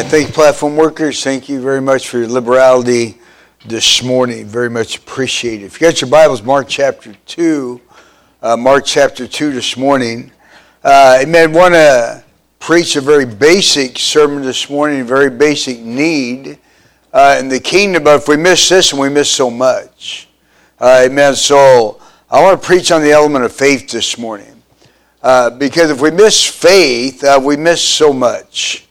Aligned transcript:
Amen. 0.00 0.10
Thank 0.10 0.32
platform 0.32 0.76
workers. 0.76 1.22
Thank 1.22 1.50
you 1.50 1.60
very 1.60 1.82
much 1.82 2.08
for 2.08 2.16
your 2.16 2.28
liberality 2.28 3.18
this 3.66 4.02
morning. 4.02 4.46
Very 4.46 4.70
much 4.70 4.96
appreciated. 4.96 5.66
If 5.66 5.78
you 5.78 5.86
got 5.86 6.00
your 6.00 6.08
Bibles, 6.08 6.42
Mark 6.42 6.68
chapter 6.70 7.14
2. 7.26 7.78
Uh, 8.40 8.56
Mark 8.56 8.86
chapter 8.86 9.28
2 9.28 9.52
this 9.52 9.76
morning. 9.76 10.32
Uh, 10.82 11.18
amen. 11.20 11.52
Want 11.52 11.74
to 11.74 12.24
preach 12.58 12.96
a 12.96 13.02
very 13.02 13.26
basic 13.26 13.98
sermon 13.98 14.42
this 14.42 14.70
morning, 14.70 15.02
a 15.02 15.04
very 15.04 15.28
basic 15.28 15.80
need 15.80 16.58
uh, 17.12 17.36
in 17.38 17.48
the 17.48 17.60
kingdom. 17.60 18.04
But 18.04 18.22
if 18.22 18.28
we 18.28 18.38
miss 18.38 18.70
this, 18.70 18.92
and 18.92 19.00
we 19.02 19.10
miss 19.10 19.30
so 19.30 19.50
much. 19.50 20.28
Uh, 20.78 21.08
amen. 21.10 21.34
So 21.34 22.00
I 22.30 22.42
want 22.42 22.58
to 22.58 22.66
preach 22.66 22.90
on 22.90 23.02
the 23.02 23.12
element 23.12 23.44
of 23.44 23.52
faith 23.52 23.90
this 23.90 24.16
morning. 24.16 24.62
Uh, 25.22 25.50
because 25.50 25.90
if 25.90 26.00
we 26.00 26.10
miss 26.10 26.42
faith, 26.42 27.22
uh, 27.22 27.38
we 27.44 27.58
miss 27.58 27.82
so 27.82 28.14
much. 28.14 28.86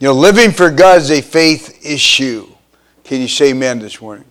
You 0.00 0.06
know, 0.06 0.14
living 0.14 0.50
for 0.50 0.70
God 0.70 0.96
is 1.02 1.10
a 1.10 1.20
faith 1.20 1.84
issue. 1.84 2.48
Can 3.04 3.20
you 3.20 3.28
say 3.28 3.50
amen 3.50 3.80
this 3.80 4.00
morning? 4.00 4.24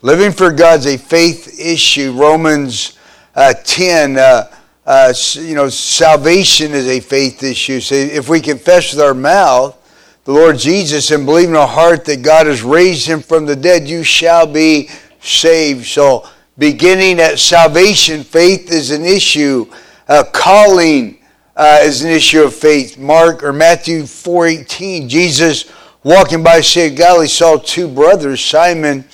Living 0.00 0.32
for 0.32 0.50
God 0.50 0.78
is 0.78 0.86
a 0.86 0.96
faith 0.96 1.60
issue. 1.60 2.12
Romans 2.12 2.98
uh, 3.34 3.52
10, 3.62 4.16
uh, 4.16 4.50
uh, 4.86 5.12
you 5.34 5.54
know, 5.54 5.68
salvation 5.68 6.72
is 6.72 6.88
a 6.88 7.00
faith 7.00 7.42
issue. 7.42 7.78
So 7.78 7.94
if 7.94 8.30
we 8.30 8.40
confess 8.40 8.94
with 8.94 9.02
our 9.02 9.12
mouth 9.12 9.76
the 10.24 10.32
Lord 10.32 10.56
Jesus 10.56 11.10
and 11.10 11.26
believe 11.26 11.50
in 11.50 11.56
our 11.56 11.68
heart 11.68 12.06
that 12.06 12.22
God 12.22 12.46
has 12.46 12.62
raised 12.62 13.06
him 13.06 13.20
from 13.20 13.44
the 13.44 13.54
dead, 13.54 13.86
you 13.86 14.02
shall 14.02 14.46
be 14.46 14.88
saved. 15.20 15.84
So 15.84 16.26
beginning 16.56 17.20
at 17.20 17.38
salvation, 17.38 18.24
faith 18.24 18.72
is 18.72 18.90
an 18.92 19.04
issue. 19.04 19.70
Uh, 20.08 20.24
calling 20.32 21.18
uh, 21.56 21.80
is 21.82 22.02
an 22.02 22.10
issue 22.10 22.42
of 22.42 22.54
faith. 22.54 22.98
Mark 22.98 23.42
or 23.42 23.52
Matthew 23.52 24.02
4:18, 24.02 25.08
Jesus 25.08 25.64
walking 26.02 26.42
by 26.42 26.60
Sea 26.60 26.88
of 26.88 26.96
Galilee 26.96 27.26
saw 27.26 27.56
two 27.56 27.88
brothers, 27.88 28.44
Simon 28.44 29.04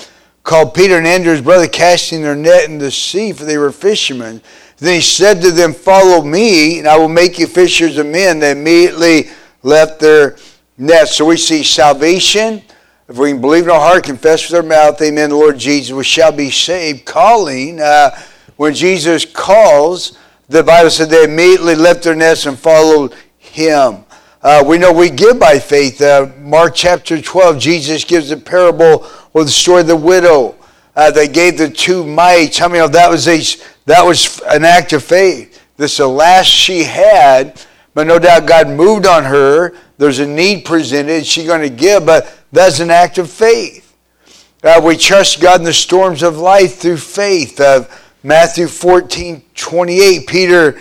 called 0.42 0.74
Peter 0.74 0.98
and 0.98 1.06
Andrew, 1.06 1.32
his 1.32 1.40
brother, 1.40 1.68
casting 1.68 2.22
their 2.22 2.34
net 2.34 2.64
in 2.64 2.78
the 2.78 2.90
sea, 2.90 3.32
for 3.32 3.44
they 3.44 3.58
were 3.58 3.72
fishermen. 3.72 4.42
Then 4.78 4.96
he 4.96 5.00
said 5.00 5.40
to 5.42 5.52
them, 5.52 5.72
Follow 5.72 6.22
me, 6.22 6.80
and 6.80 6.88
I 6.88 6.98
will 6.98 7.08
make 7.08 7.38
you 7.38 7.46
fishers 7.46 7.96
of 7.98 8.06
men. 8.06 8.40
They 8.40 8.50
immediately 8.50 9.30
left 9.62 10.00
their 10.00 10.36
nets. 10.76 11.16
So 11.16 11.26
we 11.26 11.36
see 11.36 11.62
salvation. 11.62 12.62
If 13.08 13.16
we 13.16 13.30
can 13.30 13.40
believe 13.40 13.64
in 13.64 13.70
our 13.70 13.78
heart, 13.78 14.04
confess 14.04 14.50
with 14.50 14.56
our 14.56 14.68
mouth, 14.68 15.00
Amen, 15.00 15.30
the 15.30 15.36
Lord 15.36 15.58
Jesus, 15.58 15.92
we 15.92 16.02
shall 16.02 16.32
be 16.32 16.50
saved. 16.50 17.04
Calling, 17.04 17.80
uh, 17.80 18.18
when 18.56 18.74
Jesus 18.74 19.24
calls, 19.24 20.18
the 20.48 20.62
Bible 20.62 20.90
said 20.90 21.08
they 21.08 21.24
immediately 21.24 21.74
left 21.74 22.02
their 22.02 22.14
nets 22.14 22.46
and 22.46 22.58
followed 22.58 23.14
him. 23.38 24.04
Uh, 24.42 24.62
we 24.66 24.76
know 24.76 24.92
we 24.92 25.08
give 25.08 25.38
by 25.38 25.58
faith. 25.58 26.00
Uh, 26.00 26.28
Mark 26.40 26.74
chapter 26.74 27.20
12, 27.20 27.58
Jesus 27.58 28.04
gives 28.04 28.30
a 28.30 28.36
parable 28.36 29.06
with 29.32 29.46
the 29.46 29.52
story 29.52 29.82
of 29.82 29.86
the 29.86 29.96
widow. 29.96 30.56
Uh, 30.96 31.10
they 31.10 31.28
gave 31.28 31.56
the 31.56 31.70
two 31.70 32.04
mites. 32.04 32.58
How 32.58 32.68
many 32.68 32.80
of 32.80 32.92
that 32.92 33.08
was 33.08 33.28
a, 33.28 33.40
that 33.86 34.04
was 34.04 34.40
an 34.48 34.64
act 34.64 34.92
of 34.92 35.04
faith? 35.04 35.62
This 35.76 35.92
is 35.92 35.98
the 35.98 36.08
last 36.08 36.46
she 36.46 36.82
had, 36.82 37.60
but 37.94 38.06
no 38.06 38.18
doubt 38.18 38.46
God 38.46 38.68
moved 38.68 39.06
on 39.06 39.24
her. 39.24 39.74
There's 39.96 40.18
a 40.18 40.26
need 40.26 40.64
presented. 40.64 41.24
She's 41.24 41.46
going 41.46 41.62
to 41.62 41.70
give, 41.70 42.04
but 42.04 42.36
that's 42.50 42.80
an 42.80 42.90
act 42.90 43.18
of 43.18 43.30
faith. 43.30 43.96
Uh, 44.62 44.80
we 44.84 44.96
trust 44.96 45.40
God 45.40 45.60
in 45.60 45.64
the 45.64 45.72
storms 45.72 46.22
of 46.22 46.36
life 46.36 46.76
through 46.76 46.98
faith. 46.98 47.60
Matthew 48.24 48.68
14, 48.68 49.42
28, 49.56 50.26
Peter, 50.28 50.78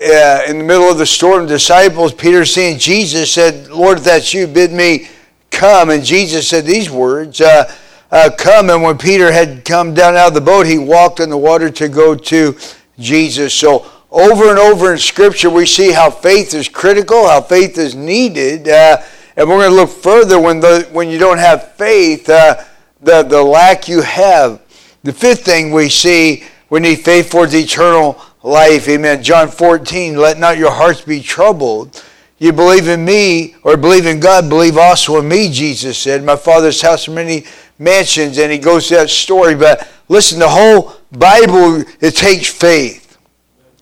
uh, 0.00 0.42
in 0.48 0.56
the 0.56 0.64
middle 0.64 0.90
of 0.90 0.96
the 0.96 1.04
storm, 1.04 1.46
disciples, 1.46 2.14
Peter 2.14 2.46
seeing 2.46 2.78
Jesus 2.78 3.30
said, 3.30 3.68
Lord, 3.68 3.98
if 3.98 4.04
that's 4.04 4.32
you, 4.32 4.46
bid 4.46 4.72
me 4.72 5.08
come. 5.50 5.90
And 5.90 6.02
Jesus 6.02 6.48
said 6.48 6.64
these 6.64 6.90
words, 6.90 7.42
uh, 7.42 7.70
uh, 8.10 8.30
come. 8.38 8.70
And 8.70 8.82
when 8.82 8.96
Peter 8.96 9.30
had 9.30 9.66
come 9.66 9.92
down 9.92 10.16
out 10.16 10.28
of 10.28 10.34
the 10.34 10.40
boat, 10.40 10.66
he 10.66 10.78
walked 10.78 11.20
in 11.20 11.28
the 11.28 11.36
water 11.36 11.68
to 11.68 11.88
go 11.88 12.14
to 12.14 12.56
Jesus. 12.98 13.52
So 13.52 13.84
over 14.10 14.48
and 14.48 14.58
over 14.58 14.92
in 14.92 14.98
Scripture, 14.98 15.50
we 15.50 15.66
see 15.66 15.92
how 15.92 16.08
faith 16.08 16.54
is 16.54 16.66
critical, 16.66 17.28
how 17.28 17.42
faith 17.42 17.76
is 17.76 17.94
needed. 17.94 18.68
Uh, 18.68 19.02
and 19.36 19.46
we're 19.46 19.58
going 19.58 19.70
to 19.70 19.76
look 19.76 19.90
further 19.90 20.40
when, 20.40 20.60
the, 20.60 20.88
when 20.92 21.10
you 21.10 21.18
don't 21.18 21.38
have 21.38 21.72
faith, 21.72 22.26
uh, 22.30 22.64
the, 23.02 23.22
the 23.22 23.42
lack 23.42 23.86
you 23.86 24.00
have. 24.00 24.62
The 25.02 25.12
fifth 25.12 25.44
thing 25.44 25.70
we 25.70 25.90
see 25.90 26.44
we 26.74 26.80
need 26.80 26.96
faith 26.96 27.30
for 27.30 27.46
eternal 27.48 28.20
life. 28.42 28.88
Amen. 28.88 29.22
John 29.22 29.46
14, 29.46 30.16
let 30.16 30.40
not 30.40 30.58
your 30.58 30.72
hearts 30.72 31.02
be 31.02 31.20
troubled. 31.20 32.02
You 32.38 32.52
believe 32.52 32.88
in 32.88 33.04
me 33.04 33.54
or 33.62 33.76
believe 33.76 34.06
in 34.06 34.18
God, 34.18 34.48
believe 34.48 34.76
also 34.76 35.20
in 35.20 35.28
me, 35.28 35.52
Jesus 35.52 35.96
said. 35.96 36.24
My 36.24 36.34
Father's 36.34 36.82
house 36.82 37.06
are 37.06 37.12
many 37.12 37.44
mansions, 37.78 38.38
and 38.38 38.50
he 38.50 38.58
goes 38.58 38.88
to 38.88 38.96
that 38.96 39.08
story. 39.08 39.54
But 39.54 39.88
listen, 40.08 40.40
the 40.40 40.48
whole 40.48 40.94
Bible, 41.12 41.84
it 42.00 42.16
takes 42.16 42.48
faith. 42.48 43.18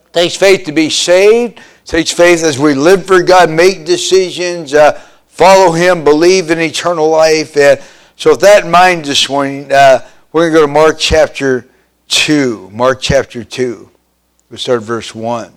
It 0.09 0.13
takes 0.13 0.37
faith 0.37 0.67
to 0.67 0.73
be 0.73 0.91
saved. 0.91 1.61
It 1.61 1.87
takes 1.87 2.13
faith 2.13 2.45
as 2.45 2.59
we 2.59 2.75
live 2.75 3.07
for 3.07 3.23
God, 3.23 3.49
make 3.49 3.87
decisions, 3.87 4.75
uh, 4.75 5.01
follow 5.29 5.73
Him, 5.73 6.05
believe 6.05 6.51
in 6.51 6.61
eternal 6.61 7.09
life. 7.09 7.57
And 7.57 7.81
so 8.17 8.33
with 8.33 8.41
that 8.41 8.67
in 8.67 8.71
mind 8.71 9.07
this 9.07 9.31
morning, 9.31 9.73
uh, 9.73 10.07
we're 10.35 10.51
going 10.51 10.53
to 10.53 10.59
go 10.59 10.67
to 10.67 10.73
Mark 10.73 10.99
chapter 10.99 11.72
2. 12.09 12.71
Mark 12.73 13.01
chapter 13.01 13.45
2. 13.45 13.91
We'll 14.51 14.59
start 14.59 14.83
verse 14.83 15.15
1. 15.15 15.53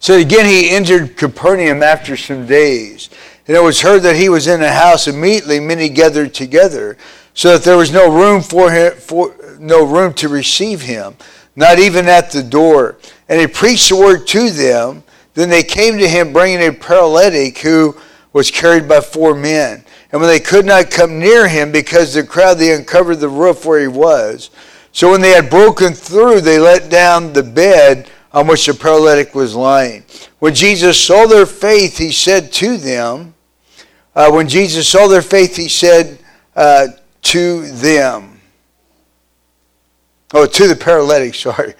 So 0.00 0.16
again, 0.16 0.46
he 0.46 0.70
entered 0.70 1.16
Capernaum 1.16 1.82
after 1.82 2.16
some 2.16 2.46
days. 2.46 3.10
And 3.46 3.56
it 3.56 3.62
was 3.62 3.80
heard 3.80 4.02
that 4.02 4.16
he 4.16 4.28
was 4.28 4.46
in 4.46 4.62
a 4.62 4.72
house. 4.72 5.08
Immediately, 5.08 5.60
many 5.60 5.88
gathered 5.88 6.32
together, 6.32 6.96
so 7.34 7.52
that 7.52 7.64
there 7.64 7.76
was 7.76 7.92
no 7.92 8.10
room 8.10 8.42
for 8.42 8.70
him, 8.70 8.94
for, 8.94 9.34
no 9.58 9.84
room 9.84 10.14
to 10.14 10.28
receive 10.28 10.80
him, 10.80 11.16
not 11.54 11.78
even 11.78 12.06
at 12.08 12.30
the 12.30 12.42
door. 12.42 12.96
And 13.28 13.40
he 13.40 13.46
preached 13.46 13.90
the 13.90 13.96
word 13.96 14.26
to 14.28 14.50
them. 14.50 15.02
Then 15.34 15.48
they 15.48 15.62
came 15.62 15.98
to 15.98 16.08
him, 16.08 16.32
bringing 16.32 16.66
a 16.66 16.72
paralytic 16.72 17.58
who 17.58 17.96
was 18.32 18.50
carried 18.50 18.88
by 18.88 19.00
four 19.00 19.34
men. 19.34 19.84
And 20.12 20.20
when 20.20 20.30
they 20.30 20.40
could 20.40 20.64
not 20.64 20.90
come 20.90 21.18
near 21.18 21.46
him 21.46 21.72
because 21.72 22.14
the 22.14 22.24
crowd, 22.24 22.54
they 22.54 22.74
uncovered 22.74 23.20
the 23.20 23.28
roof 23.28 23.64
where 23.64 23.80
he 23.80 23.88
was. 23.88 24.50
So 24.92 25.10
when 25.10 25.20
they 25.20 25.30
had 25.30 25.50
broken 25.50 25.92
through, 25.92 26.40
they 26.40 26.58
let 26.58 26.90
down 26.90 27.32
the 27.32 27.42
bed 27.42 28.10
on 28.32 28.46
which 28.46 28.66
the 28.66 28.74
paralytic 28.74 29.34
was 29.34 29.54
lying. 29.54 30.04
When 30.38 30.54
Jesus 30.54 31.00
saw 31.00 31.26
their 31.26 31.46
faith, 31.46 31.98
he 31.98 32.12
said 32.12 32.52
to 32.54 32.76
them, 32.76 33.34
uh, 34.14 34.30
when 34.30 34.48
Jesus 34.48 34.88
saw 34.88 35.06
their 35.06 35.22
faith, 35.22 35.56
he 35.56 35.68
said 35.68 36.18
uh, 36.56 36.88
to 37.22 37.70
them, 37.72 38.40
oh, 40.34 40.46
to 40.46 40.68
the 40.68 40.76
paralytic, 40.76 41.34
sorry, 41.36 41.74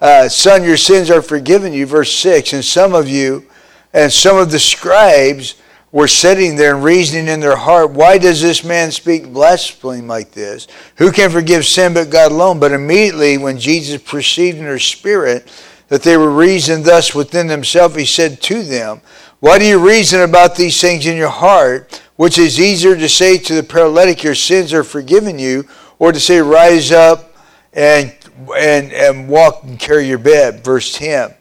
uh, 0.00 0.28
son, 0.28 0.62
your 0.62 0.76
sins 0.76 1.10
are 1.10 1.22
forgiven 1.22 1.72
you, 1.72 1.86
verse 1.86 2.12
6. 2.12 2.52
And 2.52 2.64
some 2.64 2.94
of 2.94 3.08
you 3.08 3.46
and 3.92 4.12
some 4.12 4.36
of 4.36 4.50
the 4.50 4.58
scribes 4.58 5.54
were 5.92 6.08
sitting 6.08 6.56
there 6.56 6.74
and 6.74 6.84
reasoning 6.84 7.28
in 7.28 7.40
their 7.40 7.56
heart, 7.56 7.92
why 7.92 8.18
does 8.18 8.42
this 8.42 8.64
man 8.64 8.90
speak 8.90 9.32
blasphemy 9.32 10.00
like 10.00 10.32
this? 10.32 10.66
Who 10.96 11.12
can 11.12 11.30
forgive 11.30 11.64
sin 11.64 11.94
but 11.94 12.10
God 12.10 12.32
alone? 12.32 12.58
But 12.58 12.72
immediately 12.72 13.38
when 13.38 13.58
Jesus 13.58 14.02
perceived 14.02 14.58
in 14.58 14.64
their 14.64 14.78
spirit 14.78 15.50
that 15.88 16.02
they 16.02 16.16
were 16.16 16.32
reasoning 16.32 16.84
thus 16.84 17.14
within 17.14 17.46
themselves, 17.46 17.94
he 17.94 18.04
said 18.04 18.40
to 18.42 18.62
them, 18.62 19.00
Why 19.38 19.58
do 19.58 19.64
you 19.64 19.78
reason 19.78 20.22
about 20.22 20.56
these 20.56 20.80
things 20.80 21.06
in 21.06 21.16
your 21.16 21.28
heart? 21.28 22.02
Which 22.16 22.38
is 22.38 22.58
easier 22.58 22.96
to 22.96 23.08
say 23.08 23.38
to 23.38 23.54
the 23.54 23.62
paralytic, 23.62 24.24
Your 24.24 24.34
sins 24.34 24.72
are 24.72 24.84
forgiven 24.84 25.38
you, 25.38 25.68
or 25.98 26.10
to 26.10 26.18
say, 26.18 26.40
Rise 26.40 26.90
up 26.90 27.36
and, 27.72 28.12
and, 28.58 28.92
and 28.92 29.28
walk 29.28 29.62
and 29.62 29.78
carry 29.78 30.08
your 30.08 30.18
bed. 30.18 30.64
Verse 30.64 30.92
10 30.94 31.35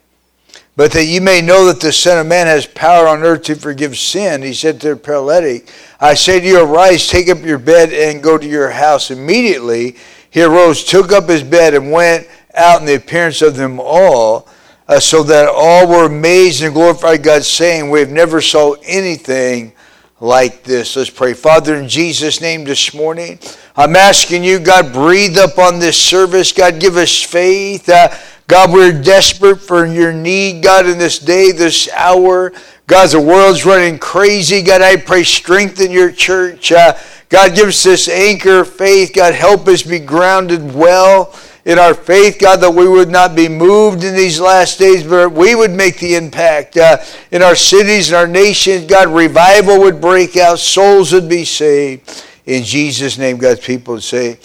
but 0.75 0.91
that 0.91 1.05
you 1.05 1.21
may 1.21 1.41
know 1.41 1.65
that 1.65 1.79
the 1.79 1.93
Son 1.93 2.17
of 2.17 2.27
Man 2.27 2.47
has 2.47 2.65
power 2.65 3.07
on 3.07 3.23
earth 3.23 3.43
to 3.43 3.55
forgive 3.55 3.97
sin. 3.97 4.41
He 4.41 4.53
said 4.53 4.81
to 4.81 4.89
the 4.89 4.95
paralytic, 4.95 5.71
I 5.99 6.15
say 6.15 6.39
to 6.39 6.45
you, 6.45 6.61
arise, 6.61 7.07
take 7.07 7.29
up 7.29 7.41
your 7.43 7.59
bed, 7.59 7.93
and 7.93 8.21
go 8.21 8.37
to 8.37 8.47
your 8.47 8.69
house. 8.69 9.09
Immediately 9.09 9.95
he 10.29 10.43
arose, 10.43 10.83
took 10.83 11.13
up 11.13 11.29
his 11.29 11.43
bed, 11.43 11.75
and 11.75 11.91
went 11.91 12.27
out 12.53 12.81
in 12.81 12.85
the 12.85 12.95
appearance 12.95 13.41
of 13.41 13.55
them 13.55 13.79
all, 13.79 14.49
uh, 14.89 14.99
so 14.99 15.23
that 15.23 15.47
all 15.47 15.87
were 15.87 16.07
amazed 16.07 16.61
and 16.61 16.73
glorified 16.73 17.23
God, 17.23 17.45
saying, 17.45 17.89
We 17.89 18.01
have 18.01 18.11
never 18.11 18.41
saw 18.41 18.73
anything 18.83 19.71
like 20.19 20.63
this. 20.63 20.97
Let's 20.97 21.09
pray. 21.09 21.33
Father, 21.33 21.75
in 21.75 21.87
Jesus' 21.87 22.41
name 22.41 22.65
this 22.65 22.93
morning, 22.93 23.39
I'm 23.77 23.95
asking 23.95 24.43
you, 24.43 24.59
God, 24.59 24.91
breathe 24.91 25.37
upon 25.37 25.79
this 25.79 25.99
service. 25.99 26.51
God, 26.51 26.79
give 26.81 26.97
us 26.97 27.21
faith. 27.21 27.87
Uh, 27.87 28.09
God, 28.47 28.71
we're 28.71 29.01
desperate 29.01 29.57
for 29.57 29.87
your 29.87 30.13
need, 30.13 30.63
God, 30.63 30.85
in 30.85 30.99
this 30.99 31.17
day, 31.17 31.51
this 31.51 31.89
hour. 31.91 32.53
God, 32.85 33.09
the 33.09 33.19
world's 33.19 33.65
running 33.65 33.97
crazy. 33.97 34.61
God, 34.61 34.81
I 34.81 34.97
pray 34.97 35.23
strengthen 35.23 35.89
your 35.89 36.11
church. 36.11 36.71
Uh, 36.71 36.95
God, 37.29 37.55
give 37.55 37.69
us 37.69 37.81
this 37.81 38.07
anchor 38.07 38.59
of 38.59 38.69
faith. 38.69 39.13
God, 39.15 39.33
help 39.33 39.67
us 39.67 39.81
be 39.81 39.97
grounded 39.97 40.75
well 40.75 41.33
in 41.65 41.79
our 41.79 41.95
faith, 41.95 42.37
God, 42.39 42.57
that 42.57 42.71
we 42.71 42.87
would 42.87 43.09
not 43.09 43.35
be 43.35 43.49
moved 43.49 44.03
in 44.03 44.15
these 44.15 44.39
last 44.39 44.77
days, 44.77 45.03
but 45.03 45.31
we 45.31 45.55
would 45.55 45.71
make 45.71 45.97
the 45.97 46.13
impact 46.13 46.77
uh, 46.77 46.97
in 47.31 47.41
our 47.41 47.55
cities 47.55 48.09
and 48.09 48.15
our 48.15 48.27
nations. 48.27 48.85
God, 48.85 49.07
revival 49.07 49.79
would 49.79 49.99
break 49.99 50.37
out, 50.37 50.59
souls 50.59 51.11
would 51.11 51.27
be 51.27 51.43
saved. 51.43 52.23
In 52.45 52.63
Jesus' 52.63 53.17
name, 53.17 53.37
God's 53.37 53.61
people 53.61 53.95
would 53.95 54.03
say, 54.03 54.37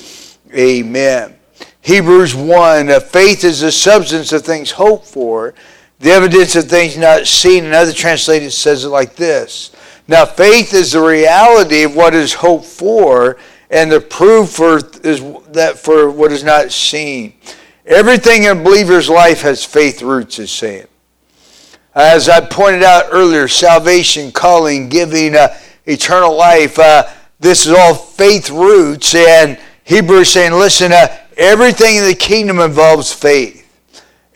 Amen. 0.54 1.34
Hebrews 1.82 2.34
1 2.34 2.90
uh, 2.90 3.00
Faith 3.00 3.44
is 3.44 3.60
the 3.60 3.72
substance 3.72 4.32
of 4.32 4.42
things 4.42 4.70
hoped 4.72 5.06
for, 5.06 5.54
the 5.98 6.10
evidence 6.10 6.56
of 6.56 6.64
things 6.64 6.96
not 6.96 7.26
seen. 7.26 7.64
Another 7.64 7.92
translation 7.92 8.50
says 8.50 8.84
it 8.84 8.88
like 8.88 9.16
this 9.16 9.72
Now, 10.08 10.24
faith 10.24 10.74
is 10.74 10.92
the 10.92 11.00
reality 11.00 11.84
of 11.84 11.94
what 11.94 12.14
is 12.14 12.34
hoped 12.34 12.66
for 12.66 13.36
and 13.70 13.90
the 13.90 14.00
proof 14.00 14.50
for 14.50 14.78
is 15.04 15.22
that 15.52 15.78
for 15.78 16.10
what 16.10 16.32
is 16.32 16.42
not 16.42 16.72
seen. 16.72 17.34
Everything 17.86 18.44
in 18.44 18.58
a 18.58 18.62
believer's 18.62 19.08
life 19.08 19.42
has 19.42 19.64
faith 19.64 20.02
roots, 20.02 20.38
is 20.38 20.50
saying. 20.50 20.86
As 21.94 22.28
I 22.28 22.40
pointed 22.40 22.82
out 22.82 23.06
earlier, 23.10 23.48
salvation, 23.48 24.32
calling, 24.32 24.88
giving, 24.88 25.36
uh, 25.36 25.56
eternal 25.86 26.36
life, 26.36 26.78
uh, 26.78 27.04
this 27.38 27.66
is 27.66 27.72
all 27.72 27.94
faith 27.94 28.50
roots. 28.50 29.14
And 29.14 29.58
Hebrews 29.84 30.32
saying, 30.32 30.52
listen, 30.52 30.92
uh, 30.92 31.16
everything 31.40 31.96
in 31.96 32.04
the 32.04 32.14
kingdom 32.14 32.60
involves 32.60 33.12
faith. 33.12 33.66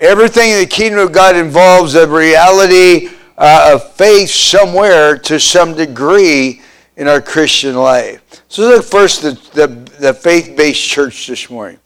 Everything 0.01 0.51
in 0.51 0.59
the 0.59 0.67
kingdom 0.67 0.99
of 0.99 1.13
God 1.13 1.37
involves 1.37 1.95
a 1.95 2.09
reality 2.09 3.11
uh, 3.37 3.73
of 3.75 3.93
faith 3.93 4.31
somewhere 4.31 5.17
to 5.19 5.39
some 5.39 5.75
degree 5.75 6.63
in 6.97 7.07
our 7.07 7.21
Christian 7.21 7.75
life. 7.75 8.43
So 8.49 8.63
look 8.63 8.85
first 8.85 9.23
at 9.25 9.37
the, 9.53 9.67
the 9.99 10.15
faith-based 10.15 10.83
church 10.83 11.27
this 11.27 11.51
morning. 11.51 11.79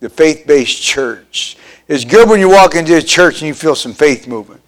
The 0.00 0.10
faith-based 0.10 0.82
church. 0.82 1.56
It's 1.88 2.04
good 2.04 2.28
when 2.28 2.40
you 2.40 2.50
walk 2.50 2.74
into 2.74 2.96
a 2.96 3.02
church 3.02 3.40
and 3.40 3.48
you 3.48 3.54
feel 3.54 3.74
some 3.74 3.94
faith 3.94 4.28
movement. 4.28 4.60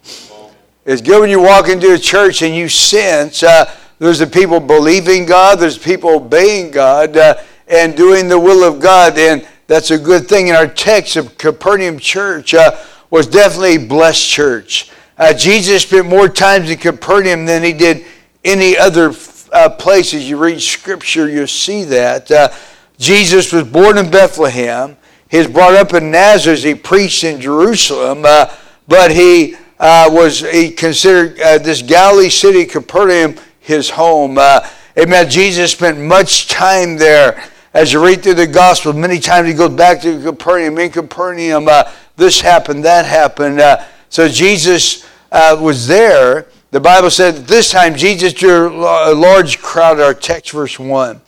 It's 0.85 1.01
good 1.01 1.19
when 1.21 1.29
you 1.29 1.41
walk 1.41 1.69
into 1.69 1.93
a 1.93 1.99
church 1.99 2.41
and 2.41 2.55
you 2.55 2.67
sense 2.67 3.43
uh, 3.43 3.71
there's 3.99 4.19
the 4.19 4.27
people 4.27 4.59
believing 4.59 5.25
God, 5.25 5.59
there's 5.59 5.77
people 5.77 6.11
obeying 6.11 6.71
God, 6.71 7.15
uh, 7.15 7.35
and 7.67 7.95
doing 7.95 8.27
the 8.27 8.39
will 8.39 8.63
of 8.63 8.81
God. 8.81 9.17
And 9.17 9.45
that's 9.69 9.91
a 9.91 9.99
good 9.99 10.27
thing. 10.27 10.47
In 10.47 10.55
our 10.55 10.65
text 10.65 11.15
of 11.15 11.37
Capernaum 11.37 11.99
church 11.99 12.55
uh, 12.55 12.75
was 13.11 13.27
definitely 13.27 13.75
a 13.75 13.87
blessed 13.87 14.27
church. 14.27 14.91
Uh, 15.15 15.31
Jesus 15.31 15.83
spent 15.83 16.07
more 16.07 16.27
times 16.27 16.71
in 16.71 16.79
Capernaum 16.79 17.45
than 17.45 17.61
he 17.61 17.71
did 17.71 18.03
any 18.43 18.75
other 18.75 19.13
uh, 19.53 19.69
places 19.69 20.27
you 20.27 20.37
read 20.37 20.59
scripture, 20.59 21.29
you 21.29 21.45
see 21.45 21.83
that. 21.83 22.31
Uh, 22.31 22.49
Jesus 22.97 23.53
was 23.53 23.63
born 23.63 23.99
in 23.99 24.09
Bethlehem. 24.09 24.97
He 25.29 25.37
was 25.37 25.45
brought 25.45 25.75
up 25.75 25.93
in 25.93 26.09
Nazareth. 26.09 26.63
He 26.63 26.73
preached 26.73 27.23
in 27.23 27.39
Jerusalem, 27.39 28.23
uh, 28.25 28.51
but 28.87 29.11
he 29.11 29.55
uh, 29.79 30.09
was 30.11 30.39
he 30.39 30.71
considered 30.71 31.39
uh, 31.39 31.59
this 31.59 31.83
Galilee 31.83 32.29
city, 32.29 32.65
Capernaum, 32.65 33.35
his 33.59 33.91
home. 33.91 34.39
Amen. 34.97 35.29
Jesus 35.29 35.73
spent 35.73 35.99
much 35.99 36.47
time 36.47 36.97
there. 36.97 37.43
As 37.73 37.93
you 37.93 38.03
read 38.03 38.23
through 38.23 38.33
the 38.33 38.47
gospel, 38.47 38.93
many 38.93 39.19
times 39.19 39.47
he 39.47 39.53
goes 39.53 39.75
back 39.75 40.01
to 40.01 40.21
Capernaum. 40.21 40.77
In 40.79 40.91
Capernaum, 40.91 41.67
this 42.17 42.41
happened, 42.41 42.83
that 42.85 43.05
happened. 43.05 43.61
so 44.09 44.27
Jesus 44.27 45.05
was 45.31 45.87
there. 45.87 46.47
The 46.71 46.79
Bible 46.79 47.09
said 47.09 47.47
this 47.47 47.71
time 47.71 47.95
Jesus 47.95 48.33
drew 48.33 48.85
a 48.85 49.13
large 49.13 49.59
crowd, 49.59 49.99
our 49.99 50.13
text, 50.13 50.51
verse 50.51 50.79
1. 50.79 51.21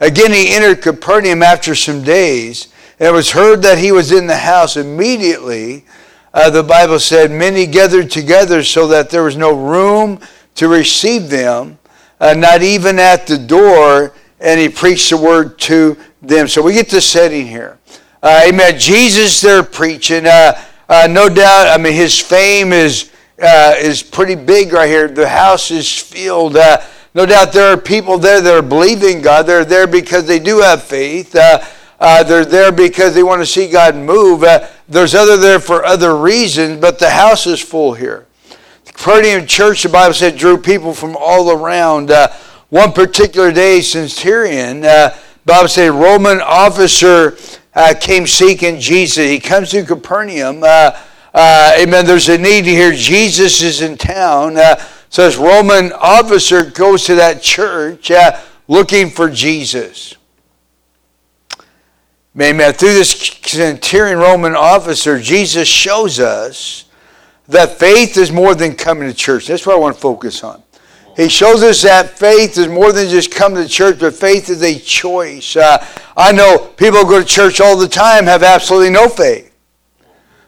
Again, 0.00 0.32
he 0.32 0.54
entered 0.54 0.82
Capernaum 0.82 1.42
after 1.42 1.74
some 1.74 2.02
days, 2.02 2.68
and 3.00 3.08
it 3.08 3.12
was 3.12 3.32
heard 3.32 3.62
that 3.62 3.78
he 3.78 3.90
was 3.90 4.12
in 4.12 4.26
the 4.26 4.36
house. 4.36 4.76
Immediately, 4.76 5.84
uh, 6.32 6.50
the 6.50 6.62
Bible 6.62 7.00
said, 7.00 7.30
many 7.30 7.66
gathered 7.66 8.10
together 8.10 8.62
so 8.62 8.86
that 8.88 9.10
there 9.10 9.24
was 9.24 9.36
no 9.36 9.52
room 9.52 10.20
to 10.54 10.68
receive 10.68 11.30
them, 11.30 11.78
uh, 12.20 12.34
not 12.34 12.62
even 12.62 12.98
at 12.98 13.26
the 13.26 13.38
door, 13.38 14.12
and 14.40 14.60
he 14.60 14.68
preached 14.68 15.10
the 15.10 15.16
word 15.16 15.58
to 15.58 15.96
them. 16.22 16.48
So 16.48 16.62
we 16.62 16.72
get 16.72 16.88
the 16.88 17.00
setting 17.00 17.46
here. 17.46 17.78
Uh, 18.22 18.46
amen. 18.48 18.78
Jesus 18.78 19.40
there 19.40 19.62
preaching. 19.62 20.26
Uh, 20.26 20.60
uh, 20.88 21.06
no 21.08 21.28
doubt, 21.28 21.68
I 21.68 21.80
mean, 21.80 21.92
his 21.92 22.18
fame 22.18 22.72
is 22.72 23.12
uh, 23.40 23.74
is 23.78 24.02
pretty 24.02 24.34
big 24.34 24.72
right 24.72 24.88
here. 24.88 25.06
The 25.06 25.28
house 25.28 25.70
is 25.70 25.96
filled. 25.96 26.56
Uh, 26.56 26.80
no 27.14 27.24
doubt 27.24 27.52
there 27.52 27.72
are 27.72 27.76
people 27.76 28.18
there 28.18 28.40
that 28.40 28.52
are 28.52 28.62
believing 28.62 29.20
God. 29.20 29.46
They're 29.46 29.64
there 29.64 29.86
because 29.86 30.26
they 30.26 30.40
do 30.40 30.58
have 30.58 30.82
faith. 30.82 31.36
Uh, 31.36 32.22
they're 32.24 32.44
there 32.44 32.72
because 32.72 33.14
they 33.14 33.22
want 33.22 33.40
to 33.40 33.46
see 33.46 33.70
God 33.70 33.94
move. 33.94 34.44
There's 34.88 35.14
other 35.14 35.36
there 35.36 35.60
for 35.60 35.84
other 35.84 36.16
reasons, 36.16 36.80
but 36.80 36.98
the 36.98 37.10
house 37.10 37.46
is 37.46 37.60
full 37.60 37.94
here. 37.94 38.26
The 38.84 38.92
Capernaum 38.92 39.46
church, 39.46 39.84
the 39.84 39.88
Bible 39.88 40.14
said, 40.14 40.36
drew 40.36 40.58
people 40.58 40.92
from 40.92 41.16
all 41.16 41.52
around. 41.52 42.10
Uh, 42.70 42.80
one 42.80 42.92
particular 42.92 43.52
day, 43.52 43.80
centurion, 43.80 44.84
uh, 44.84 45.16
Bible 45.44 45.68
said, 45.68 45.90
Roman 45.90 46.40
officer 46.40 47.36
came 48.00 48.26
seeking 48.26 48.78
Jesus. 48.78 49.24
He 49.24 49.40
comes 49.40 49.70
to 49.70 49.84
Capernaum. 49.84 50.62
Uh, 50.62 51.74
amen. 51.78 52.04
There's 52.04 52.28
a 52.28 52.36
need 52.36 52.64
to 52.64 52.70
hear 52.70 52.92
Jesus 52.92 53.62
is 53.62 53.80
in 53.80 53.96
town. 53.96 54.56
Uh, 54.58 54.76
so 55.08 55.24
this 55.24 55.36
Roman 55.36 55.92
officer 55.92 56.64
goes 56.64 57.04
to 57.04 57.14
that 57.14 57.42
church 57.42 58.10
uh, 58.10 58.38
looking 58.66 59.08
for 59.08 59.30
Jesus. 59.30 60.14
Amen. 62.38 62.72
Through 62.74 62.94
this 62.94 63.10
centurion 63.42 64.18
Roman 64.18 64.54
officer, 64.54 65.18
Jesus 65.18 65.66
shows 65.66 66.20
us 66.20 66.84
that 67.48 67.78
faith 67.78 68.16
is 68.18 68.30
more 68.30 68.54
than 68.54 68.76
coming 68.76 69.08
to 69.08 69.14
church. 69.14 69.46
That's 69.46 69.66
what 69.66 69.74
I 69.74 69.78
want 69.78 69.94
to 69.94 70.00
focus 70.00 70.44
on. 70.44 70.62
He 71.18 71.28
shows 71.28 71.64
us 71.64 71.82
that 71.82 72.16
faith 72.16 72.56
is 72.58 72.68
more 72.68 72.92
than 72.92 73.08
just 73.08 73.34
coming 73.34 73.60
to 73.60 73.68
church, 73.68 73.98
but 73.98 74.14
faith 74.14 74.48
is 74.48 74.62
a 74.62 74.78
choice. 74.78 75.56
Uh, 75.56 75.84
I 76.16 76.30
know 76.30 76.58
people 76.76 77.02
go 77.02 77.18
to 77.18 77.24
church 77.24 77.60
all 77.60 77.76
the 77.76 77.88
time 77.88 78.26
have 78.26 78.44
absolutely 78.44 78.90
no 78.90 79.08
faith. 79.08 79.52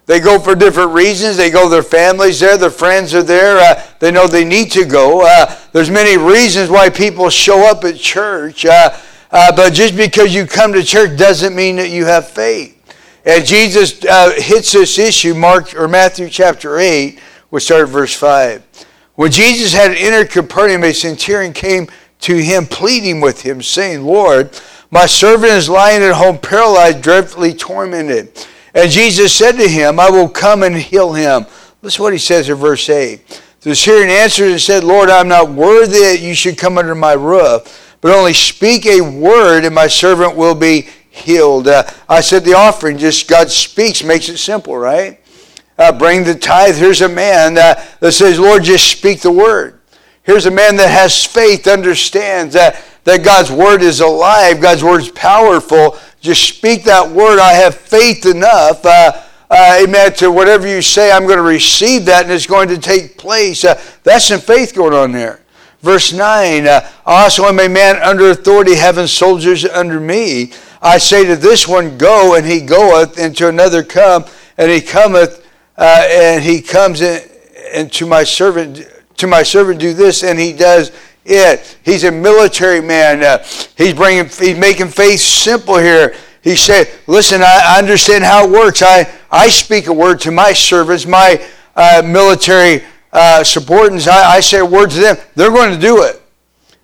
They 0.07 0.21
go 0.21 0.39
for 0.39 0.55
different 0.55 0.93
reasons. 0.93 1.37
They 1.37 1.51
go, 1.51 1.69
their 1.69 1.83
families 1.83 2.39
there, 2.39 2.57
their 2.57 2.71
friends 2.71 3.15
are 3.15 3.25
there. 3.25 3.59
Uh, 3.59 3.83
they 3.99 4.13
know 4.13 4.29
they 4.29 4.45
need 4.45 4.71
to 4.71 4.85
go. 4.85 5.27
Uh, 5.27 5.53
there's 5.73 5.91
many 5.91 6.17
reasons 6.17 6.71
why 6.71 6.89
people 6.89 7.29
show 7.31 7.69
up 7.69 7.83
at 7.83 7.97
church. 7.97 8.65
Uh, 8.65 8.97
uh 9.33 9.51
but 9.57 9.73
just 9.73 9.97
because 9.97 10.33
you 10.33 10.47
come 10.47 10.73
to 10.75 10.85
church 10.85 11.19
doesn't 11.19 11.57
mean 11.57 11.77
that 11.77 11.91
you 11.91 12.05
have 12.05 12.29
faith. 12.29 12.77
And 13.25 13.45
Jesus 13.45 14.05
uh, 14.05 14.35
hits 14.37 14.71
this 14.71 15.01
issue, 15.01 15.35
Mark 15.35 15.75
or 15.75 15.89
Matthew 15.89 16.29
chapter 16.29 16.79
8, 16.79 17.19
we 17.51 17.59
start 17.59 17.83
at 17.83 17.89
verse 17.89 18.15
5. 18.15 18.87
When 19.21 19.31
Jesus 19.31 19.75
had 19.75 19.91
entered 19.91 20.31
Capernaum, 20.31 20.83
a 20.83 20.95
centurion 20.95 21.53
came 21.53 21.89
to 22.21 22.37
him, 22.39 22.65
pleading 22.65 23.21
with 23.21 23.43
him, 23.43 23.61
saying, 23.61 24.03
Lord, 24.03 24.59
my 24.91 25.05
servant 25.05 25.53
is 25.53 25.69
lying 25.69 26.03
at 26.03 26.15
home, 26.15 26.39
paralyzed, 26.39 27.03
dreadfully 27.03 27.53
tormented. 27.53 28.33
And 28.73 28.91
Jesus 28.91 29.35
said 29.35 29.59
to 29.59 29.69
him, 29.69 30.01
I 30.01 30.09
will 30.09 30.27
come 30.27 30.63
and 30.63 30.75
heal 30.75 31.13
him. 31.13 31.45
Listen 31.83 32.03
what 32.03 32.15
he 32.15 32.19
says 32.19 32.49
in 32.49 32.55
verse 32.55 32.89
8. 32.89 33.43
The 33.61 33.77
Syrian 33.77 34.09
answered 34.09 34.53
and 34.53 34.61
said, 34.61 34.85
Lord, 34.85 35.11
I'm 35.11 35.29
not 35.29 35.51
worthy 35.51 35.99
that 35.99 36.21
you 36.23 36.35
should 36.35 36.57
come 36.57 36.79
under 36.79 36.95
my 36.95 37.13
roof, 37.13 37.99
but 38.01 38.17
only 38.17 38.33
speak 38.33 38.87
a 38.87 39.03
word 39.03 39.67
and 39.67 39.75
my 39.75 39.89
servant 39.89 40.35
will 40.35 40.55
be 40.55 40.89
healed. 41.11 41.69
Uh, 41.69 41.83
I 42.09 42.23
said 42.23 42.43
the 42.43 42.55
offering, 42.55 42.97
just 42.97 43.29
God 43.29 43.51
speaks, 43.51 44.03
makes 44.03 44.31
it 44.31 44.39
simple, 44.39 44.79
right? 44.79 45.20
Uh, 45.81 45.91
bring 45.91 46.25
the 46.25 46.35
tithe. 46.35 46.77
Here's 46.77 47.01
a 47.01 47.09
man 47.09 47.57
uh, 47.57 47.83
that 48.01 48.13
says, 48.13 48.39
Lord, 48.39 48.65
just 48.65 48.89
speak 48.89 49.23
the 49.23 49.33
word. 49.33 49.81
Here's 50.25 50.45
a 50.45 50.51
man 50.51 50.77
that 50.77 50.91
has 50.91 51.25
faith, 51.25 51.67
understands 51.67 52.53
that, 52.53 52.85
that 53.05 53.25
God's 53.25 53.51
word 53.51 53.81
is 53.81 54.01
alive, 54.01 54.61
God's 54.61 54.85
word 54.85 55.01
is 55.01 55.09
powerful, 55.09 55.99
just 56.21 56.43
speak 56.43 56.85
that 56.85 57.11
word. 57.11 57.39
I 57.39 57.55
have 57.55 57.75
faith 57.75 58.27
enough. 58.27 58.85
Uh, 58.85 59.23
uh, 59.51 59.81
amen. 59.83 60.13
To 60.17 60.31
whatever 60.31 60.69
you 60.69 60.83
say, 60.83 61.11
I'm 61.11 61.25
going 61.25 61.39
to 61.39 61.43
receive 61.43 62.05
that 62.05 62.25
and 62.25 62.33
it's 62.33 62.47
going 62.47 62.69
to 62.69 62.79
take 62.79 63.17
place. 63.17 63.65
Uh, 63.65 63.83
that's 64.05 64.27
some 64.27 64.41
faith 64.41 64.75
going 64.75 64.93
on 64.93 65.13
there. 65.13 65.41
Verse 65.81 66.13
9 66.13 66.67
uh, 66.67 66.89
Also 67.07 67.45
am 67.45 67.59
a 67.59 67.69
man 67.69 67.97
under 68.03 68.31
authority, 68.31 68.75
having 68.75 69.07
soldiers 69.07 69.65
under 69.65 69.99
me. 69.99 70.53
I 70.83 70.99
say 70.99 71.25
to 71.25 71.37
this 71.37 71.67
one, 71.67 71.97
Go, 71.97 72.35
and 72.35 72.47
he 72.47 72.61
goeth, 72.61 73.19
and 73.19 73.35
to 73.39 73.49
another, 73.49 73.83
Come, 73.83 74.27
and 74.59 74.71
he 74.71 74.83
cometh, 74.83 75.40
uh, 75.81 76.07
and 76.11 76.45
he 76.45 76.61
comes 76.61 77.01
in, 77.01 77.23
and 77.73 77.91
to 77.91 78.05
my 78.05 78.23
servant, 78.23 78.87
to 79.17 79.27
my 79.27 79.43
servant 79.43 79.81
do 79.81 79.95
this, 79.95 80.23
and 80.23 80.39
he 80.39 80.53
does 80.53 80.93
it. 81.25 81.79
He's 81.83 82.05
a 82.05 82.13
military 82.13 82.83
man. 82.83 83.23
Uh, 83.23 83.43
he's 83.79 83.95
bringing, 83.95 84.27
he's 84.27 84.59
making 84.59 84.89
faith 84.89 85.21
simple 85.21 85.79
here. 85.79 86.15
He 86.43 86.55
said, 86.55 86.91
"Listen, 87.07 87.41
I 87.43 87.79
understand 87.79 88.25
how 88.25 88.45
it 88.45 88.51
works. 88.51 88.83
I 88.83 89.11
I 89.31 89.49
speak 89.49 89.87
a 89.87 89.93
word 89.93 90.21
to 90.21 90.31
my 90.31 90.53
servants, 90.53 91.07
my 91.07 91.43
uh, 91.75 92.03
military 92.05 92.85
uh, 93.11 93.43
subordinates. 93.43 94.07
I, 94.07 94.37
I 94.37 94.41
say 94.41 94.59
a 94.59 94.67
word 94.67 94.91
to 94.91 95.01
them. 95.01 95.17
They're 95.35 95.51
going 95.51 95.73
to 95.73 95.81
do 95.81 96.03
it. 96.03 96.21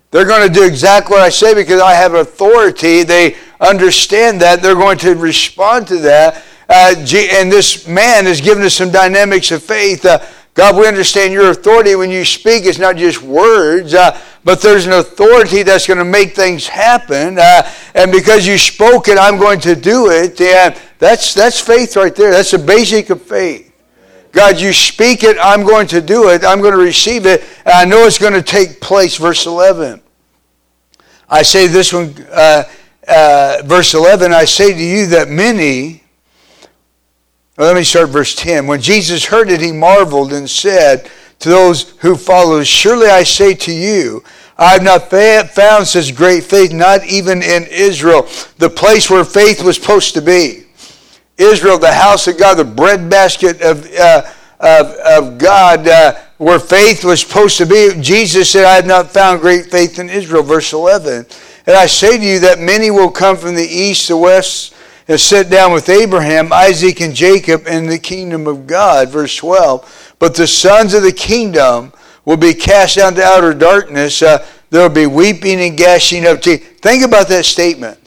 They're 0.09 0.25
going 0.25 0.47
to 0.47 0.53
do 0.53 0.65
exactly 0.65 1.13
what 1.13 1.21
I 1.21 1.29
say 1.29 1.53
because 1.53 1.81
I 1.81 1.93
have 1.93 2.15
authority. 2.15 3.03
They 3.03 3.35
understand 3.59 4.41
that. 4.41 4.63
They're 4.63 4.73
going 4.73 4.97
to 4.99 5.13
respond 5.13 5.87
to 5.89 5.97
that." 5.97 6.43
Uh, 6.69 6.95
and 6.97 7.51
this 7.51 7.87
man 7.87 8.25
has 8.25 8.41
given 8.41 8.63
us 8.63 8.73
some 8.73 8.91
dynamics 8.91 9.51
of 9.51 9.63
faith. 9.63 10.05
Uh, 10.05 10.19
God, 10.53 10.75
we 10.75 10.87
understand 10.87 11.33
your 11.33 11.51
authority 11.51 11.95
when 11.95 12.09
you 12.09 12.25
speak. 12.25 12.65
It's 12.65 12.79
not 12.79 12.97
just 12.97 13.21
words, 13.21 13.93
uh, 13.93 14.19
but 14.43 14.59
there's 14.59 14.87
an 14.87 14.93
authority 14.93 15.61
that's 15.61 15.85
going 15.85 15.99
to 15.99 16.05
make 16.05 16.35
things 16.35 16.67
happen. 16.67 17.37
Uh, 17.37 17.71
and 17.93 18.11
because 18.11 18.47
you 18.47 18.57
spoke 18.57 19.07
it, 19.07 19.19
I'm 19.19 19.37
going 19.37 19.59
to 19.61 19.75
do 19.75 20.09
it. 20.09 20.41
And 20.41 20.75
that's, 20.97 21.35
that's 21.35 21.59
faith 21.59 21.95
right 21.95 22.15
there. 22.15 22.31
That's 22.31 22.51
the 22.51 22.57
basic 22.57 23.11
of 23.11 23.21
faith. 23.21 23.71
God, 24.31 24.59
you 24.59 24.73
speak 24.73 25.23
it, 25.23 25.37
I'm 25.39 25.63
going 25.63 25.87
to 25.87 26.01
do 26.01 26.29
it. 26.29 26.43
I'm 26.43 26.59
going 26.59 26.73
to 26.73 26.83
receive 26.83 27.25
it. 27.25 27.43
And 27.63 27.73
I 27.73 27.85
know 27.85 28.05
it's 28.05 28.17
going 28.17 28.33
to 28.33 28.41
take 28.41 28.81
place. 28.81 29.15
Verse 29.15 29.45
11. 29.45 30.01
I 31.29 31.43
say 31.43 31.67
this 31.67 31.93
one, 31.93 32.15
uh, 32.31 32.63
uh 33.07 33.61
verse 33.63 33.93
11, 33.93 34.33
I 34.33 34.45
say 34.45 34.73
to 34.73 34.83
you 34.83 35.05
that 35.07 35.29
many 35.29 36.03
let 37.65 37.75
me 37.75 37.83
start 37.83 38.09
verse 38.09 38.35
10. 38.35 38.67
When 38.67 38.81
Jesus 38.81 39.25
heard 39.25 39.49
it, 39.49 39.61
he 39.61 39.71
marveled 39.71 40.31
and 40.31 40.49
said 40.49 41.09
to 41.39 41.49
those 41.49 41.89
who 41.99 42.15
followed, 42.15 42.67
Surely 42.67 43.07
I 43.07 43.23
say 43.23 43.55
to 43.55 43.71
you, 43.73 44.23
I 44.57 44.73
have 44.73 44.83
not 44.83 45.09
found 45.09 45.87
such 45.87 46.15
great 46.15 46.43
faith, 46.43 46.71
not 46.71 47.05
even 47.05 47.41
in 47.41 47.65
Israel, 47.69 48.27
the 48.57 48.69
place 48.69 49.09
where 49.09 49.23
faith 49.23 49.63
was 49.63 49.75
supposed 49.75 50.13
to 50.15 50.21
be. 50.21 50.65
Israel, 51.37 51.77
the 51.77 51.93
house 51.93 52.27
of 52.27 52.37
God, 52.37 52.55
the 52.55 52.65
breadbasket 52.65 53.61
of, 53.61 53.91
uh, 53.93 54.23
of, 54.59 54.87
of 54.87 55.37
God, 55.37 55.87
uh, 55.87 56.15
where 56.37 56.59
faith 56.59 57.03
was 57.03 57.21
supposed 57.21 57.57
to 57.57 57.65
be. 57.65 57.91
Jesus 58.01 58.51
said, 58.51 58.65
I 58.65 58.75
have 58.75 58.87
not 58.87 59.11
found 59.11 59.41
great 59.41 59.67
faith 59.67 59.99
in 59.99 60.09
Israel, 60.09 60.43
verse 60.43 60.73
11. 60.73 61.25
And 61.67 61.75
I 61.75 61.85
say 61.85 62.17
to 62.17 62.23
you 62.23 62.39
that 62.39 62.59
many 62.59 62.89
will 62.89 63.11
come 63.11 63.37
from 63.37 63.55
the 63.55 63.67
east, 63.67 64.07
the 64.07 64.17
west, 64.17 64.73
and 65.07 65.19
sit 65.19 65.49
down 65.49 65.71
with 65.71 65.89
Abraham, 65.89 66.51
Isaac, 66.51 67.01
and 67.01 67.15
Jacob 67.15 67.67
in 67.67 67.87
the 67.87 67.99
kingdom 67.99 68.45
of 68.47 68.67
God. 68.67 69.09
Verse 69.09 69.35
12. 69.37 70.15
But 70.19 70.35
the 70.35 70.47
sons 70.47 70.93
of 70.93 71.03
the 71.03 71.11
kingdom 71.11 71.93
will 72.25 72.37
be 72.37 72.53
cast 72.53 72.97
down 72.97 73.13
to 73.15 73.23
outer 73.23 73.53
darkness. 73.53 74.21
Uh, 74.21 74.45
there 74.69 74.81
will 74.81 74.93
be 74.93 75.07
weeping 75.07 75.61
and 75.61 75.77
gashing 75.77 76.25
of 76.25 76.41
teeth. 76.41 76.79
Think 76.81 77.05
about 77.05 77.29
that 77.29 77.45
statement. 77.45 77.97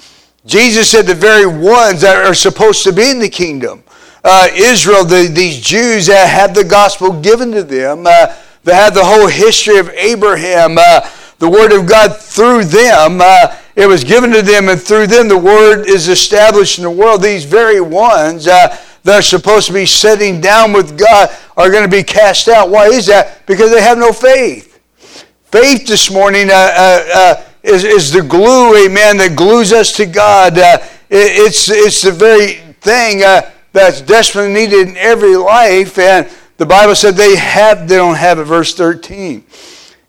Jesus 0.44 0.90
said 0.90 1.06
the 1.06 1.14
very 1.14 1.46
ones 1.46 2.02
that 2.02 2.24
are 2.24 2.34
supposed 2.34 2.84
to 2.84 2.92
be 2.92 3.10
in 3.10 3.18
the 3.18 3.28
kingdom. 3.28 3.82
Uh, 4.22 4.48
Israel, 4.52 5.04
the, 5.04 5.30
these 5.32 5.58
Jews 5.58 6.06
that 6.06 6.28
had 6.28 6.54
the 6.54 6.64
gospel 6.64 7.18
given 7.20 7.52
to 7.52 7.62
them, 7.62 8.06
uh, 8.06 8.36
that 8.64 8.74
had 8.74 8.94
the 8.94 9.04
whole 9.04 9.26
history 9.26 9.78
of 9.78 9.88
Abraham, 9.90 10.76
uh, 10.78 11.08
the 11.38 11.48
word 11.48 11.72
of 11.72 11.86
God 11.86 12.18
through 12.18 12.64
them. 12.64 13.20
It 13.80 13.88
was 13.88 14.04
given 14.04 14.30
to 14.32 14.42
them, 14.42 14.68
and 14.68 14.78
through 14.78 15.06
them 15.06 15.26
the 15.26 15.38
word 15.38 15.88
is 15.88 16.08
established 16.08 16.76
in 16.76 16.84
the 16.84 16.90
world. 16.90 17.22
These 17.22 17.46
very 17.46 17.80
ones 17.80 18.46
uh, 18.46 18.76
that 19.04 19.18
are 19.18 19.22
supposed 19.22 19.68
to 19.68 19.72
be 19.72 19.86
sitting 19.86 20.38
down 20.38 20.74
with 20.74 20.98
God 20.98 21.34
are 21.56 21.70
going 21.70 21.84
to 21.84 21.88
be 21.88 22.02
cast 22.02 22.48
out. 22.48 22.68
Why 22.68 22.88
is 22.88 23.06
that? 23.06 23.46
Because 23.46 23.70
they 23.70 23.80
have 23.80 23.96
no 23.96 24.12
faith. 24.12 24.78
Faith 25.44 25.86
this 25.86 26.10
morning 26.10 26.50
uh, 26.50 26.52
uh, 26.52 27.04
uh 27.14 27.42
is, 27.62 27.84
is 27.84 28.12
the 28.12 28.20
glue, 28.20 28.76
amen, 28.84 29.16
that 29.16 29.34
glues 29.34 29.72
us 29.72 29.92
to 29.92 30.04
God. 30.04 30.58
Uh, 30.58 30.76
it, 31.08 31.46
it's, 31.46 31.70
it's 31.70 32.02
the 32.02 32.12
very 32.12 32.56
thing 32.82 33.22
uh, 33.24 33.50
that's 33.72 34.02
desperately 34.02 34.52
needed 34.52 34.88
in 34.88 34.96
every 34.98 35.36
life. 35.36 35.98
And 35.98 36.28
the 36.58 36.66
Bible 36.66 36.94
said 36.94 37.14
they 37.14 37.34
have, 37.36 37.88
they 37.88 37.96
don't 37.96 38.16
have 38.16 38.38
it. 38.38 38.44
Verse 38.44 38.74
13. 38.74 39.42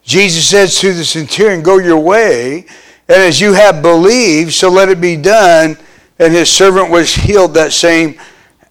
Jesus 0.03 0.49
says 0.49 0.77
to 0.81 0.93
the 0.93 1.05
centurion, 1.05 1.63
Go 1.63 1.77
your 1.77 1.99
way 1.99 2.65
and 3.11 3.23
as 3.23 3.41
you 3.41 3.51
have 3.51 3.81
believed, 3.81 4.53
so 4.53 4.69
let 4.69 4.87
it 4.87 5.01
be 5.01 5.17
done. 5.17 5.77
And 6.17 6.31
his 6.31 6.49
servant 6.49 6.89
was 6.89 7.13
healed 7.13 7.55
that 7.55 7.73
same 7.73 8.17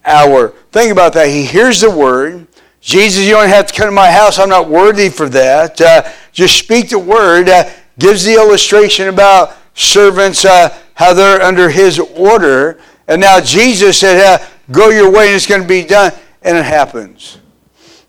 hour. 0.03 0.49
Think 0.71 0.91
about 0.91 1.13
that. 1.13 1.27
He 1.27 1.45
hears 1.45 1.81
the 1.81 1.91
word. 1.91 2.47
Jesus, 2.79 3.23
you 3.23 3.33
don't 3.33 3.49
have 3.49 3.67
to 3.67 3.73
come 3.73 3.85
to 3.87 3.91
my 3.91 4.11
house. 4.11 4.39
I'm 4.39 4.49
not 4.49 4.67
worthy 4.67 5.09
for 5.09 5.29
that. 5.29 5.79
Uh, 5.79 6.11
just 6.31 6.57
speak 6.57 6.89
the 6.89 6.97
word. 6.97 7.49
Uh, 7.49 7.69
gives 7.99 8.23
the 8.23 8.33
illustration 8.33 9.09
about 9.09 9.55
servants, 9.75 10.43
uh, 10.43 10.75
how 10.95 11.13
they're 11.13 11.43
under 11.43 11.69
his 11.69 11.99
order. 11.99 12.79
And 13.07 13.21
now 13.21 13.41
Jesus 13.41 13.99
said, 13.99 14.25
uh, 14.25 14.43
Go 14.71 14.89
your 14.89 15.11
way 15.11 15.27
and 15.27 15.35
it's 15.35 15.45
going 15.45 15.61
to 15.61 15.67
be 15.67 15.83
done. 15.83 16.13
And 16.41 16.57
it 16.57 16.65
happens. 16.65 17.37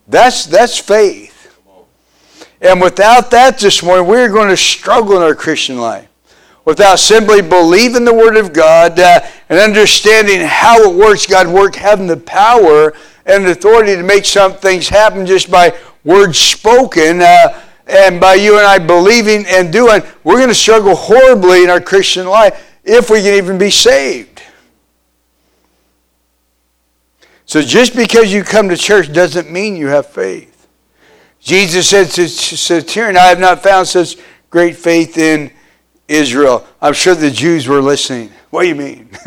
That's, 0.08 0.46
that's 0.46 0.78
faith. 0.78 1.30
And 2.62 2.80
without 2.80 3.30
that 3.32 3.58
this 3.58 3.82
morning, 3.82 4.06
we're 4.06 4.30
going 4.30 4.48
to 4.48 4.56
struggle 4.56 5.16
in 5.16 5.22
our 5.22 5.34
Christian 5.34 5.76
life 5.76 6.08
without 6.64 6.98
simply 6.98 7.42
believing 7.42 8.04
the 8.04 8.14
Word 8.14 8.36
of 8.36 8.52
God 8.52 8.98
uh, 8.98 9.20
and 9.48 9.58
understanding 9.58 10.40
how 10.40 10.90
it 10.90 10.94
works. 10.94 11.26
God 11.26 11.48
work 11.48 11.74
having 11.74 12.06
the 12.06 12.16
power 12.16 12.94
and 13.26 13.46
authority 13.46 13.94
to 13.96 14.02
make 14.02 14.24
some 14.24 14.54
things 14.54 14.88
happen 14.88 15.26
just 15.26 15.50
by 15.50 15.76
words 16.04 16.38
spoken. 16.38 17.20
Uh, 17.20 17.60
and 17.86 18.20
by 18.20 18.34
you 18.34 18.58
and 18.58 18.66
I 18.66 18.78
believing 18.78 19.44
and 19.46 19.72
doing, 19.72 20.02
we're 20.24 20.36
going 20.36 20.48
to 20.48 20.54
struggle 20.54 20.94
horribly 20.94 21.64
in 21.64 21.70
our 21.70 21.80
Christian 21.80 22.26
life 22.26 22.76
if 22.84 23.10
we 23.10 23.22
can 23.22 23.34
even 23.34 23.58
be 23.58 23.70
saved. 23.70 24.42
So 27.44 27.60
just 27.60 27.94
because 27.94 28.32
you 28.32 28.44
come 28.44 28.68
to 28.68 28.76
church 28.76 29.12
doesn't 29.12 29.50
mean 29.50 29.76
you 29.76 29.88
have 29.88 30.06
faith. 30.06 30.68
Jesus 31.40 31.88
said 31.88 32.06
to 32.10 32.28
Centurion, 32.28 33.16
I 33.16 33.26
have 33.26 33.40
not 33.40 33.62
found 33.62 33.88
such 33.88 34.16
great 34.48 34.76
faith 34.76 35.18
in 35.18 35.50
Israel. 36.08 36.66
I'm 36.80 36.94
sure 36.94 37.14
the 37.14 37.30
Jews 37.30 37.68
were 37.68 37.80
listening. 37.80 38.30
What 38.50 38.62
do 38.62 38.68
you 38.68 38.74
mean? 38.74 39.08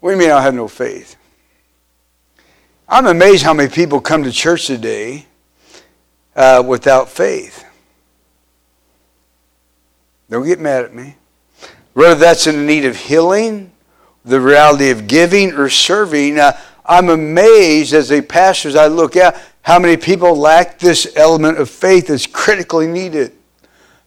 what 0.00 0.10
do 0.10 0.10
you 0.10 0.16
mean 0.16 0.30
I 0.30 0.42
have 0.42 0.54
no 0.54 0.68
faith? 0.68 1.16
I'm 2.88 3.06
amazed 3.06 3.42
how 3.42 3.52
many 3.52 3.68
people 3.68 4.00
come 4.00 4.22
to 4.22 4.32
church 4.32 4.66
today 4.66 5.26
uh, 6.36 6.62
without 6.66 7.08
faith. 7.08 7.64
Don't 10.30 10.46
get 10.46 10.60
mad 10.60 10.84
at 10.84 10.94
me. 10.94 11.16
Whether 11.94 12.16
that's 12.16 12.46
in 12.46 12.56
the 12.56 12.62
need 12.62 12.84
of 12.84 12.96
healing, 12.96 13.72
the 14.24 14.40
reality 14.40 14.90
of 14.90 15.06
giving, 15.06 15.52
or 15.54 15.68
serving, 15.68 16.38
uh, 16.38 16.58
I'm 16.84 17.08
amazed 17.08 17.92
as 17.92 18.12
a 18.12 18.22
pastor 18.22 18.68
as 18.68 18.76
I 18.76 18.86
look 18.86 19.16
at 19.16 19.40
how 19.62 19.78
many 19.78 19.96
people 19.96 20.36
lack 20.36 20.78
this 20.78 21.12
element 21.16 21.58
of 21.58 21.68
faith 21.68 22.08
that's 22.08 22.26
critically 22.26 22.86
needed 22.86 23.35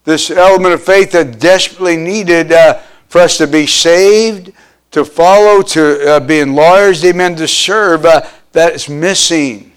this 0.04 0.32
element 0.32 0.74
of 0.74 0.84
faith 0.84 1.12
that 1.12 1.40
desperately 1.40 1.98
needed 1.98 2.52
uh, 2.52 2.80
for 3.08 3.22
us 3.22 3.38
to 3.38 3.48
be 3.48 3.68
saved, 3.68 4.52
to 4.92 5.06
follow, 5.06 5.62
to 5.62 6.10
uh, 6.10 6.20
be 6.20 6.40
enlarged, 6.40 7.04
amen, 7.06 7.36
to 7.36 7.48
serve, 7.48 8.06
uh, 8.06 8.22
that 8.52 8.74
is 8.74 8.90
missing. 8.90 9.72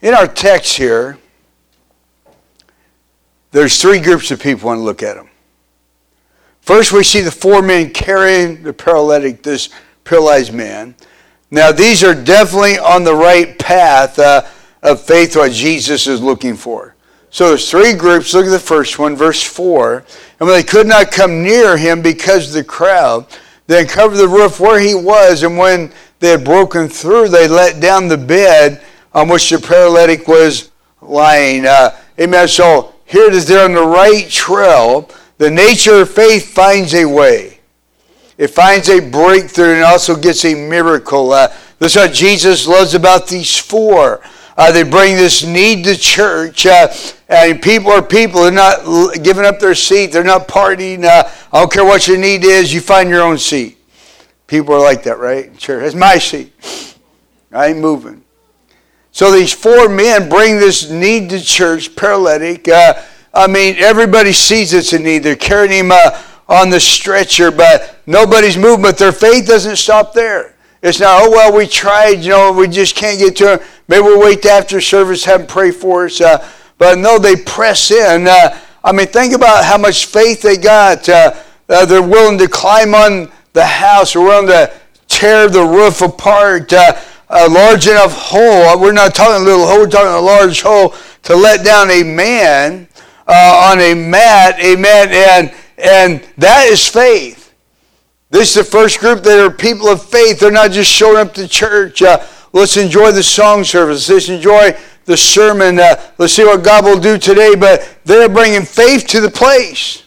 In 0.00 0.14
our 0.14 0.26
text 0.26 0.76
here, 0.76 1.18
there's 3.52 3.80
three 3.80 4.00
groups 4.00 4.30
of 4.30 4.40
people 4.40 4.72
to 4.72 4.78
look 4.80 5.02
at 5.02 5.16
them. 5.16 5.28
First, 6.60 6.92
we 6.92 7.04
see 7.04 7.20
the 7.20 7.30
four 7.30 7.62
men 7.62 7.90
carrying 7.90 8.62
the 8.62 8.72
paralytic, 8.72 9.42
this 9.42 9.70
paralyzed 10.04 10.52
man. 10.52 10.96
Now, 11.50 11.70
these 11.70 12.02
are 12.02 12.14
definitely 12.14 12.78
on 12.78 13.04
the 13.04 13.14
right 13.14 13.56
path 13.58 14.18
uh, 14.18 14.42
of 14.82 15.00
faith, 15.00 15.36
what 15.36 15.52
Jesus 15.52 16.06
is 16.08 16.20
looking 16.20 16.56
for. 16.56 16.95
So 17.30 17.48
there's 17.48 17.70
three 17.70 17.94
groups. 17.94 18.32
Look 18.32 18.46
at 18.46 18.50
the 18.50 18.58
first 18.58 18.98
one, 18.98 19.16
verse 19.16 19.42
4. 19.42 19.96
And 20.38 20.48
when 20.48 20.56
they 20.56 20.62
could 20.62 20.86
not 20.86 21.10
come 21.10 21.42
near 21.42 21.76
him 21.76 22.02
because 22.02 22.48
of 22.48 22.54
the 22.54 22.64
crowd, 22.64 23.26
they 23.66 23.80
uncovered 23.80 24.18
the 24.18 24.28
roof 24.28 24.60
where 24.60 24.78
he 24.78 24.94
was, 24.94 25.42
and 25.42 25.58
when 25.58 25.92
they 26.20 26.30
had 26.30 26.44
broken 26.44 26.88
through, 26.88 27.28
they 27.28 27.48
let 27.48 27.80
down 27.80 28.08
the 28.08 28.16
bed 28.16 28.82
on 29.12 29.28
which 29.28 29.50
the 29.50 29.58
paralytic 29.58 30.28
was 30.28 30.70
lying. 31.00 31.66
Uh, 31.66 31.96
amen. 32.20 32.48
So 32.48 32.94
here 33.04 33.26
it 33.26 33.34
is, 33.34 33.46
they're 33.46 33.64
on 33.64 33.74
the 33.74 33.82
right 33.82 34.28
trail. 34.28 35.10
The 35.38 35.50
nature 35.50 36.02
of 36.02 36.10
faith 36.10 36.52
finds 36.52 36.94
a 36.94 37.04
way. 37.04 37.60
It 38.38 38.48
finds 38.48 38.88
a 38.88 39.00
breakthrough 39.00 39.74
and 39.74 39.84
also 39.84 40.14
gets 40.14 40.44
a 40.44 40.54
miracle. 40.54 41.32
Uh, 41.32 41.52
that's 41.78 41.96
what 41.96 42.12
Jesus 42.12 42.66
loves 42.66 42.94
about 42.94 43.26
these 43.26 43.56
four. 43.56 44.22
Uh, 44.56 44.72
they 44.72 44.82
bring 44.82 45.16
this 45.16 45.44
need 45.44 45.84
to 45.84 45.96
church. 45.96 46.64
Uh, 46.66 46.88
and 47.28 47.60
people 47.60 47.90
are 47.90 48.02
people. 48.02 48.42
They're 48.42 48.52
not 48.52 49.22
giving 49.22 49.44
up 49.44 49.60
their 49.60 49.74
seat. 49.74 50.12
They're 50.12 50.24
not 50.24 50.48
partying. 50.48 51.04
Uh, 51.04 51.30
I 51.52 51.60
don't 51.60 51.70
care 51.70 51.84
what 51.84 52.08
your 52.08 52.18
need 52.18 52.44
is. 52.44 52.72
You 52.72 52.80
find 52.80 53.08
your 53.08 53.22
own 53.22 53.38
seat. 53.38 53.78
People 54.46 54.74
are 54.74 54.80
like 54.80 55.02
that, 55.02 55.18
right? 55.18 55.60
Sure. 55.60 55.82
It's 55.82 55.94
my 55.94 56.18
seat. 56.18 56.52
I 57.52 57.68
ain't 57.68 57.78
moving. 57.78 58.22
So 59.12 59.32
these 59.32 59.52
four 59.52 59.88
men 59.88 60.28
bring 60.28 60.58
this 60.58 60.90
need 60.90 61.30
to 61.30 61.40
church, 61.40 61.96
paralytic. 61.96 62.68
Uh, 62.68 63.02
I 63.32 63.46
mean, 63.46 63.76
everybody 63.78 64.32
sees 64.32 64.72
it's 64.72 64.92
a 64.92 64.98
need. 64.98 65.18
They're 65.18 65.36
carrying 65.36 65.72
him 65.72 65.92
uh, 65.92 66.22
on 66.48 66.70
the 66.70 66.80
stretcher, 66.80 67.50
but 67.50 67.96
nobody's 68.06 68.56
moving. 68.56 68.82
But 68.82 68.98
their 68.98 69.12
faith 69.12 69.46
doesn't 69.46 69.76
stop 69.76 70.12
there. 70.12 70.55
It's 70.86 71.00
not, 71.00 71.20
oh, 71.20 71.30
well, 71.32 71.52
we 71.52 71.66
tried, 71.66 72.22
you 72.22 72.30
know, 72.30 72.52
we 72.52 72.68
just 72.68 72.94
can't 72.94 73.18
get 73.18 73.34
to 73.38 73.54
him. 73.54 73.60
Maybe 73.88 74.02
we'll 74.02 74.20
wait 74.20 74.46
after 74.46 74.80
service, 74.80 75.24
have 75.24 75.40
him 75.40 75.46
pray 75.48 75.72
for 75.72 76.04
us. 76.04 76.20
Uh, 76.20 76.48
but 76.78 76.96
no, 76.96 77.18
they 77.18 77.34
press 77.34 77.90
in. 77.90 78.28
Uh, 78.28 78.56
I 78.84 78.92
mean, 78.92 79.08
think 79.08 79.34
about 79.34 79.64
how 79.64 79.78
much 79.78 80.06
faith 80.06 80.42
they 80.42 80.56
got. 80.56 81.08
Uh, 81.08 81.34
uh 81.68 81.86
they're 81.86 82.00
willing 82.00 82.38
to 82.38 82.46
climb 82.46 82.94
on 82.94 83.32
the 83.52 83.66
house, 83.66 84.14
or 84.14 84.24
willing 84.24 84.46
to 84.46 84.72
tear 85.08 85.48
the 85.48 85.64
roof 85.64 86.02
apart. 86.02 86.72
Uh, 86.72 86.92
a 87.30 87.48
large 87.48 87.88
enough 87.88 88.12
hole. 88.12 88.78
We're 88.78 88.92
not 88.92 89.12
talking 89.12 89.42
a 89.42 89.44
little 89.44 89.66
hole, 89.66 89.80
we're 89.80 89.90
talking 89.90 90.06
a 90.06 90.20
large 90.20 90.62
hole 90.62 90.94
to 91.24 91.34
let 91.34 91.64
down 91.64 91.90
a 91.90 92.04
man 92.04 92.86
uh, 93.26 93.70
on 93.72 93.80
a 93.80 93.92
mat, 93.92 94.60
amen, 94.60 95.08
and, 95.10 95.54
and 95.78 96.24
that 96.38 96.66
is 96.66 96.86
faith. 96.86 97.45
This 98.30 98.48
is 98.48 98.54
the 98.54 98.64
first 98.64 98.98
group 98.98 99.22
that 99.22 99.38
are 99.38 99.50
people 99.50 99.88
of 99.88 100.02
faith. 100.02 100.40
They're 100.40 100.50
not 100.50 100.72
just 100.72 100.90
showing 100.90 101.18
up 101.18 101.32
to 101.34 101.46
church. 101.46 102.02
Uh, 102.02 102.24
let's 102.52 102.76
enjoy 102.76 103.12
the 103.12 103.22
song 103.22 103.62
service. 103.62 104.08
Let's 104.08 104.28
enjoy 104.28 104.76
the 105.04 105.16
sermon. 105.16 105.78
Uh, 105.78 105.94
let's 106.18 106.32
see 106.32 106.44
what 106.44 106.64
God 106.64 106.84
will 106.84 106.98
do 106.98 107.18
today. 107.18 107.54
But 107.54 107.98
they're 108.04 108.28
bringing 108.28 108.62
faith 108.62 109.06
to 109.08 109.20
the 109.20 109.30
place. 109.30 110.02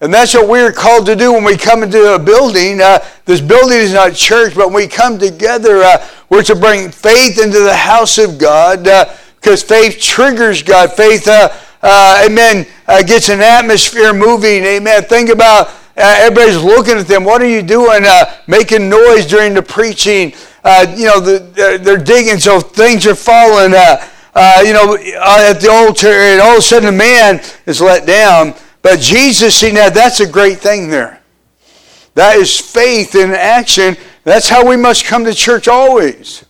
And 0.00 0.12
that's 0.12 0.34
what 0.34 0.48
we're 0.48 0.72
called 0.72 1.06
to 1.06 1.14
do 1.14 1.32
when 1.32 1.44
we 1.44 1.56
come 1.56 1.84
into 1.84 2.14
a 2.14 2.18
building. 2.18 2.80
Uh, 2.80 2.98
this 3.24 3.40
building 3.40 3.78
is 3.78 3.94
not 3.94 4.14
church, 4.14 4.54
but 4.54 4.66
when 4.66 4.74
we 4.74 4.88
come 4.88 5.18
together, 5.18 5.82
uh, 5.82 6.06
we're 6.28 6.42
to 6.42 6.56
bring 6.56 6.90
faith 6.90 7.40
into 7.40 7.60
the 7.60 7.74
house 7.74 8.18
of 8.18 8.36
God 8.36 8.80
because 8.80 9.62
uh, 9.62 9.66
faith 9.66 10.00
triggers 10.00 10.64
God. 10.64 10.92
Faith, 10.92 11.28
uh, 11.28 11.48
uh, 11.82 12.26
amen, 12.26 12.66
gets 13.06 13.28
an 13.28 13.40
atmosphere 13.40 14.12
moving. 14.12 14.64
Amen. 14.64 15.04
Think 15.04 15.30
about 15.30 15.70
Uh, 15.96 16.16
everybody's 16.18 16.62
looking 16.62 16.98
at 16.98 17.06
them. 17.06 17.24
What 17.24 17.40
are 17.40 17.48
you 17.48 17.62
doing? 17.62 18.04
Uh, 18.04 18.34
making 18.46 18.88
noise 18.88 19.26
during 19.26 19.54
the 19.54 19.62
preaching. 19.62 20.34
Uh, 20.64 20.92
you 20.96 21.06
know, 21.06 21.20
the, 21.20 21.38
they're, 21.38 21.78
they're, 21.78 21.98
digging, 21.98 22.38
so 22.38 22.58
things 22.58 23.06
are 23.06 23.14
falling. 23.14 23.72
you 23.72 24.72
know, 24.72 24.96
at 24.96 25.60
the 25.60 25.68
altar, 25.70 26.08
and 26.08 26.40
all 26.40 26.52
of 26.52 26.58
a 26.58 26.62
sudden 26.62 26.88
a 26.88 26.92
man 26.92 27.40
is 27.66 27.80
let 27.80 28.06
down. 28.06 28.54
But 28.82 29.00
Jesus, 29.00 29.56
see 29.56 29.72
now, 29.72 29.88
that's 29.88 30.20
a 30.20 30.28
great 30.28 30.58
thing 30.58 30.90
there. 30.90 31.20
That 32.14 32.36
is 32.36 32.58
faith 32.58 33.14
in 33.14 33.30
action. 33.30 33.96
That's 34.24 34.48
how 34.48 34.66
we 34.66 34.76
must 34.76 35.04
come 35.04 35.24
to 35.24 35.34
church 35.34 35.68
always. 35.68 36.44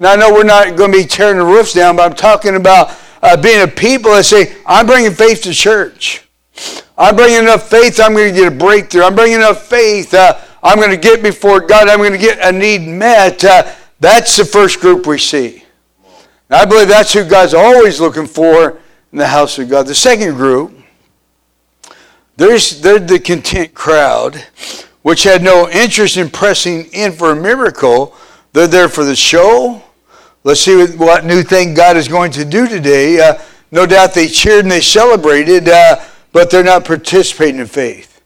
Now, 0.00 0.12
I 0.12 0.16
know 0.16 0.32
we're 0.32 0.44
not 0.44 0.76
going 0.76 0.92
to 0.92 0.98
be 0.98 1.04
tearing 1.04 1.38
the 1.38 1.44
roofs 1.44 1.72
down, 1.72 1.96
but 1.96 2.10
I'm 2.10 2.16
talking 2.16 2.56
about 2.56 2.96
uh, 3.22 3.36
being 3.36 3.62
a 3.62 3.68
people 3.68 4.12
that 4.12 4.24
say, 4.24 4.56
I'm 4.64 4.86
bringing 4.86 5.12
faith 5.12 5.42
to 5.42 5.52
church. 5.52 6.24
I'm 6.98 7.14
bringing 7.16 7.38
enough 7.38 7.70
faith, 7.70 8.00
I'm 8.00 8.12
going 8.12 8.34
to 8.34 8.38
get 8.38 8.52
a 8.52 8.56
breakthrough. 8.56 9.04
I'm 9.04 9.14
bringing 9.14 9.36
enough 9.36 9.66
faith, 9.66 10.12
uh, 10.12 10.38
I'm 10.62 10.78
going 10.78 10.90
to 10.90 10.96
get 10.96 11.22
before 11.22 11.60
God, 11.60 11.88
I'm 11.88 11.98
going 11.98 12.12
to 12.12 12.18
get 12.18 12.38
a 12.42 12.50
need 12.50 12.82
met. 12.82 13.44
Uh, 13.44 13.72
that's 14.00 14.36
the 14.36 14.44
first 14.44 14.80
group 14.80 15.06
we 15.06 15.18
see. 15.18 15.62
And 16.50 16.60
I 16.60 16.64
believe 16.64 16.88
that's 16.88 17.12
who 17.12 17.24
God's 17.24 17.54
always 17.54 18.00
looking 18.00 18.26
for 18.26 18.78
in 19.12 19.18
the 19.18 19.26
house 19.26 19.58
of 19.58 19.70
God. 19.70 19.86
The 19.86 19.94
second 19.94 20.34
group 20.34 20.74
there's, 22.38 22.80
they're 22.80 23.00
the 23.00 23.18
content 23.18 23.74
crowd, 23.74 24.36
which 25.02 25.24
had 25.24 25.42
no 25.42 25.68
interest 25.68 26.16
in 26.16 26.30
pressing 26.30 26.84
in 26.92 27.10
for 27.10 27.32
a 27.32 27.36
miracle. 27.36 28.14
They're 28.52 28.68
there 28.68 28.88
for 28.88 29.04
the 29.04 29.16
show. 29.16 29.82
Let's 30.44 30.60
see 30.60 30.76
what, 30.76 30.96
what 30.96 31.24
new 31.24 31.42
thing 31.42 31.74
God 31.74 31.96
is 31.96 32.06
going 32.06 32.30
to 32.32 32.44
do 32.44 32.68
today. 32.68 33.20
Uh, 33.20 33.40
no 33.72 33.86
doubt 33.86 34.14
they 34.14 34.28
cheered 34.28 34.64
and 34.64 34.70
they 34.70 34.80
celebrated, 34.80 35.68
uh, 35.68 35.96
but 36.38 36.50
they're 36.50 36.62
not 36.62 36.84
participating 36.84 37.60
in 37.60 37.66
faith. 37.66 38.22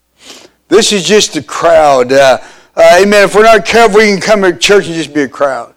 This 0.69 0.93
is 0.93 1.03
just 1.03 1.35
a 1.37 1.43
crowd. 1.43 2.13
Uh, 2.13 2.37
uh 2.77 2.99
amen. 3.01 3.25
If 3.25 3.35
we're 3.35 3.43
not 3.43 3.65
careful, 3.65 4.01
we 4.01 4.05
can 4.05 4.21
come 4.21 4.43
to 4.43 4.55
church 4.55 4.85
and 4.85 4.95
just 4.95 5.15
be 5.15 5.23
a 5.23 5.29
crowd. 5.31 5.75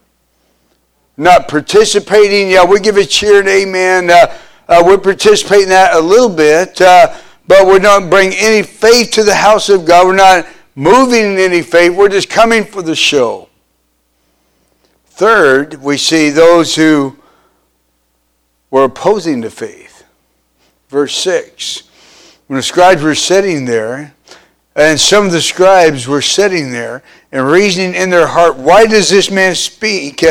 Not 1.15 1.47
participating. 1.47 2.51
Yeah, 2.51 2.65
we 2.65 2.81
give 2.81 2.97
a 2.97 3.05
cheer 3.05 3.39
and 3.39 3.47
amen. 3.47 4.09
Uh, 4.09 4.37
uh, 4.67 4.83
we're 4.85 4.97
participating 4.97 5.69
that 5.69 5.93
a 5.95 5.99
little 6.01 6.27
bit 6.27 6.75
but 6.77 7.65
we're 7.65 7.79
not 7.79 8.09
bringing 8.09 8.37
any 8.37 8.63
faith 8.63 9.11
to 9.11 9.23
the 9.23 9.35
house 9.35 9.69
of 9.69 9.85
God. 9.85 10.05
We're 10.05 10.15
not 10.15 10.45
moving 10.75 11.23
in 11.23 11.37
any 11.37 11.61
faith. 11.61 11.95
We're 11.95 12.09
just 12.09 12.29
coming 12.29 12.65
for 12.65 12.81
the 12.81 12.97
show. 12.97 13.47
Third, 15.05 15.75
we 15.75 15.95
see 15.95 16.31
those 16.31 16.75
who 16.75 17.15
were 18.71 18.83
opposing 18.83 19.39
the 19.39 19.49
faith. 19.49 20.03
Verse 20.89 21.15
6. 21.15 21.83
When 22.47 22.57
the 22.57 22.63
scribes 22.63 23.01
were 23.01 23.15
sitting 23.15 23.65
there, 23.65 24.13
and 24.75 24.99
some 24.99 25.25
of 25.25 25.31
the 25.31 25.41
scribes 25.41 26.07
were 26.07 26.21
sitting 26.21 26.71
there 26.71 27.01
and 27.31 27.47
reasoning 27.47 27.95
in 27.95 28.09
their 28.09 28.27
heart, 28.27 28.57
why 28.57 28.85
does 28.85 29.09
this 29.09 29.31
man 29.31 29.55
speak 29.55 30.23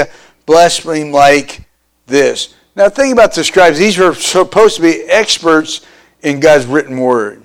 blaspheme 0.47 1.11
like 1.11 1.63
this? 2.07 2.55
Now 2.77 2.89
think 2.89 3.13
about 3.13 3.35
the 3.35 3.43
scribes. 3.43 3.79
These 3.79 3.99
were 3.99 4.15
supposed 4.15 4.77
to 4.77 4.83
be 4.83 5.03
experts 5.05 5.87
in 6.23 6.41
God's 6.41 6.67
written 6.67 6.99
word. 6.99 7.43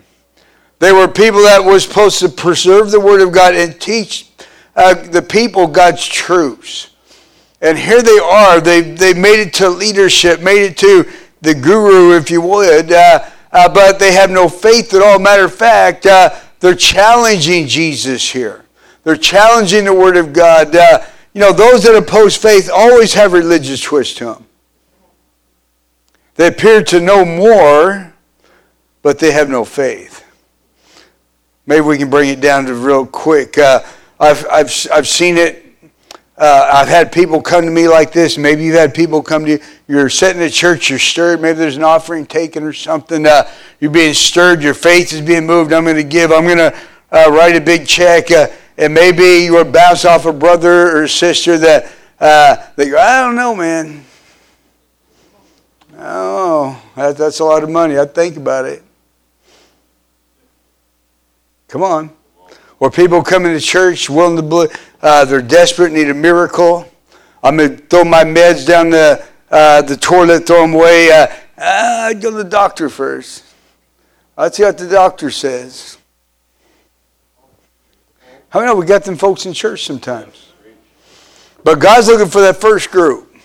They 0.80 0.92
were 0.92 1.08
people 1.08 1.42
that 1.44 1.64
were 1.64 1.80
supposed 1.80 2.20
to 2.20 2.30
preserve 2.30 2.92
the 2.92 3.00
word 3.00 3.22
of 3.22 3.32
God 3.32 3.54
and 3.54 3.80
teach 3.80 4.30
uh, 4.76 4.94
the 4.94 5.22
people 5.22 5.68
God's 5.68 6.06
truths. 6.06 6.92
And 7.62 7.78
here 7.78 8.02
they 8.02 8.18
are. 8.18 8.62
They, 8.62 8.82
they 8.82 9.14
made 9.14 9.42
it 9.42 9.54
to 9.56 9.70
leadership, 9.70 10.42
made 10.42 10.64
it 10.64 10.78
to 10.78 11.10
the 11.42 11.54
guru, 11.54 12.16
if 12.16 12.32
you 12.32 12.42
would, 12.42 12.92
uh, 12.92 13.30
uh, 13.52 13.70
but 13.70 14.00
they 14.00 14.14
have 14.14 14.30
no 14.30 14.50
faith 14.50 14.94
at 14.94 15.02
all. 15.02 15.20
Matter 15.20 15.46
of 15.46 15.54
fact, 15.54 16.06
uh, 16.06 16.36
they're 16.60 16.76
challenging 16.76 17.68
Jesus 17.68 18.32
here. 18.32 18.66
They're 19.04 19.16
challenging 19.16 19.86
the 19.86 19.94
Word 19.94 20.18
of 20.18 20.34
God. 20.34 20.76
Uh, 20.76 21.04
you 21.34 21.42
know, 21.42 21.52
those 21.52 21.84
that 21.84 21.96
oppose 21.96 22.36
faith 22.36 22.70
always 22.74 23.14
have 23.14 23.34
religious 23.34 23.82
twist 23.82 24.18
to 24.18 24.26
them. 24.26 24.46
They 26.36 26.48
appear 26.48 26.84
to 26.84 27.00
know 27.00 27.26
more 27.26 28.10
but 29.02 29.20
they 29.20 29.32
have 29.32 29.50
no 29.50 29.66
faith. 29.66 30.26
Maybe 31.66 31.82
we 31.82 31.98
can 31.98 32.10
bring 32.10 32.30
it 32.30 32.42
down 32.42 32.66
to 32.66 32.74
real 32.74 33.06
quick. 33.06 33.58
Uh, 33.58 33.82
I've, 34.20 34.46
I've, 34.52 34.88
I've 34.94 35.08
seen 35.08 35.38
it. 35.38 35.66
Uh, 36.40 36.70
I've 36.72 36.88
had 36.88 37.12
people 37.12 37.42
come 37.42 37.66
to 37.66 37.72
me 37.72 37.90
like 37.90 38.14
this. 38.14 38.38
Maybe 38.38 38.64
you've 38.64 38.76
had 38.78 38.94
people 38.94 39.22
come 39.22 39.44
to 39.44 39.52
you. 39.52 39.60
You're 39.90 40.10
sitting 40.10 40.42
at 40.42 40.54
church, 40.54 40.90
you're 40.90 40.98
stirred. 40.98 41.42
Maybe 41.42 41.60
there's 41.60 41.76
an 41.76 41.84
offering 41.84 42.26
taken 42.26 42.64
or 42.64 42.72
something. 42.72 43.26
Uh, 43.26 43.52
you're 43.82 43.92
being 43.92 44.14
stirred. 44.14 44.64
Your 44.64 44.74
faith 44.74 45.12
is 45.12 45.20
being 45.20 45.46
moved. 45.46 45.74
I'm 45.74 45.84
going 45.84 45.98
to 45.98 46.04
give. 46.04 46.32
I'm 46.32 46.46
going 46.46 46.58
to 46.60 46.74
uh, 47.12 47.30
write 47.30 47.58
a 47.58 47.62
big 47.62 47.86
check. 47.86 48.32
Uh, 48.32 48.48
and 48.78 48.94
maybe 48.94 49.44
you 49.44 49.58
are 49.58 49.66
bounced 49.66 50.06
off 50.06 50.26
a 50.26 50.32
brother 50.32 50.98
or 50.98 51.10
sister 51.10 51.58
that, 51.58 51.92
uh, 52.22 52.56
that 52.78 52.88
you 52.88 52.98
I 52.98 53.20
don't 53.20 53.36
know, 53.36 53.54
man. 53.54 54.06
Oh, 55.98 56.82
that, 56.96 57.18
that's 57.18 57.42
a 57.42 57.44
lot 57.44 57.64
of 57.64 57.70
money. 57.70 58.00
I 58.00 58.06
think 58.06 58.38
about 58.38 58.64
it. 58.64 58.82
Come 61.68 61.84
on. 61.84 62.12
Or 62.80 62.90
people 62.90 63.22
coming 63.22 63.54
to 63.54 63.60
church 63.60 64.10
willing 64.10 64.38
to, 64.38 64.42
believe, 64.42 64.72
uh, 65.02 65.26
they're 65.26 65.42
desperate, 65.42 65.92
need 65.92 66.10
a 66.10 66.14
miracle. 66.14 66.90
I'm 67.44 67.58
going 67.58 67.78
to 67.78 67.86
throw 67.86 68.04
my 68.04 68.24
meds 68.24 68.66
down 68.66 68.90
the, 68.90 69.24
uh, 69.50 69.82
the 69.82 69.96
toilet, 69.96 70.46
throw 70.46 70.62
them 70.62 70.74
away. 70.74 71.12
Uh, 71.12 71.28
I'd 71.58 72.18
uh, 72.18 72.20
go 72.20 72.32
to 72.32 72.38
the 72.38 72.44
doctor 72.44 72.90
first. 72.90 73.46
Let's 74.38 74.58
see 74.58 74.64
what 74.64 74.78
the 74.78 74.88
doctor 74.88 75.30
says. 75.30 75.98
How 78.50 78.60
many 78.60 78.72
know 78.72 78.80
we 78.80 78.86
got 78.86 79.04
them 79.04 79.18
folks 79.18 79.46
in 79.46 79.54
church 79.54 79.86
sometimes? 79.86 80.54
But 81.64 81.80
God's 81.80 82.08
looking 82.08 82.30
for 82.30 82.42
that 82.42 82.58
first 82.58 82.90
group. 82.90 83.36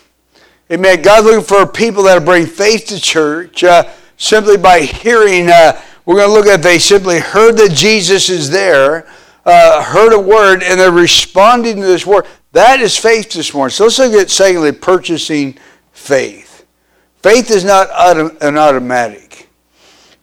Amen. 0.71 1.01
God's 1.01 1.25
looking 1.25 1.43
for 1.43 1.67
people 1.67 2.03
that 2.03 2.25
bring 2.25 2.45
faith 2.45 2.87
to 2.87 2.99
church 2.99 3.63
uh, 3.63 3.91
simply 4.17 4.57
by 4.57 4.81
hearing 4.81 5.49
uh, 5.49 5.79
we're 6.05 6.15
going 6.15 6.29
to 6.29 6.33
look 6.33 6.47
at 6.47 6.63
they 6.63 6.79
simply 6.79 7.19
heard 7.19 7.57
that 7.57 7.71
Jesus 7.71 8.29
is 8.29 8.49
there, 8.49 9.07
uh, 9.45 9.83
heard 9.83 10.13
a 10.13 10.19
word, 10.19 10.63
and 10.63 10.79
they're 10.79 10.91
responding 10.91 11.77
to 11.77 11.85
this 11.85 12.05
word. 12.05 12.25
That 12.51 12.79
is 12.79 12.97
faith 12.97 13.31
this 13.31 13.53
morning. 13.53 13.71
So 13.71 13.83
let's 13.83 13.99
look 13.99 14.13
at 14.13 14.29
secondly, 14.29 14.71
purchasing 14.71 15.57
faith. 15.91 16.65
Faith 17.21 17.51
is 17.51 17.63
not 17.63 17.89
autom- 17.89 18.39
an 18.41 18.57
automatic. 18.57 19.49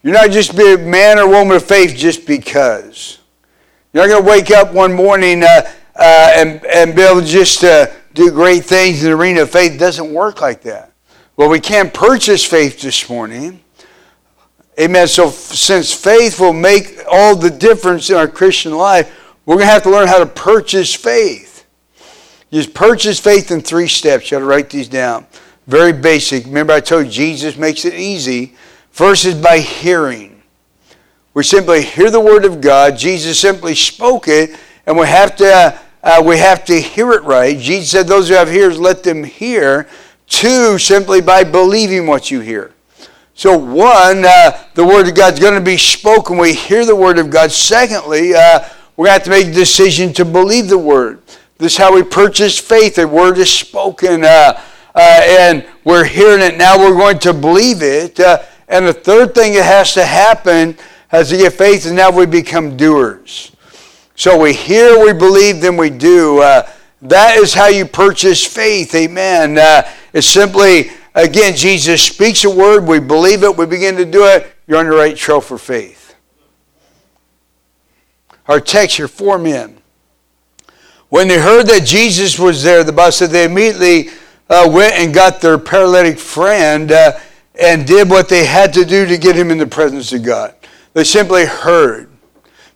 You're 0.03 0.15
not 0.15 0.31
just 0.31 0.57
be 0.57 0.75
a 0.75 0.79
man 0.79 1.19
or 1.19 1.29
woman 1.29 1.57
of 1.57 1.65
faith 1.65 1.97
just 1.97 2.27
because. 2.27 3.19
You're 3.93 4.07
not 4.07 4.13
going 4.13 4.25
to 4.25 4.31
wake 4.31 4.51
up 4.51 4.73
one 4.73 4.93
morning 4.93 5.43
uh, 5.43 5.71
uh, 5.95 6.33
and, 6.35 6.65
and 6.67 6.97
be 6.97 7.03
able 7.03 7.21
to 7.21 7.27
just 7.27 7.63
uh, 7.63 7.87
do 8.15 8.31
great 8.31 8.65
things 8.65 9.05
in 9.05 9.11
the 9.11 9.17
arena 9.17 9.43
of 9.43 9.51
faith. 9.51 9.75
It 9.75 9.79
doesn't 9.79 10.13
work 10.13 10.41
like 10.41 10.63
that. 10.63 10.93
Well, 11.37 11.49
we 11.49 11.61
can't 11.61 11.93
purchase 11.93 12.45
faith 12.45 12.81
this 12.81 13.09
morning. 13.09 13.62
Amen. 14.81 15.07
So, 15.07 15.31
since 15.31 15.93
faith 15.93 16.41
will 16.41 16.55
make 16.55 16.99
all 17.11 17.37
the 17.37 17.51
difference 17.51 18.09
in 18.09 18.17
our 18.17 18.29
Christian 18.29 18.73
life, 18.73 19.13
we're 19.45 19.57
going 19.57 19.67
to 19.67 19.73
have 19.73 19.83
to 19.83 19.91
learn 19.91 20.09
how 20.09 20.19
to 20.19 20.27
purchase 20.27 20.95
faith. 20.95 21.67
You 22.51 22.67
purchase 22.69 23.19
faith 23.19 23.51
in 23.51 23.61
three 23.61 23.89
steps. 23.89 24.31
You 24.31 24.37
got 24.37 24.41
to 24.41 24.45
write 24.45 24.71
these 24.71 24.89
down. 24.89 25.27
Very 25.67 25.93
basic. 25.93 26.45
Remember, 26.47 26.73
I 26.73 26.81
told 26.81 27.07
you 27.07 27.11
Jesus 27.11 27.57
makes 27.57 27.85
it 27.85 27.95
easy. 27.95 28.55
First 28.91 29.25
is 29.25 29.35
by 29.35 29.59
hearing. 29.59 30.43
We 31.35 31.45
simply 31.45 31.83
hear 31.83 32.11
the 32.11 32.21
word 32.21 32.45
of 32.45 32.61
God. 32.61 32.97
Jesus 32.99 33.39
simply 33.39 33.75
spoke 33.75 34.29
it, 34.29 34.59
and 34.87 34.99
we 34.99 35.07
have 35.07 35.35
to 35.37 35.47
uh, 35.47 35.79
uh, 36.03 36.23
we 36.25 36.37
have 36.39 36.65
to 36.67 36.81
hear 36.81 37.13
it 37.13 37.23
right. 37.23 37.59
Jesus 37.59 37.91
said, 37.91 38.07
"Those 38.07 38.29
who 38.29 38.35
have 38.35 38.53
ears, 38.53 38.79
let 38.79 39.03
them 39.03 39.25
hear." 39.25 39.89
Two, 40.27 40.79
simply 40.79 41.21
by 41.21 41.45
believing 41.45 42.07
what 42.07 42.31
you 42.31 42.41
hear. 42.41 42.73
So, 43.35 43.57
one, 43.57 44.25
uh, 44.25 44.65
the 44.75 44.85
Word 44.85 45.09
of 45.09 45.15
God's 45.15 45.41
going 45.41 45.55
to 45.55 45.61
be 45.61 45.79
spoken. 45.79 46.37
We 46.37 46.53
hear 46.53 46.85
the 46.85 46.97
Word 46.97 47.19
of 47.19 47.31
God. 47.31 47.51
Secondly, 47.51 48.35
uh, 48.35 48.69
we're 48.97 49.07
going 49.07 49.21
to 49.21 49.25
have 49.25 49.25
to 49.25 49.31
make 49.31 49.47
a 49.49 49.53
decision 49.53 50.13
to 50.15 50.25
believe 50.25 50.69
the 50.69 50.79
Word. 50.79 51.23
This 51.63 51.75
is 51.75 51.79
how 51.79 51.95
we 51.95 52.03
purchase 52.03 52.59
faith. 52.59 52.97
The 52.97 53.07
word 53.07 53.39
is 53.39 53.49
spoken, 53.49 54.25
uh, 54.25 54.61
uh, 54.97 54.99
and 54.99 55.65
we're 55.85 56.05
hearing 56.05 56.43
it. 56.43 56.57
Now 56.59 56.77
we're 56.77 56.97
going 56.97 57.21
to 57.21 57.33
believe 57.33 57.83
it. 57.83 58.19
Uh, 58.19 58.43
and 58.67 58.89
the 58.89 58.93
third 58.93 59.33
thing 59.33 59.53
that 59.55 59.63
has 59.63 59.95
to 59.95 60.05
happen 60.05 60.77
as 61.13 61.31
we 61.31 61.39
get 61.39 61.53
faith 61.53 61.87
is 61.87 61.93
now 61.93 62.11
we 62.11 62.27
become 62.27 62.77
doers. 62.77 63.53
So 64.17 64.37
we 64.37 64.55
hear, 64.55 65.05
we 65.05 65.13
believe, 65.13 65.61
then 65.61 65.77
we 65.77 65.89
do. 65.89 66.41
Uh, 66.41 66.69
that 67.03 67.37
is 67.37 67.55
how 67.55 67.69
you 67.69 67.87
purchase 67.87 68.45
faith. 68.45 68.93
Amen. 68.97 69.57
It's 70.13 70.27
simply, 70.27 70.91
again, 71.15 71.55
Jesus 71.55 72.03
speaks 72.03 72.45
a 72.45 72.51
word, 72.51 72.87
we 72.87 73.01
believe 73.01 73.43
it, 73.43 73.57
we 73.57 73.67
begin 73.67 73.97
to 73.97 74.05
do 74.05 74.25
it. 74.25 74.53
You're 74.67 74.79
on 74.79 74.87
the 74.87 74.97
right 74.97 75.17
trail 75.17 75.41
for 75.41 75.59
faith. 75.59 76.15
Our 78.47 78.61
text 78.61 78.97
here, 78.97 79.09
four 79.09 79.39
men. 79.39 79.79
When 81.09 81.29
they 81.29 81.39
heard 81.39 81.67
that 81.67 81.85
Jesus 81.85 82.39
was 82.39 82.63
there, 82.63 82.83
the 82.85 82.93
Bible 82.93 83.13
said 83.13 83.31
they 83.31 83.45
immediately 83.45 84.09
uh, 84.49 84.69
went 84.71 84.95
and 84.95 85.13
got 85.15 85.41
their 85.41 85.59
paralytic 85.59 86.19
friend 86.19 86.91
uh, 86.91 87.19
and 87.61 87.87
did 87.87 88.09
what 88.09 88.29
they 88.29 88.47
had 88.47 88.73
to 88.75 88.85
do 88.85 89.07
to 89.07 89.19
get 89.19 89.37
him 89.37 89.51
in 89.51 89.59
the 89.59 89.67
presence 89.67 90.13
of 90.13 90.23
God. 90.23 90.55
They 90.95 91.05
simply 91.05 91.45
heard. 91.45 92.09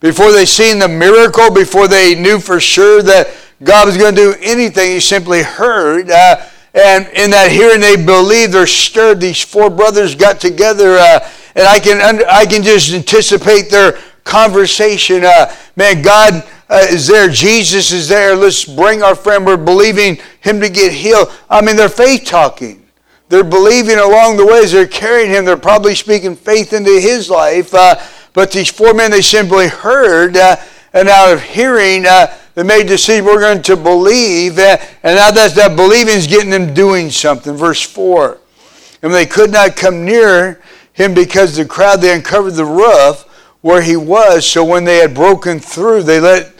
Before 0.00 0.32
they 0.32 0.44
seen 0.44 0.78
the 0.78 0.88
miracle, 0.88 1.50
before 1.50 1.88
they 1.88 2.14
knew 2.14 2.38
for 2.38 2.60
sure 2.60 3.02
that 3.02 3.28
God 3.62 3.86
was 3.86 3.96
going 3.96 4.14
to 4.14 4.20
do 4.20 4.34
anything, 4.40 4.92
he 4.92 5.00
simply 5.00 5.42
heard. 5.42 6.10
Uh, 6.10 6.46
and 6.76 7.08
in 7.14 7.30
that 7.30 7.50
hearing, 7.50 7.80
they 7.80 7.96
believed. 7.96 8.52
They're 8.52 8.66
stirred. 8.66 9.18
These 9.18 9.40
four 9.40 9.70
brothers 9.70 10.14
got 10.14 10.40
together, 10.40 10.98
uh, 10.98 11.26
and 11.54 11.66
I 11.66 11.78
can 11.78 12.22
I 12.28 12.44
can 12.44 12.62
just 12.62 12.92
anticipate 12.92 13.70
their 13.70 13.98
conversation. 14.24 15.24
Uh, 15.24 15.54
man, 15.76 16.02
God 16.02 16.44
uh, 16.68 16.84
is 16.90 17.06
there. 17.06 17.30
Jesus 17.30 17.92
is 17.92 18.08
there. 18.08 18.36
Let's 18.36 18.66
bring 18.66 19.02
our 19.02 19.14
friend. 19.14 19.46
We're 19.46 19.56
believing 19.56 20.18
him 20.40 20.60
to 20.60 20.68
get 20.68 20.92
healed. 20.92 21.32
I 21.48 21.62
mean, 21.62 21.76
they're 21.76 21.88
faith 21.88 22.26
talking. 22.26 22.86
They're 23.30 23.42
believing 23.42 23.96
along 23.98 24.36
the 24.36 24.46
ways 24.46 24.72
they're 24.72 24.86
carrying 24.86 25.30
him. 25.30 25.46
They're 25.46 25.56
probably 25.56 25.94
speaking 25.94 26.36
faith 26.36 26.74
into 26.74 27.00
his 27.00 27.30
life. 27.30 27.72
Uh, 27.72 27.96
but 28.34 28.52
these 28.52 28.70
four 28.70 28.92
men, 28.92 29.12
they 29.12 29.22
simply 29.22 29.68
heard, 29.68 30.36
uh, 30.36 30.56
and 30.92 31.08
out 31.08 31.32
of 31.32 31.42
hearing, 31.42 32.04
they 32.56 32.62
made 32.62 32.84
the 32.84 32.96
decision 32.96 33.26
we're 33.26 33.38
going 33.38 33.60
to 33.62 33.76
believe. 33.76 34.58
Uh, 34.58 34.78
and 35.02 35.16
now 35.16 35.30
that's 35.30 35.54
that 35.54 35.76
believing 35.76 36.14
is 36.14 36.26
getting 36.26 36.48
them 36.48 36.72
doing 36.72 37.10
something. 37.10 37.54
Verse 37.54 37.82
4. 37.82 38.38
And 39.02 39.12
they 39.12 39.26
could 39.26 39.52
not 39.52 39.76
come 39.76 40.06
near 40.06 40.62
him 40.94 41.12
because 41.12 41.54
the 41.54 41.66
crowd, 41.66 42.00
they 42.00 42.14
uncovered 42.14 42.54
the 42.54 42.64
roof 42.64 43.24
where 43.60 43.82
he 43.82 43.94
was. 43.94 44.48
So 44.48 44.64
when 44.64 44.84
they 44.84 44.96
had 44.96 45.14
broken 45.14 45.60
through, 45.60 46.04
they 46.04 46.18
let 46.18 46.54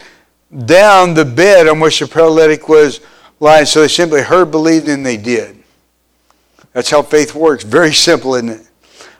down 0.65 1.15
the 1.15 1.25
bed 1.25 1.67
on 1.67 1.79
which 1.79 1.99
the 1.99 2.07
paralytic 2.07 2.69
was 2.69 3.01
lying. 3.39 3.65
So 3.65 3.81
they 3.81 3.87
simply 3.87 4.21
heard, 4.21 4.51
believed, 4.51 4.87
and 4.87 5.03
they 5.03 5.17
did. 5.17 5.57
That's 6.73 6.91
how 6.91 7.01
faith 7.01 7.33
works. 7.33 7.63
Very 7.63 7.91
simple, 7.91 8.35
isn't 8.35 8.49
it? 8.49 8.67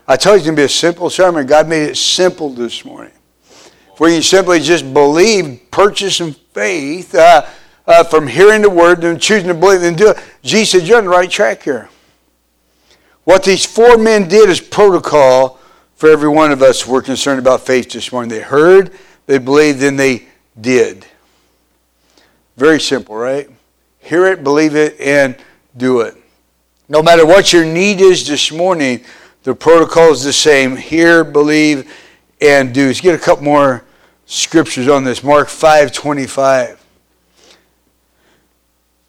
I 0.06 0.14
told 0.14 0.34
you 0.34 0.38
it's 0.38 0.46
going 0.46 0.56
to 0.56 0.60
be 0.60 0.66
a 0.66 0.68
simple 0.68 1.10
sermon. 1.10 1.44
God 1.44 1.68
made 1.68 1.88
it 1.88 1.96
simple 1.96 2.50
this 2.50 2.84
morning. 2.84 3.12
Where 3.98 4.10
you 4.10 4.22
simply 4.22 4.60
just 4.60 4.92
believe, 4.94 5.70
purchase 5.70 6.20
in 6.20 6.32
faith 6.32 7.14
uh, 7.14 7.46
uh, 7.86 8.04
from 8.04 8.26
hearing 8.26 8.62
the 8.62 8.70
word 8.70 9.02
and 9.04 9.20
choosing 9.20 9.48
to 9.48 9.54
believe 9.54 9.82
and 9.82 9.96
do 9.96 10.10
it. 10.10 10.18
Jesus 10.42 10.70
said, 10.80 10.88
You're 10.88 10.98
on 10.98 11.04
the 11.04 11.10
right 11.10 11.30
track 11.30 11.62
here. 11.62 11.88
What 13.24 13.44
these 13.44 13.66
four 13.66 13.98
men 13.98 14.28
did 14.28 14.48
is 14.48 14.60
protocol 14.60 15.58
for 15.96 16.08
every 16.08 16.28
one 16.28 16.52
of 16.52 16.62
us 16.62 16.86
we're 16.86 17.02
concerned 17.02 17.40
about 17.40 17.66
faith 17.66 17.90
this 17.90 18.12
morning. 18.12 18.30
They 18.30 18.40
heard, 18.40 18.92
they 19.26 19.38
believed, 19.38 19.82
and 19.82 19.98
they 19.98 20.26
did. 20.60 21.04
Very 22.56 22.80
simple, 22.80 23.16
right? 23.16 23.50
Hear 23.98 24.26
it, 24.26 24.44
believe 24.44 24.76
it, 24.76 24.98
and 25.00 25.36
do 25.76 26.00
it. 26.00 26.16
No 26.88 27.02
matter 27.02 27.26
what 27.26 27.52
your 27.52 27.64
need 27.64 28.00
is 28.00 28.26
this 28.26 28.50
morning, 28.50 29.04
the 29.42 29.54
protocol 29.54 30.12
is 30.12 30.22
the 30.22 30.32
same. 30.32 30.76
Hear, 30.76 31.24
believe, 31.24 31.92
and 32.40 32.72
do. 32.72 32.86
Let's 32.86 33.00
get 33.00 33.14
a 33.14 33.22
couple 33.22 33.44
more 33.44 33.84
scriptures 34.28 34.86
on 34.88 35.02
this. 35.02 35.24
Mark 35.24 35.48
5 35.48 35.90
25. 35.90 36.84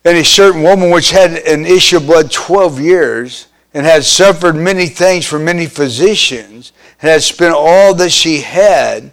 And 0.05 0.17
a 0.17 0.23
certain 0.23 0.63
woman 0.63 0.89
which 0.89 1.11
had 1.11 1.33
an 1.33 1.65
issue 1.65 1.97
of 1.97 2.07
blood 2.07 2.31
12 2.31 2.79
years 2.79 3.47
and 3.73 3.85
had 3.85 4.03
suffered 4.03 4.55
many 4.55 4.87
things 4.87 5.25
from 5.25 5.45
many 5.45 5.67
physicians 5.67 6.71
and 7.01 7.11
had 7.11 7.21
spent 7.21 7.53
all 7.53 7.93
that 7.95 8.11
she 8.11 8.39
had 8.39 9.11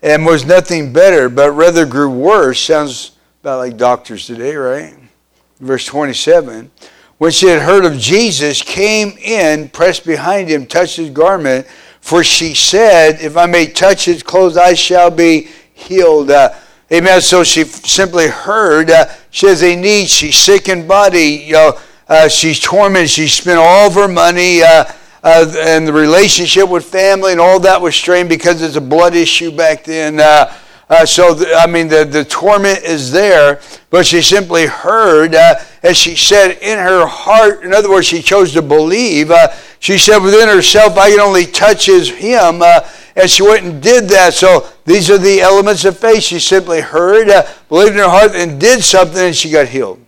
and 0.00 0.24
was 0.24 0.46
nothing 0.46 0.92
better, 0.92 1.28
but 1.28 1.50
rather 1.50 1.84
grew 1.84 2.08
worse. 2.08 2.60
Sounds 2.60 3.16
about 3.42 3.58
like 3.58 3.76
doctors 3.76 4.26
today, 4.26 4.54
right? 4.54 4.96
Verse 5.60 5.84
27 5.84 6.70
when 7.18 7.32
she 7.32 7.48
had 7.48 7.62
heard 7.62 7.84
of 7.84 7.98
Jesus, 7.98 8.62
came 8.62 9.18
in, 9.18 9.68
pressed 9.70 10.06
behind 10.06 10.48
him, 10.48 10.66
touched 10.66 10.96
his 10.96 11.10
garment, 11.10 11.66
for 12.08 12.24
she 12.24 12.54
said, 12.54 13.20
If 13.20 13.36
I 13.36 13.44
may 13.44 13.66
touch 13.66 14.06
his 14.06 14.22
clothes, 14.22 14.56
I 14.56 14.72
shall 14.72 15.10
be 15.10 15.48
healed. 15.74 16.30
Uh, 16.30 16.54
amen. 16.90 17.20
So 17.20 17.44
she 17.44 17.64
simply 17.64 18.28
heard 18.28 18.90
uh, 18.90 19.12
she 19.30 19.44
has 19.44 19.62
a 19.62 19.76
need. 19.76 20.08
She's 20.08 20.38
sick 20.38 20.70
in 20.70 20.86
body. 20.86 21.44
You 21.46 21.52
know, 21.52 21.78
uh, 22.08 22.28
she's 22.28 22.60
tormented. 22.60 23.10
She 23.10 23.28
spent 23.28 23.58
all 23.58 23.88
of 23.88 23.94
her 23.94 24.08
money. 24.08 24.62
Uh, 24.62 24.84
uh, 25.22 25.52
and 25.58 25.86
the 25.86 25.92
relationship 25.92 26.66
with 26.70 26.86
family 26.86 27.32
and 27.32 27.40
all 27.40 27.60
that 27.60 27.82
was 27.82 27.94
strained 27.94 28.30
because 28.30 28.62
it's 28.62 28.76
a 28.76 28.80
blood 28.80 29.14
issue 29.14 29.54
back 29.54 29.84
then. 29.84 30.18
Uh, 30.18 30.50
uh, 30.88 31.04
so, 31.04 31.34
the, 31.34 31.52
I 31.54 31.66
mean, 31.66 31.88
the, 31.88 32.06
the 32.06 32.24
torment 32.24 32.82
is 32.82 33.12
there, 33.12 33.60
but 33.90 34.06
she 34.06 34.22
simply 34.22 34.64
heard, 34.64 35.34
uh, 35.34 35.56
as 35.82 35.98
she 35.98 36.16
said 36.16 36.52
in 36.62 36.78
her 36.78 37.06
heart, 37.06 37.62
in 37.62 37.74
other 37.74 37.90
words, 37.90 38.06
she 38.06 38.22
chose 38.22 38.54
to 38.54 38.62
believe. 38.62 39.30
Uh, 39.30 39.48
she 39.80 39.98
said 39.98 40.18
within 40.18 40.48
herself, 40.48 40.96
I 40.96 41.10
can 41.10 41.20
only 41.20 41.46
touch 41.46 41.86
his 41.86 42.10
him. 42.10 42.62
Uh, 42.62 42.80
and 43.16 43.28
she 43.28 43.42
went 43.42 43.64
and 43.64 43.82
did 43.82 44.08
that. 44.10 44.34
So 44.34 44.68
these 44.84 45.10
are 45.10 45.18
the 45.18 45.40
elements 45.40 45.84
of 45.84 45.98
faith. 45.98 46.22
She 46.22 46.38
simply 46.38 46.80
heard, 46.80 47.28
uh, 47.28 47.46
believed 47.68 47.92
in 47.92 47.98
her 47.98 48.08
heart, 48.08 48.34
and 48.34 48.60
did 48.60 48.82
something, 48.82 49.18
and 49.18 49.36
she 49.36 49.50
got 49.50 49.68
healed. 49.68 50.00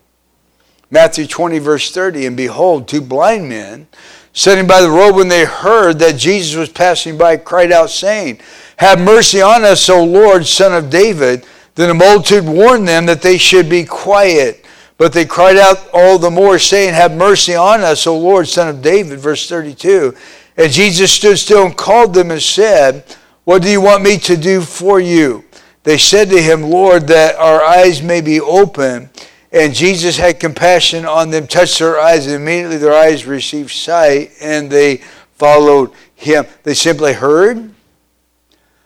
Matthew 0.90 1.26
20, 1.26 1.59
verse 1.59 1.90
30, 1.90 2.26
and 2.26 2.37
behold, 2.37 2.88
two 2.88 3.00
blind 3.00 3.48
men 3.48 3.87
sitting 4.33 4.66
by 4.66 4.80
the 4.80 4.90
road 4.90 5.14
when 5.14 5.28
they 5.28 5.44
heard 5.44 5.98
that 5.98 6.16
Jesus 6.16 6.56
was 6.56 6.68
passing 6.68 7.18
by 7.18 7.37
cried 7.37 7.72
out, 7.72 7.90
saying, 7.90 8.40
have 8.80 8.98
mercy 8.98 9.42
on 9.42 9.62
us, 9.62 9.90
O 9.90 10.02
Lord, 10.02 10.46
son 10.46 10.72
of 10.72 10.88
David. 10.88 11.44
Then 11.74 11.88
the 11.88 11.94
multitude 11.94 12.48
warned 12.48 12.88
them 12.88 13.04
that 13.06 13.20
they 13.20 13.37
should 13.37 13.68
be 13.68 13.85
quiet. 13.85 14.64
But 15.00 15.14
they 15.14 15.24
cried 15.24 15.56
out 15.56 15.88
all 15.94 16.18
the 16.18 16.30
more, 16.30 16.58
saying, 16.58 16.92
Have 16.92 17.12
mercy 17.12 17.54
on 17.54 17.80
us, 17.80 18.06
O 18.06 18.18
Lord, 18.18 18.46
son 18.46 18.68
of 18.68 18.82
David. 18.82 19.18
Verse 19.18 19.48
32. 19.48 20.14
And 20.58 20.70
Jesus 20.70 21.10
stood 21.10 21.38
still 21.38 21.64
and 21.64 21.74
called 21.74 22.12
them 22.12 22.30
and 22.30 22.42
said, 22.42 23.06
What 23.44 23.62
do 23.62 23.70
you 23.70 23.80
want 23.80 24.02
me 24.02 24.18
to 24.18 24.36
do 24.36 24.60
for 24.60 25.00
you? 25.00 25.42
They 25.84 25.96
said 25.96 26.28
to 26.28 26.42
him, 26.42 26.64
Lord, 26.64 27.06
that 27.06 27.36
our 27.36 27.62
eyes 27.62 28.02
may 28.02 28.20
be 28.20 28.42
open. 28.42 29.08
And 29.50 29.72
Jesus 29.72 30.18
had 30.18 30.38
compassion 30.38 31.06
on 31.06 31.30
them, 31.30 31.46
touched 31.46 31.78
their 31.78 31.98
eyes, 31.98 32.26
and 32.26 32.34
immediately 32.34 32.76
their 32.76 32.92
eyes 32.92 33.24
received 33.24 33.70
sight, 33.70 34.32
and 34.38 34.68
they 34.68 34.98
followed 35.32 35.92
him. 36.14 36.44
They 36.62 36.74
simply 36.74 37.14
heard, 37.14 37.70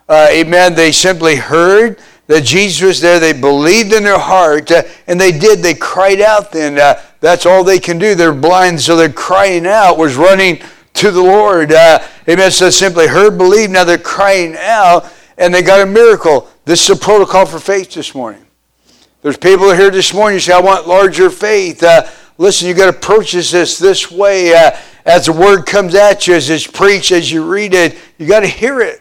uh, 0.08 0.28
amen, 0.30 0.76
they 0.76 0.92
simply 0.92 1.34
heard 1.34 1.98
that 2.26 2.44
Jesus 2.44 2.82
was 2.82 3.00
there. 3.00 3.20
They 3.20 3.32
believed 3.32 3.92
in 3.92 4.04
their 4.04 4.18
heart, 4.18 4.70
uh, 4.70 4.82
and 5.06 5.20
they 5.20 5.32
did. 5.32 5.60
They 5.60 5.74
cried 5.74 6.20
out 6.20 6.52
then. 6.52 6.78
Uh, 6.78 7.00
that's 7.20 7.46
all 7.46 7.64
they 7.64 7.78
can 7.78 7.98
do. 7.98 8.14
They're 8.14 8.32
blind, 8.32 8.80
so 8.80 8.96
they're 8.96 9.12
crying 9.12 9.66
out, 9.66 9.98
was 9.98 10.16
running 10.16 10.62
to 10.94 11.10
the 11.10 11.22
Lord. 11.22 11.72
Uh, 11.72 12.00
amen. 12.28 12.50
So 12.50 12.70
simply 12.70 13.06
heard, 13.06 13.36
believed. 13.36 13.72
Now 13.72 13.84
they're 13.84 13.98
crying 13.98 14.56
out, 14.58 15.12
and 15.36 15.52
they 15.52 15.62
got 15.62 15.80
a 15.80 15.86
miracle. 15.86 16.48
This 16.64 16.88
is 16.88 16.96
a 16.96 17.00
protocol 17.00 17.46
for 17.46 17.58
faith 17.58 17.92
this 17.92 18.14
morning. 18.14 18.44
There's 19.22 19.36
people 19.38 19.72
here 19.72 19.90
this 19.90 20.12
morning, 20.12 20.36
you 20.36 20.40
say, 20.40 20.52
I 20.52 20.60
want 20.60 20.86
larger 20.86 21.30
faith. 21.30 21.82
Uh, 21.82 22.06
listen, 22.36 22.68
you 22.68 22.74
got 22.74 22.92
to 22.92 22.98
purchase 22.98 23.50
this 23.50 23.78
this 23.78 24.10
way. 24.10 24.54
Uh, 24.54 24.76
as 25.06 25.26
the 25.26 25.32
word 25.32 25.64
comes 25.64 25.94
at 25.94 26.26
you, 26.26 26.34
as 26.34 26.50
it's 26.50 26.66
preached, 26.66 27.10
as 27.10 27.32
you 27.32 27.42
read 27.42 27.74
it, 27.74 27.96
you 28.18 28.26
got 28.26 28.40
to 28.40 28.46
hear 28.46 28.80
it. 28.80 29.00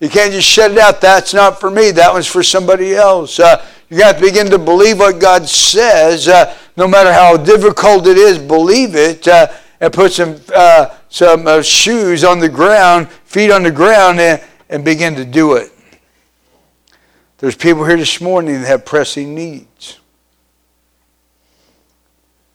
You 0.00 0.08
can't 0.08 0.32
just 0.32 0.48
shut 0.48 0.70
it 0.70 0.78
out. 0.78 1.00
That's 1.00 1.34
not 1.34 1.58
for 1.58 1.70
me. 1.70 1.90
That 1.90 2.12
one's 2.12 2.26
for 2.26 2.42
somebody 2.42 2.94
else. 2.94 3.40
Uh, 3.40 3.64
you 3.88 3.98
got 3.98 4.16
to 4.16 4.20
begin 4.20 4.48
to 4.50 4.58
believe 4.58 4.98
what 4.98 5.18
God 5.18 5.48
says, 5.48 6.28
uh, 6.28 6.56
no 6.76 6.86
matter 6.86 7.12
how 7.12 7.36
difficult 7.36 8.06
it 8.06 8.16
is. 8.16 8.38
Believe 8.38 8.94
it 8.94 9.26
uh, 9.26 9.48
and 9.80 9.92
put 9.92 10.12
some 10.12 10.40
uh, 10.54 10.94
some 11.08 11.46
uh, 11.46 11.62
shoes 11.62 12.22
on 12.22 12.38
the 12.38 12.48
ground, 12.48 13.08
feet 13.08 13.50
on 13.50 13.62
the 13.62 13.70
ground, 13.70 14.20
and, 14.20 14.42
and 14.68 14.84
begin 14.84 15.14
to 15.16 15.24
do 15.24 15.54
it. 15.54 15.72
There's 17.38 17.56
people 17.56 17.84
here 17.84 17.96
this 17.96 18.20
morning 18.20 18.60
that 18.60 18.66
have 18.66 18.84
pressing 18.84 19.34
needs. 19.34 19.98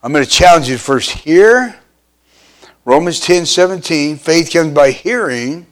I'm 0.01 0.11
going 0.11 0.23
to 0.23 0.29
challenge 0.29 0.69
you 0.69 0.77
first 0.77 1.11
here. 1.11 1.79
Romans 2.85 3.21
10 3.21 3.45
17, 3.45 4.17
faith 4.17 4.51
comes 4.51 4.73
by 4.73 4.91
hearing, 4.91 5.65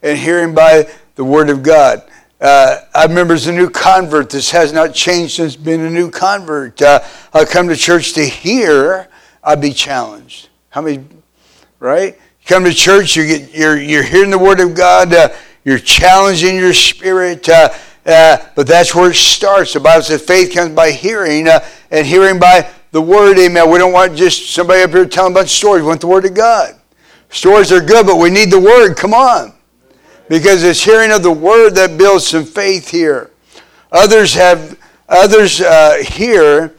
and 0.00 0.16
hearing 0.16 0.54
by 0.54 0.88
the 1.14 1.24
Word 1.24 1.50
of 1.50 1.62
God. 1.62 2.02
Uh, 2.40 2.80
I 2.94 3.04
remember 3.04 3.34
as 3.34 3.46
a 3.46 3.52
new 3.52 3.70
convert, 3.70 4.30
this 4.30 4.50
has 4.50 4.72
not 4.72 4.94
changed 4.94 5.36
since 5.36 5.54
being 5.54 5.80
a 5.80 5.90
new 5.90 6.10
convert. 6.10 6.82
Uh, 6.82 7.00
I 7.32 7.44
come 7.44 7.68
to 7.68 7.76
church 7.76 8.14
to 8.14 8.24
hear, 8.24 9.08
I'd 9.44 9.60
be 9.60 9.72
challenged. 9.72 10.48
How 10.70 10.80
many, 10.80 11.04
right? 11.78 12.14
You 12.14 12.46
come 12.46 12.64
to 12.64 12.74
church, 12.74 13.14
you 13.14 13.26
get, 13.26 13.54
you're, 13.54 13.80
you're 13.80 14.02
hearing 14.02 14.30
the 14.30 14.38
Word 14.38 14.58
of 14.58 14.74
God, 14.74 15.14
uh, 15.14 15.28
you're 15.64 15.78
challenging 15.78 16.56
your 16.56 16.74
spirit, 16.74 17.48
uh, 17.48 17.68
uh, 18.04 18.38
but 18.56 18.66
that's 18.66 18.92
where 18.92 19.10
it 19.10 19.16
starts. 19.16 19.74
The 19.74 19.80
Bible 19.80 20.02
says 20.02 20.22
faith 20.22 20.52
comes 20.52 20.74
by 20.74 20.90
hearing, 20.90 21.46
uh, 21.46 21.60
and 21.92 22.04
hearing 22.04 22.40
by 22.40 22.68
the 22.90 23.00
Word, 23.00 23.38
amen. 23.38 23.70
We 23.70 23.78
don't 23.78 23.92
want 23.92 24.16
just 24.16 24.50
somebody 24.50 24.82
up 24.82 24.90
here 24.90 25.06
telling 25.06 25.32
a 25.32 25.34
bunch 25.34 25.46
of 25.46 25.52
stories. 25.52 25.82
We 25.82 25.88
want 25.88 26.00
the 26.00 26.08
Word 26.08 26.24
of 26.24 26.34
God. 26.34 26.74
Stories 27.30 27.70
are 27.70 27.80
good, 27.80 28.04
but 28.04 28.16
we 28.16 28.30
need 28.30 28.50
the 28.50 28.60
Word. 28.60 28.96
Come 28.96 29.14
on 29.14 29.54
because 30.28 30.62
it's 30.62 30.82
hearing 30.82 31.10
of 31.10 31.22
the 31.22 31.32
word 31.32 31.70
that 31.70 31.98
builds 31.98 32.26
some 32.26 32.44
faith 32.44 32.90
here. 32.90 33.30
Others 33.90 34.34
have, 34.34 34.78
others 35.08 35.60
uh, 35.60 36.02
here, 36.06 36.74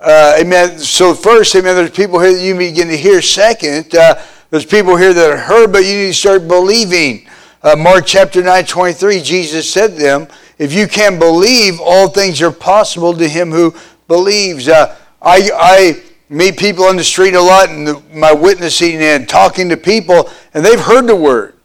uh, 0.00 0.36
amen. 0.38 0.78
So 0.78 1.14
first, 1.14 1.54
amen, 1.54 1.74
there's 1.74 1.90
people 1.90 2.20
here 2.20 2.32
that 2.32 2.42
you 2.42 2.56
begin 2.56 2.88
to 2.88 2.96
hear. 2.96 3.20
Second, 3.20 3.94
uh, 3.94 4.22
there's 4.50 4.66
people 4.66 4.96
here 4.96 5.12
that 5.12 5.30
are 5.30 5.36
heard, 5.36 5.72
but 5.72 5.84
you 5.84 5.96
need 5.96 6.06
to 6.08 6.14
start 6.14 6.46
believing. 6.46 7.26
Uh, 7.62 7.74
Mark 7.76 8.04
chapter 8.06 8.42
9, 8.42 8.64
23, 8.64 9.20
Jesus 9.20 9.72
said 9.72 9.88
to 9.88 9.98
them, 9.98 10.28
if 10.58 10.72
you 10.72 10.86
can 10.86 11.18
believe, 11.18 11.80
all 11.80 12.08
things 12.08 12.40
are 12.40 12.52
possible 12.52 13.14
to 13.14 13.28
him 13.28 13.50
who 13.50 13.74
believes. 14.08 14.68
Uh, 14.68 14.96
I, 15.20 15.50
I 15.54 16.02
meet 16.28 16.56
people 16.56 16.84
on 16.84 16.96
the 16.96 17.04
street 17.04 17.34
a 17.34 17.40
lot 17.40 17.68
and 17.68 18.02
my 18.14 18.32
witnessing 18.32 18.96
and 18.96 19.28
talking 19.28 19.68
to 19.70 19.76
people, 19.76 20.30
and 20.54 20.64
they've 20.64 20.80
heard 20.80 21.06
the 21.06 21.16
word. 21.16 21.55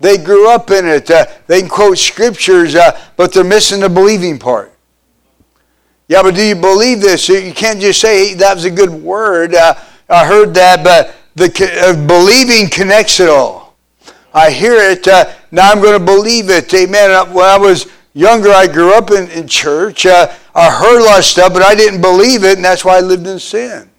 They 0.00 0.16
grew 0.16 0.50
up 0.50 0.70
in 0.70 0.86
it. 0.86 1.10
Uh, 1.10 1.26
they 1.46 1.60
can 1.60 1.68
quote 1.68 1.98
scriptures, 1.98 2.74
uh, 2.74 2.98
but 3.16 3.32
they're 3.32 3.44
missing 3.44 3.80
the 3.80 3.88
believing 3.88 4.38
part. 4.38 4.72
Yeah, 6.08 6.22
but 6.22 6.34
do 6.34 6.42
you 6.42 6.56
believe 6.56 7.00
this? 7.00 7.28
You 7.28 7.52
can't 7.52 7.80
just 7.80 8.00
say 8.00 8.34
that 8.34 8.54
was 8.54 8.64
a 8.64 8.70
good 8.70 8.90
word. 8.90 9.54
Uh, 9.54 9.74
I 10.08 10.24
heard 10.24 10.54
that, 10.54 10.82
but 10.82 11.14
the 11.36 11.46
uh, 11.84 12.06
believing 12.06 12.68
connects 12.68 13.20
it 13.20 13.28
all. 13.28 13.76
I 14.32 14.50
hear 14.50 14.74
it. 14.74 15.06
Uh, 15.06 15.32
now 15.50 15.70
I'm 15.70 15.80
going 15.80 15.98
to 15.98 16.04
believe 16.04 16.48
it. 16.48 16.72
Amen. 16.72 17.10
Uh, 17.10 17.26
when 17.26 17.44
I 17.44 17.58
was 17.58 17.86
younger, 18.14 18.50
I 18.50 18.66
grew 18.66 18.94
up 18.94 19.10
in, 19.10 19.28
in 19.30 19.46
church. 19.46 20.06
I 20.06 20.26
heard 20.54 21.00
a 21.00 21.04
lot 21.04 21.18
of 21.18 21.24
stuff, 21.24 21.52
but 21.52 21.62
I 21.62 21.74
didn't 21.74 22.00
believe 22.00 22.42
it, 22.42 22.56
and 22.56 22.64
that's 22.64 22.84
why 22.84 22.96
I 22.96 23.00
lived 23.00 23.26
in 23.26 23.38
sin. 23.38 23.90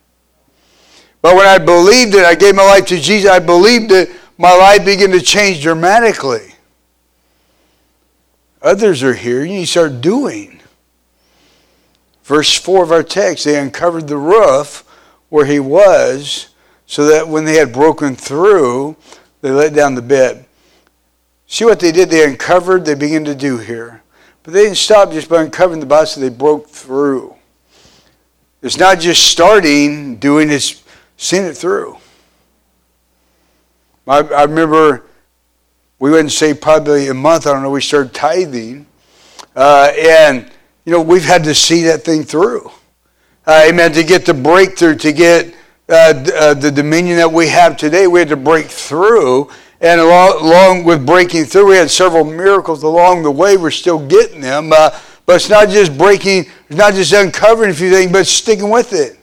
But 1.21 1.35
when 1.35 1.45
I 1.45 1.59
believed 1.59 2.15
it, 2.15 2.25
I 2.25 2.33
gave 2.33 2.55
my 2.55 2.63
life 2.63 2.87
to 2.87 2.99
Jesus. 2.99 3.29
I 3.29 3.39
believed 3.39 3.91
it 3.91 4.09
my 4.41 4.57
life 4.57 4.83
began 4.83 5.11
to 5.11 5.21
change 5.21 5.61
dramatically. 5.61 6.55
Others 8.63 9.03
are 9.03 9.13
here, 9.13 9.43
and 9.43 9.51
you 9.51 9.67
start 9.67 10.01
doing. 10.01 10.59
Verse 12.23 12.57
4 12.57 12.83
of 12.83 12.91
our 12.91 13.03
text, 13.03 13.45
they 13.45 13.59
uncovered 13.59 14.07
the 14.07 14.17
roof 14.17 14.83
where 15.29 15.45
he 15.45 15.59
was, 15.59 16.49
so 16.87 17.05
that 17.05 17.27
when 17.27 17.45
they 17.45 17.57
had 17.57 17.71
broken 17.71 18.15
through, 18.15 18.95
they 19.41 19.51
let 19.51 19.75
down 19.75 19.93
the 19.93 20.01
bed. 20.01 20.45
See 21.45 21.63
what 21.63 21.79
they 21.79 21.91
did? 21.91 22.09
They 22.09 22.25
uncovered, 22.25 22.83
they 22.83 22.95
began 22.95 23.23
to 23.25 23.35
do 23.35 23.59
here. 23.59 24.01
But 24.41 24.55
they 24.55 24.63
didn't 24.63 24.77
stop 24.77 25.11
just 25.11 25.29
by 25.29 25.43
uncovering 25.43 25.87
the 25.87 26.05
so 26.05 26.19
they 26.19 26.29
broke 26.29 26.67
through. 26.67 27.35
It's 28.63 28.77
not 28.77 28.99
just 28.99 29.27
starting, 29.27 30.15
doing, 30.15 30.49
it's 30.49 30.83
seeing 31.15 31.45
it 31.45 31.55
through. 31.55 32.00
I, 34.07 34.19
I 34.19 34.43
remember 34.43 35.05
we 35.99 36.09
went 36.09 36.21
and 36.21 36.31
say 36.31 36.53
probably 36.53 37.09
a 37.09 37.13
month, 37.13 37.45
I 37.45 37.53
don't 37.53 37.61
know, 37.61 37.69
we 37.69 37.81
started 37.81 38.13
tithing. 38.13 38.87
Uh, 39.55 39.91
and, 39.97 40.49
you 40.85 40.91
know, 40.91 41.01
we've 41.01 41.23
had 41.23 41.43
to 41.43 41.53
see 41.53 41.83
that 41.83 42.03
thing 42.03 42.23
through. 42.23 42.71
Uh, 43.45 43.65
amen. 43.69 43.91
To 43.93 44.03
get 44.03 44.25
the 44.25 44.33
breakthrough, 44.33 44.95
to 44.95 45.11
get 45.11 45.53
uh, 45.89 46.13
uh, 46.35 46.53
the 46.53 46.71
dominion 46.71 47.17
that 47.17 47.31
we 47.31 47.47
have 47.49 47.77
today, 47.77 48.07
we 48.07 48.19
had 48.19 48.29
to 48.29 48.37
break 48.37 48.67
through. 48.67 49.49
And 49.79 49.99
along, 49.99 50.41
along, 50.41 50.83
with 50.85 51.05
breaking 51.05 51.45
through, 51.45 51.69
we 51.69 51.75
had 51.75 51.89
several 51.89 52.23
miracles 52.23 52.83
along 52.83 53.23
the 53.23 53.31
way. 53.31 53.57
We're 53.57 53.71
still 53.71 53.99
getting 53.99 54.41
them. 54.41 54.71
Uh, 54.73 54.97
but 55.25 55.35
it's 55.35 55.49
not 55.49 55.69
just 55.69 55.97
breaking, 55.97 56.45
it's 56.67 56.77
not 56.77 56.93
just 56.93 57.13
uncovering 57.13 57.71
a 57.71 57.73
few 57.73 57.91
things, 57.91 58.11
but 58.11 58.25
sticking 58.25 58.69
with 58.69 58.93
it. 58.93 59.19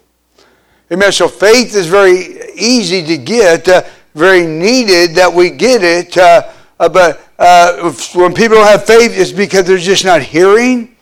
Amen. 0.93 1.13
So 1.13 1.29
faith 1.29 1.75
is 1.75 1.87
very 1.87 2.53
easy 2.55 3.05
to 3.05 3.19
get. 3.19 3.69
Very 4.19 4.45
needed 4.45 5.15
that 5.15 5.33
we 5.33 5.49
get 5.49 5.85
it. 5.85 6.19
Uh, 6.19 6.51
uh, 6.81 6.89
but 6.89 7.21
uh, 7.39 7.93
when 8.17 8.35
people 8.35 8.57
don't 8.57 8.67
have 8.67 8.85
faith, 8.85 9.13
it's 9.17 9.31
because 9.31 9.65
they're 9.65 9.79
just 9.79 10.05
not 10.05 10.23
hearing, 10.23 10.97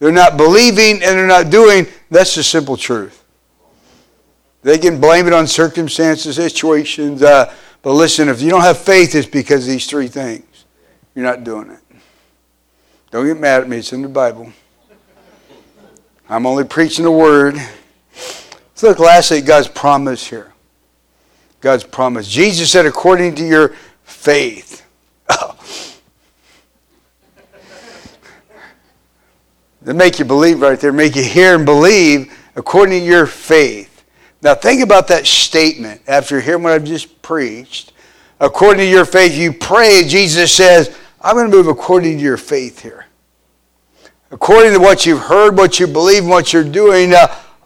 they're 0.00 0.10
not 0.10 0.36
believing, 0.36 0.94
and 0.94 1.02
they're 1.02 1.28
not 1.28 1.48
doing. 1.48 1.86
That's 2.10 2.34
the 2.34 2.42
simple 2.42 2.76
truth. 2.76 3.22
They 4.62 4.78
can 4.78 5.00
blame 5.00 5.28
it 5.28 5.32
on 5.32 5.46
circumstances, 5.46 6.34
situations. 6.34 7.22
Uh, 7.22 7.54
but 7.82 7.92
listen, 7.92 8.28
if 8.28 8.42
you 8.42 8.50
don't 8.50 8.62
have 8.62 8.78
faith, 8.78 9.14
it's 9.14 9.28
because 9.28 9.64
of 9.64 9.70
these 9.70 9.86
three 9.86 10.08
things. 10.08 10.64
You're 11.14 11.24
not 11.24 11.44
doing 11.44 11.70
it. 11.70 11.78
Don't 13.12 13.26
get 13.26 13.38
mad 13.38 13.62
at 13.62 13.68
me. 13.68 13.76
It's 13.76 13.92
in 13.92 14.02
the 14.02 14.08
Bible. 14.08 14.52
I'm 16.28 16.46
only 16.46 16.64
preaching 16.64 17.04
the 17.04 17.12
word. 17.12 17.54
Let's 17.54 18.82
look 18.82 18.98
lastly 18.98 19.38
at 19.38 19.46
God's 19.46 19.68
promise 19.68 20.26
here. 20.26 20.52
God's 21.66 21.82
promise. 21.82 22.28
Jesus 22.28 22.70
said, 22.70 22.86
according 22.86 23.34
to 23.34 23.44
your 23.44 23.74
faith. 24.04 24.86
Oh. 25.28 25.58
That 29.82 29.94
make 29.94 30.20
you 30.20 30.24
believe 30.24 30.60
right 30.60 30.78
there, 30.78 30.92
make 30.92 31.16
you 31.16 31.24
hear 31.24 31.56
and 31.56 31.64
believe 31.66 32.32
according 32.54 33.00
to 33.00 33.04
your 33.04 33.26
faith. 33.26 34.04
Now 34.42 34.54
think 34.54 34.80
about 34.80 35.08
that 35.08 35.26
statement 35.26 36.02
after 36.06 36.40
hearing 36.40 36.62
what 36.62 36.72
I've 36.72 36.84
just 36.84 37.20
preached. 37.20 37.92
According 38.38 38.84
to 38.84 38.88
your 38.88 39.04
faith, 39.04 39.36
you 39.36 39.52
pray. 39.52 40.04
Jesus 40.06 40.54
says, 40.54 40.96
I'm 41.20 41.34
going 41.34 41.50
to 41.50 41.56
move 41.56 41.66
according 41.66 42.18
to 42.18 42.22
your 42.22 42.36
faith 42.36 42.80
here. 42.80 43.06
According 44.30 44.74
to 44.74 44.78
what 44.78 45.04
you've 45.04 45.22
heard, 45.22 45.58
what 45.58 45.80
you 45.80 45.88
believe, 45.88 46.24
what 46.24 46.52
you're 46.52 46.62
doing, 46.62 47.12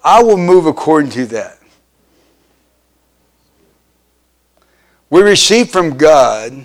I 0.02 0.22
will 0.22 0.38
move 0.38 0.64
according 0.64 1.10
to 1.10 1.26
that. 1.26 1.59
We 5.10 5.22
receive 5.22 5.70
from 5.70 5.96
God 5.96 6.64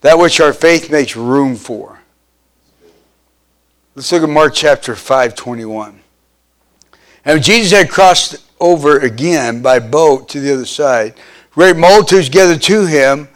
that 0.00 0.18
which 0.18 0.40
our 0.40 0.52
faith 0.52 0.90
makes 0.90 1.16
room 1.16 1.54
for. 1.54 2.00
Let's 3.94 4.10
look 4.10 4.24
at 4.24 4.28
Mark 4.28 4.52
chapter 4.52 4.96
5, 4.96 5.36
21. 5.36 6.00
And 7.24 7.42
Jesus 7.42 7.78
had 7.78 7.88
crossed 7.88 8.44
over 8.58 8.98
again 8.98 9.62
by 9.62 9.78
boat 9.78 10.28
to 10.30 10.40
the 10.40 10.52
other 10.52 10.66
side. 10.66 11.14
Great 11.52 11.76
multitudes 11.76 12.28
gathered 12.28 12.62
to 12.62 12.86
him 12.86 13.28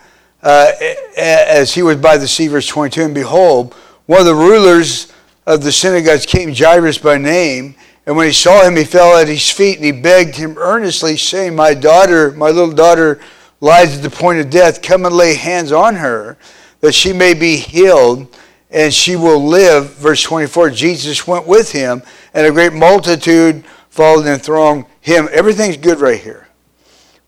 uh, 0.42 0.72
as 1.16 1.74
he 1.74 1.82
was 1.82 1.96
by 1.96 2.16
the 2.16 2.26
sea, 2.26 2.48
verse 2.48 2.66
22. 2.66 3.02
And 3.02 3.14
behold, 3.14 3.74
one 4.06 4.20
of 4.20 4.26
the 4.26 4.34
rulers 4.34 5.12
of 5.46 5.62
the 5.62 5.70
synagogues 5.70 6.26
came, 6.26 6.52
Jairus 6.52 6.98
by 6.98 7.18
name. 7.18 7.76
And 8.06 8.16
when 8.16 8.26
he 8.26 8.32
saw 8.32 8.64
him, 8.64 8.76
he 8.76 8.84
fell 8.84 9.16
at 9.16 9.28
his 9.28 9.50
feet 9.50 9.76
and 9.76 9.84
he 9.84 9.92
begged 9.92 10.36
him 10.36 10.56
earnestly, 10.58 11.16
saying, 11.16 11.54
My 11.54 11.74
daughter, 11.74 12.32
my 12.32 12.50
little 12.50 12.72
daughter, 12.72 13.20
lies 13.60 13.96
at 13.96 14.02
the 14.02 14.10
point 14.10 14.40
of 14.40 14.50
death, 14.50 14.82
come 14.82 15.04
and 15.04 15.14
lay 15.14 15.34
hands 15.34 15.72
on 15.72 15.96
her 15.96 16.36
that 16.80 16.92
she 16.92 17.12
may 17.12 17.34
be 17.34 17.56
healed 17.56 18.26
and 18.70 18.92
she 18.92 19.16
will 19.16 19.44
live. 19.44 19.94
Verse 19.94 20.22
24 20.22 20.70
Jesus 20.70 21.26
went 21.26 21.46
with 21.46 21.72
him, 21.72 22.02
and 22.34 22.46
a 22.46 22.52
great 22.52 22.72
multitude 22.72 23.64
followed 23.88 24.26
and 24.26 24.42
thronged 24.42 24.86
him. 25.00 25.28
Everything's 25.32 25.76
good 25.76 26.00
right 26.00 26.20
here. 26.20 26.48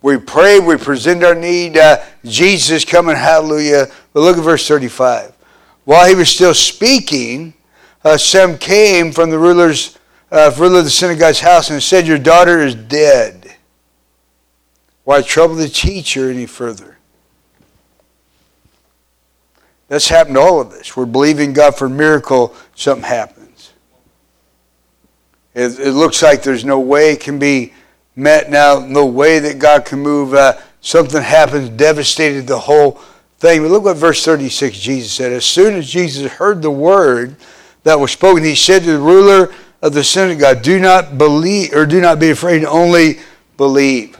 We 0.01 0.17
pray, 0.17 0.61
we 0.61 0.77
present 0.77 1.25
our 1.25 1.35
need. 1.35 1.77
Uh, 1.77 2.05
Jesus 2.25 2.85
coming, 2.85 3.17
hallelujah. 3.17 3.87
But 4.13 4.21
look 4.21 4.37
at 4.37 4.45
verse 4.45 4.67
35. 4.69 5.33
While 5.85 6.07
he 6.09 6.15
was 6.15 6.29
still 6.29 6.55
speaking, 6.55 7.55
uh, 8.05 8.17
some 8.17 8.59
came 8.59 9.11
from 9.11 9.31
the 9.31 9.39
rulers, 9.39 9.99
uh, 10.31 10.55
ruler 10.57 10.81
of 10.81 10.85
the 10.85 10.91
synagogue's 10.91 11.41
house 11.41 11.71
and 11.71 11.83
said, 11.83 12.07
Your 12.07 12.19
daughter 12.19 12.61
is 12.61 12.75
dead. 12.75 13.38
Why 15.09 15.23
trouble 15.23 15.55
the 15.55 15.71
teacher 15.71 16.31
any 16.31 16.45
further? 16.45 16.99
That's 19.89 20.07
happened 20.07 20.35
to 20.35 20.43
all 20.43 20.61
of 20.61 20.71
us. 20.73 20.95
We're 20.99 21.07
believing 21.07 21.55
God 21.55 21.79
for 21.79 21.87
a 21.87 21.91
miracle, 21.91 22.55
something 22.75 23.09
happens. 23.09 23.73
It, 25.55 25.81
it, 25.81 25.93
looks 25.93 26.23
like 26.23 26.43
there's 26.43 26.63
no 26.63 26.79
way 26.79 27.13
it 27.13 27.21
can 27.21 27.39
be 27.39 27.73
met 28.17 28.51
now, 28.51 28.81
no 28.81 29.07
way 29.07 29.39
that 29.39 29.59
God 29.59 29.87
can 29.87 30.01
move. 30.01 30.35
Uh, 30.35 30.59
something 30.83 31.23
happens, 31.23 31.71
devastated 31.71 32.47
the 32.47 32.59
whole 32.59 33.01
thing. 33.39 33.63
But 33.63 33.71
look 33.71 33.85
what 33.85 33.97
verse 33.97 34.23
36 34.23 34.79
Jesus 34.79 35.11
said. 35.11 35.33
As 35.33 35.47
soon 35.47 35.73
as 35.77 35.89
Jesus 35.89 36.31
heard 36.33 36.61
the 36.61 36.71
word 36.71 37.37
that 37.85 37.99
was 37.99 38.13
spoken, 38.13 38.45
he 38.45 38.55
said 38.55 38.83
to 38.83 38.93
the 38.93 38.99
ruler 38.99 39.55
of 39.81 39.95
the 39.95 40.05
synagogue, 40.05 40.61
Do 40.61 40.79
not 40.79 41.17
believe, 41.17 41.73
or 41.73 41.87
do 41.87 41.99
not 41.99 42.21
be 42.21 42.29
afraid, 42.29 42.63
only 42.67 43.21
believe. 43.57 44.19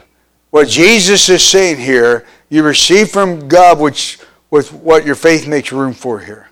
What 0.49 0.67
Jesus 0.67 1.29
is 1.29 1.43
saying 1.43 1.77
here, 1.77 2.25
you 2.49 2.63
receive 2.63 3.09
from 3.09 3.47
God 3.47 3.79
which 3.79 4.19
with 4.49 4.73
what 4.73 5.05
your 5.05 5.15
faith 5.15 5.47
makes 5.47 5.71
room 5.71 5.93
for 5.93 6.19
here. 6.19 6.49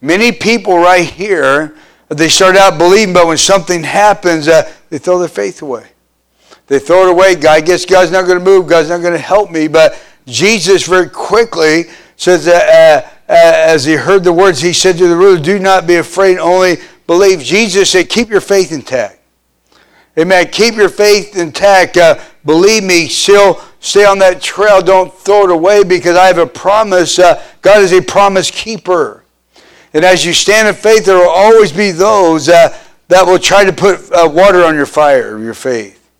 Many 0.00 0.30
people 0.30 0.76
right 0.76 1.08
here, 1.08 1.74
they 2.08 2.28
start 2.28 2.54
out 2.56 2.76
believing, 2.76 3.14
but 3.14 3.26
when 3.26 3.38
something 3.38 3.82
happens, 3.82 4.46
uh, 4.46 4.70
they 4.90 4.98
throw 4.98 5.18
their 5.18 5.28
faith 5.28 5.62
away. 5.62 5.86
They 6.66 6.78
throw 6.78 7.06
it 7.06 7.10
away. 7.10 7.34
God, 7.36 7.64
guess 7.64 7.86
God's 7.86 8.10
not 8.10 8.26
going 8.26 8.38
to 8.38 8.44
move. 8.44 8.66
God's 8.66 8.88
not 8.88 9.00
going 9.00 9.14
to 9.14 9.18
help 9.18 9.50
me. 9.50 9.68
But 9.68 9.98
Jesus 10.26 10.86
very 10.86 11.08
quickly 11.08 11.84
says 12.16 12.44
that 12.44 13.04
uh, 13.04 13.08
uh, 13.28 13.32
as 13.32 13.84
he 13.84 13.94
heard 13.94 14.24
the 14.24 14.32
words, 14.32 14.60
he 14.60 14.72
said 14.72 14.98
to 14.98 15.08
the 15.08 15.16
ruler, 15.16 15.40
Do 15.40 15.58
not 15.58 15.86
be 15.86 15.96
afraid, 15.96 16.38
only 16.38 16.76
believe. 17.06 17.40
Jesus 17.40 17.90
said, 17.90 18.08
Keep 18.08 18.28
your 18.28 18.40
faith 18.40 18.72
intact. 18.72 19.15
Amen. 20.18 20.48
Keep 20.50 20.76
your 20.76 20.88
faith 20.88 21.36
intact. 21.36 21.98
Uh, 21.98 22.18
believe 22.44 22.82
me, 22.82 23.06
still 23.06 23.60
stay 23.80 24.06
on 24.06 24.18
that 24.20 24.40
trail. 24.40 24.80
Don't 24.80 25.12
throw 25.12 25.44
it 25.44 25.50
away 25.50 25.84
because 25.84 26.16
I 26.16 26.26
have 26.26 26.38
a 26.38 26.46
promise. 26.46 27.18
Uh, 27.18 27.42
God 27.60 27.82
is 27.82 27.92
a 27.92 28.00
promise 28.00 28.50
keeper. 28.50 29.24
And 29.92 30.04
as 30.04 30.24
you 30.24 30.32
stand 30.32 30.68
in 30.68 30.74
faith, 30.74 31.04
there 31.04 31.18
will 31.18 31.28
always 31.28 31.72
be 31.72 31.90
those 31.90 32.48
uh, 32.48 32.76
that 33.08 33.26
will 33.26 33.38
try 33.38 33.64
to 33.64 33.72
put 33.72 34.10
uh, 34.12 34.28
water 34.28 34.64
on 34.64 34.74
your 34.74 34.86
fire, 34.86 35.38
your 35.38 35.54
faith. 35.54 36.10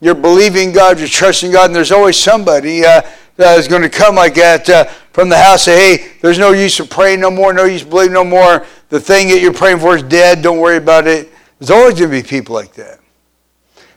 You're 0.00 0.14
believing 0.16 0.72
God, 0.72 0.98
you're 0.98 1.08
trusting 1.08 1.52
God, 1.52 1.66
and 1.66 1.74
there's 1.74 1.92
always 1.92 2.16
somebody 2.16 2.84
uh, 2.84 3.02
that 3.36 3.58
is 3.58 3.68
going 3.68 3.82
to 3.82 3.88
come 3.88 4.16
like 4.16 4.34
that 4.34 4.68
uh, 4.68 4.84
from 5.12 5.28
the 5.28 5.38
house 5.38 5.64
say, 5.64 5.96
hey, 5.96 6.12
there's 6.20 6.38
no 6.38 6.50
use 6.50 6.80
of 6.80 6.90
praying 6.90 7.20
no 7.20 7.30
more, 7.30 7.52
no 7.52 7.64
use 7.64 7.82
of 7.82 7.90
believing 7.90 8.14
no 8.14 8.24
more. 8.24 8.66
The 8.88 9.00
thing 9.00 9.28
that 9.28 9.40
you're 9.40 9.52
praying 9.52 9.78
for 9.78 9.94
is 9.94 10.02
dead. 10.02 10.42
Don't 10.42 10.58
worry 10.58 10.76
about 10.76 11.06
it. 11.06 11.32
There's 11.58 11.70
always 11.70 11.98
going 11.98 12.10
to 12.10 12.22
be 12.22 12.28
people 12.28 12.54
like 12.54 12.74
that. 12.74 12.98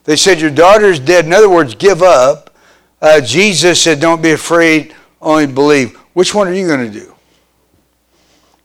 They 0.06 0.16
said, 0.16 0.40
Your 0.40 0.52
daughter's 0.52 1.00
dead. 1.00 1.26
In 1.26 1.34
other 1.34 1.50
words, 1.50 1.76
give 1.76 2.02
up. 2.02 2.56
Uh, 3.02 3.22
Jesus 3.22 3.82
said, 3.82 4.00
Don't 4.00 4.22
be 4.22 4.32
afraid, 4.32 4.96
only 5.22 5.48
believe. 5.48 5.96
Which 6.14 6.34
one 6.34 6.48
are 6.48 6.54
you 6.54 6.68
going 6.68 6.92
to 6.92 7.00
do? 7.00 7.14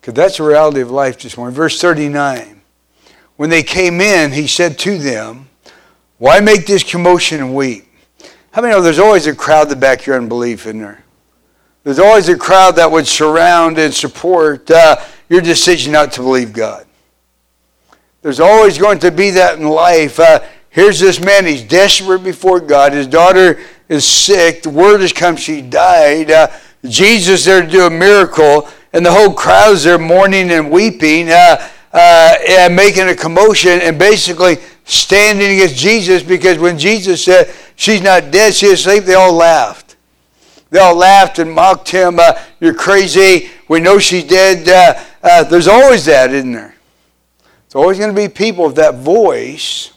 Because 0.01 0.15
that's 0.15 0.37
the 0.37 0.45
reality 0.45 0.81
of 0.81 0.91
life 0.91 1.19
this 1.21 1.37
morning. 1.37 1.55
Verse 1.55 1.81
39. 1.81 2.61
When 3.37 3.51
they 3.51 3.63
came 3.63 4.01
in, 4.01 4.33
he 4.33 4.47
said 4.47 4.79
to 4.81 4.99
them, 4.99 5.49
Why 6.19 6.41
make 6.41 6.67
this 6.67 6.83
commotion 6.83 7.41
and 7.41 7.55
weep? 7.55 7.87
How 8.53 8.63
many 8.63 8.75
know 8.75 8.83
there's 8.83 8.99
always 8.99 9.27
a 9.27 9.35
crowd 9.35 9.69
that 9.71 9.81
back 9.81 10.07
your 10.07 10.17
unbelief 10.17 10.67
in 10.67 10.79
there? 10.79 11.05
There's 11.85 11.99
always 11.99 12.29
a 12.29 12.37
crowd 12.37 12.77
that 12.77 12.91
would 12.91 13.07
surround 13.07 13.79
and 13.79 13.95
support 13.95 14.71
uh, 14.71 14.97
your 15.31 15.41
decision 15.41 15.93
not 15.93 16.13
to 16.13 16.21
believe 16.21 16.53
God. 16.53 16.85
There's 18.23 18.41
always 18.41 18.77
going 18.77 18.99
to 18.99 19.11
be 19.11 19.31
that 19.31 19.59
in 19.59 19.67
life. 19.67 20.21
Uh, 20.21 20.41
Here's 20.71 21.01
this 21.01 21.21
man, 21.21 21.47
he's 21.47 21.65
desperate 21.65 22.23
before 22.23 22.61
God. 22.61 22.93
His 22.93 23.09
daughter 23.09 23.61
is 23.89 24.07
sick. 24.07 24.63
The 24.63 24.71
word 24.71 25.01
has 25.01 25.13
come, 25.13 25.37
she 25.37 25.61
died. 25.63 26.31
Uh, 26.31 26.49
Jesus 26.85 27.45
there 27.45 27.63
to 27.63 27.69
do 27.69 27.87
a 27.87 27.91
miracle, 27.91 28.69
and 28.93 29.05
the 29.05 29.13
whole 29.13 29.35
crowd's 29.35 29.85
there 29.85 29.99
mourning 29.99 30.51
and 30.53 30.71
weeping 30.71 31.29
uh, 31.29 31.69
uh, 31.93 32.35
and 32.49 32.75
making 32.75 33.09
a 33.09 33.17
commotion 33.17 33.81
and 33.81 33.99
basically 33.99 34.59
standing 34.85 35.57
against 35.57 35.77
Jesus 35.77 36.23
because 36.23 36.59
when 36.59 36.79
Jesus 36.79 37.25
said, 37.25 37.53
She's 37.75 38.03
not 38.03 38.31
dead, 38.31 38.55
she's 38.55 38.73
asleep, 38.73 39.05
they 39.05 39.15
all 39.15 39.33
laughed. 39.33 39.97
They 40.71 40.79
all 40.79 40.95
laughed 40.95 41.39
and 41.39 41.51
mocked 41.51 41.89
him. 41.89 42.19
Uh, 42.19 42.39
You're 42.61 42.75
crazy. 42.75 43.51
We 43.69 43.81
know 43.81 43.99
she's 43.99 44.25
dead. 44.25 44.69
Uh, 44.69 45.03
uh, 45.23 45.45
there's 45.45 45.67
always 45.67 46.05
that, 46.05 46.31
isn't 46.31 46.53
there? 46.53 46.77
It's 47.67 47.75
always 47.75 47.99
going 47.99 48.15
to 48.15 48.21
be 48.21 48.29
people 48.29 48.67
with 48.67 48.77
that 48.77 48.97
voice 48.97 49.93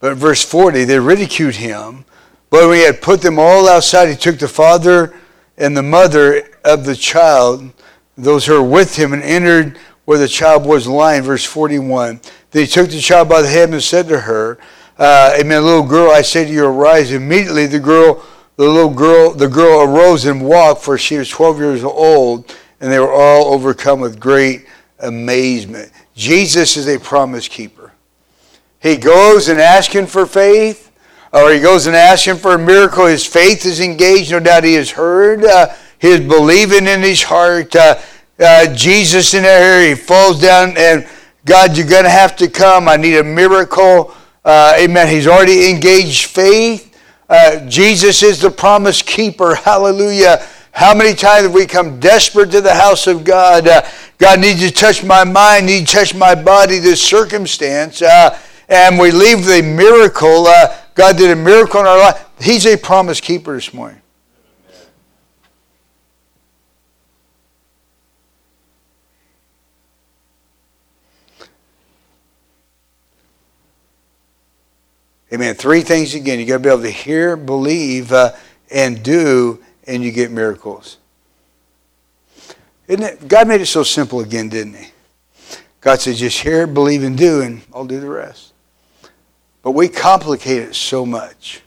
But 0.00 0.16
verse 0.16 0.44
40, 0.44 0.84
they 0.84 0.98
ridiculed 0.98 1.54
him. 1.54 2.04
But 2.50 2.68
when 2.68 2.78
he 2.78 2.84
had 2.84 3.02
put 3.02 3.22
them 3.22 3.38
all 3.38 3.68
outside, 3.68 4.08
he 4.08 4.16
took 4.16 4.38
the 4.38 4.48
father 4.48 5.14
and 5.56 5.76
the 5.76 5.82
mother 5.82 6.48
of 6.64 6.84
the 6.84 6.94
child, 6.94 7.72
those 8.16 8.46
who 8.46 8.54
were 8.54 8.62
with 8.62 8.96
him, 8.96 9.12
and 9.12 9.22
entered 9.22 9.78
where 10.04 10.18
the 10.18 10.28
child 10.28 10.66
was 10.66 10.86
lying. 10.86 11.22
Verse 11.22 11.44
41. 11.44 12.20
Then 12.50 12.62
he 12.62 12.68
took 12.68 12.90
the 12.90 13.00
child 13.00 13.28
by 13.28 13.42
the 13.42 13.48
hand 13.48 13.72
and 13.72 13.82
said 13.82 14.08
to 14.08 14.20
her, 14.20 14.58
uh, 14.98 15.36
Amen, 15.38 15.62
little 15.62 15.86
girl, 15.86 16.10
I 16.10 16.22
say 16.22 16.44
to 16.44 16.50
you, 16.50 16.66
arise. 16.66 17.12
Immediately 17.12 17.66
the 17.66 17.80
girl, 17.80 18.24
the 18.56 18.64
little 18.64 18.94
girl, 18.94 19.32
the 19.32 19.48
girl 19.48 19.82
arose 19.82 20.24
and 20.24 20.42
walked, 20.42 20.82
for 20.82 20.96
she 20.96 21.18
was 21.18 21.28
12 21.28 21.58
years 21.58 21.84
old, 21.84 22.54
and 22.80 22.90
they 22.90 22.98
were 22.98 23.12
all 23.12 23.52
overcome 23.52 24.00
with 24.00 24.18
great 24.18 24.66
amazement. 25.00 25.92
Jesus 26.14 26.76
is 26.76 26.88
a 26.88 26.98
promise 26.98 27.48
keeper. 27.48 27.75
He 28.80 28.96
goes 28.96 29.48
and 29.48 29.60
asks 29.60 29.94
him 29.94 30.06
for 30.06 30.26
faith, 30.26 30.92
or 31.32 31.52
he 31.52 31.60
goes 31.60 31.86
and 31.86 31.96
asks 31.96 32.26
him 32.26 32.36
for 32.36 32.54
a 32.54 32.58
miracle. 32.58 33.06
His 33.06 33.26
faith 33.26 33.66
is 33.66 33.80
engaged. 33.80 34.30
No 34.30 34.40
doubt 34.40 34.64
he 34.64 34.74
has 34.74 34.90
heard. 34.90 35.44
Uh, 35.44 35.74
believing 36.00 36.86
in 36.86 37.02
his 37.02 37.22
heart. 37.22 37.74
Uh, 37.74 37.98
uh, 38.38 38.74
Jesus 38.74 39.32
in 39.34 39.42
there, 39.42 39.88
he 39.88 39.94
falls 39.94 40.40
down 40.40 40.76
and 40.76 41.06
God, 41.46 41.76
you're 41.76 41.86
going 41.86 42.04
to 42.04 42.10
have 42.10 42.34
to 42.36 42.48
come. 42.48 42.88
I 42.88 42.96
need 42.96 43.16
a 43.16 43.24
miracle. 43.24 44.12
Uh, 44.44 44.74
amen. 44.80 45.08
He's 45.08 45.28
already 45.28 45.70
engaged 45.70 46.26
faith. 46.26 46.92
Uh, 47.28 47.64
Jesus 47.68 48.22
is 48.24 48.40
the 48.40 48.50
promise 48.50 49.00
keeper. 49.00 49.54
Hallelujah. 49.54 50.44
How 50.72 50.92
many 50.92 51.14
times 51.14 51.44
have 51.44 51.54
we 51.54 51.64
come 51.64 52.00
desperate 52.00 52.50
to 52.50 52.60
the 52.60 52.74
house 52.74 53.06
of 53.06 53.24
God? 53.24 53.68
Uh, 53.68 53.88
God 54.18 54.40
needs 54.40 54.60
to 54.60 54.72
touch 54.72 55.04
my 55.04 55.22
mind, 55.22 55.66
needs 55.66 55.90
to 55.90 55.96
touch 55.96 56.14
my 56.14 56.34
body, 56.34 56.80
this 56.80 57.00
circumstance. 57.00 58.02
Uh, 58.02 58.36
and 58.68 58.98
we 58.98 59.10
leave 59.10 59.44
the 59.44 59.62
miracle. 59.62 60.46
Uh, 60.46 60.76
God 60.94 61.16
did 61.16 61.30
a 61.30 61.36
miracle 61.36 61.80
in 61.80 61.86
our 61.86 61.98
life. 61.98 62.26
He's 62.40 62.66
a 62.66 62.76
promise 62.76 63.20
keeper 63.20 63.54
this 63.54 63.72
morning. 63.72 64.00
Amen. 75.32 75.54
Three 75.54 75.80
things 75.80 76.14
again. 76.14 76.38
You 76.38 76.46
got 76.46 76.54
to 76.54 76.58
be 76.60 76.68
able 76.68 76.82
to 76.82 76.90
hear, 76.90 77.36
believe, 77.36 78.12
uh, 78.12 78.32
and 78.70 79.02
do, 79.02 79.62
and 79.86 80.02
you 80.02 80.12
get 80.12 80.30
miracles. 80.30 80.98
Isn't 82.86 83.04
it? 83.04 83.28
God 83.28 83.48
made 83.48 83.60
it 83.60 83.66
so 83.66 83.82
simple 83.82 84.20
again, 84.20 84.48
didn't 84.48 84.74
He? 84.74 84.86
God 85.80 86.00
said, 86.00 86.16
just 86.16 86.40
hear, 86.40 86.66
believe, 86.66 87.02
and 87.02 87.18
do, 87.18 87.42
and 87.42 87.62
I'll 87.74 87.84
do 87.84 88.00
the 88.00 88.08
rest. 88.08 88.45
But 89.66 89.72
we 89.72 89.88
complicate 89.88 90.62
it 90.62 90.76
so 90.76 91.04
much. 91.04 91.60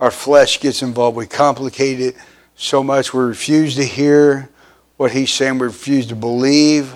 Our 0.00 0.10
flesh 0.10 0.58
gets 0.58 0.80
involved. 0.80 1.18
We 1.18 1.26
complicate 1.26 2.00
it 2.00 2.16
so 2.56 2.82
much. 2.82 3.12
We 3.12 3.24
refuse 3.24 3.76
to 3.76 3.84
hear 3.84 4.48
what 4.96 5.12
he's 5.12 5.30
saying. 5.30 5.58
We 5.58 5.66
refuse 5.66 6.06
to 6.06 6.16
believe 6.16 6.94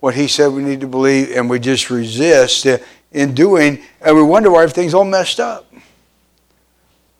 what 0.00 0.14
he 0.14 0.28
said 0.28 0.54
we 0.54 0.62
need 0.62 0.80
to 0.80 0.86
believe. 0.86 1.36
And 1.36 1.50
we 1.50 1.58
just 1.58 1.90
resist 1.90 2.66
in 3.12 3.34
doing. 3.34 3.82
And 4.00 4.16
we 4.16 4.22
wonder 4.22 4.50
why 4.50 4.62
everything's 4.62 4.94
all 4.94 5.04
messed 5.04 5.40
up. 5.40 5.70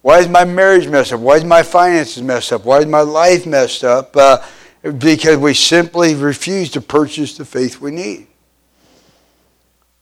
Why 0.01 0.21
is 0.21 0.29
my 0.29 0.47
marriage 0.47 0.89
messed 0.89 1.13
up? 1.13 1.21
Why 1.21 1.37
is 1.37 1.45
my 1.45 1.63
finances 1.63 2.23
messed 2.23 2.55
up? 2.55 2.65
Why 2.65 2.79
is 2.79 2.87
my 2.87 3.03
life 3.03 3.45
messed 3.45 3.85
up? 3.85 4.17
Uh, 4.17 4.43
because 4.97 5.37
we 5.37 5.53
simply 5.53 6.15
refuse 6.15 6.71
to 6.71 6.81
purchase 6.81 7.37
the 7.37 7.45
faith 7.45 7.83
we 7.83 7.91
need 7.91 8.28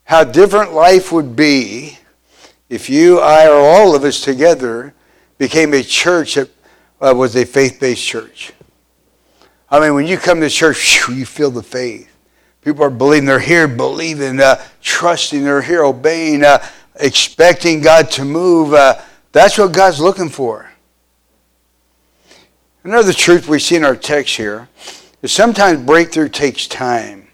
how 0.06 0.22
different 0.24 0.72
life 0.72 1.12
would 1.12 1.36
be 1.36 1.98
if 2.68 2.88
you, 2.88 3.18
I, 3.20 3.48
or 3.48 3.56
all 3.56 3.94
of 3.94 4.04
us 4.04 4.20
together 4.20 4.94
became 5.36 5.74
a 5.74 5.82
church 5.82 6.36
that 6.36 6.48
uh, 7.00 7.12
was 7.14 7.36
a 7.36 7.44
faith 7.44 7.78
based 7.80 8.04
church. 8.04 8.52
I 9.68 9.80
mean, 9.80 9.94
when 9.94 10.06
you 10.06 10.16
come 10.16 10.40
to 10.40 10.48
church, 10.48 11.08
you 11.08 11.26
feel 11.26 11.50
the 11.50 11.62
faith. 11.62 12.08
People 12.62 12.84
are 12.84 12.90
believing, 12.90 13.26
they're 13.26 13.40
here 13.40 13.68
believing, 13.68 14.40
uh, 14.40 14.62
trusting, 14.80 15.42
they're 15.42 15.62
here 15.62 15.84
obeying, 15.84 16.44
uh, 16.44 16.64
expecting 17.00 17.80
God 17.80 18.10
to 18.12 18.24
move. 18.24 18.74
Uh, 18.74 19.00
that's 19.32 19.58
what 19.58 19.72
God's 19.72 20.00
looking 20.00 20.28
for. 20.28 20.70
Another 22.84 23.12
truth 23.12 23.48
we 23.48 23.58
see 23.58 23.74
in 23.74 23.84
our 23.84 23.96
text 23.96 24.36
here 24.36 24.68
is 25.20 25.32
sometimes 25.32 25.84
breakthrough 25.84 26.28
takes 26.28 26.68
time. 26.68 27.25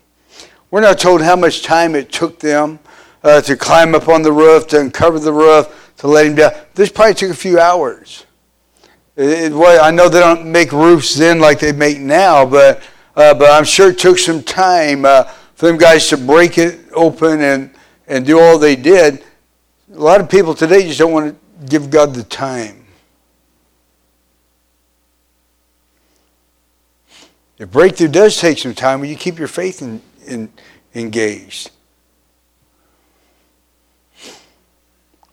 We're 0.73 0.81
not 0.81 0.99
told 0.99 1.21
how 1.21 1.37
much 1.37 1.63
time 1.63 1.95
it 1.95 2.11
took 2.11 2.39
them 2.39 2.79
uh, 3.23 3.43
to 3.43 3.59
climb 3.59 3.95
up 3.95 4.09
on 4.09 4.23
the 4.23 4.33
roof, 4.33 4.67
to 4.69 4.81
uncover 4.81 5.19
the 5.19 5.33
roof, 5.33 5.93
to 5.99 6.07
let 6.07 6.25
him 6.25 6.35
down. 6.35 6.53
This 6.75 6.91
probably 6.91 7.13
took 7.13 7.31
a 7.31 7.35
few 7.35 7.61
hours. 7.61 8.25
It, 9.15 9.29
it, 9.29 9.53
well, 9.53 9.85
I 9.85 9.91
know 9.91 10.09
they 10.09 10.21
don't 10.21 10.51
make 10.51 10.73
roofs 10.73 11.15
then 11.15 11.41
like 11.41 11.61
they 11.61 11.73
make 11.73 11.99
now, 11.99 12.47
but, 12.47 12.83
uh, 13.15 13.35
but 13.35 13.51
I'm 13.51 13.65
sure 13.65 13.91
it 13.91 13.99
took 13.99 14.19
some 14.19 14.43
time 14.43 15.05
uh, 15.05 15.25
for 15.55 15.67
them 15.67 15.77
guys 15.77 16.09
to 16.09 16.17
break 16.17 16.57
it 16.57 16.81
open 16.95 17.43
and, 17.43 17.71
and 18.07 18.25
do 18.25 18.41
all 18.41 18.59
they 18.59 18.75
did. 18.75 19.23
A 19.93 19.99
lot 19.99 20.23
of 20.23 20.31
people 20.31 20.55
today 20.55 20.87
just 20.87 20.99
don't 20.99 21.13
want 21.13 21.37
to 21.37 21.67
give 21.67 21.91
God 21.91 22.15
the 22.15 22.25
time. 22.25 22.87
If 27.59 27.71
breakthrough 27.71 28.09
does 28.09 28.41
take 28.41 28.57
some 28.57 28.73
time, 28.73 29.01
will 29.01 29.09
you 29.09 29.17
keep 29.17 29.39
your 29.39 29.49
faith 29.49 29.83
in, 29.83 30.01
in, 30.27 30.53
engaged. 30.95 31.71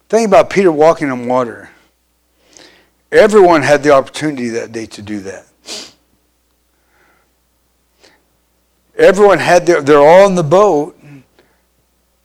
Think 0.10 0.28
about 0.28 0.50
Peter 0.50 0.72
walking 0.72 1.12
on 1.12 1.28
water. 1.28 1.70
Everyone 3.12 3.62
had 3.62 3.84
the 3.84 3.92
opportunity 3.92 4.50
that 4.50 4.72
day 4.72 4.86
to 4.88 5.02
do 5.02 5.20
that. 5.22 5.46
Everyone 8.96 9.40
had 9.40 9.66
their, 9.66 9.82
they're 9.82 10.00
all 10.00 10.28
in 10.28 10.36
the 10.36 10.44
boat. 10.44 11.00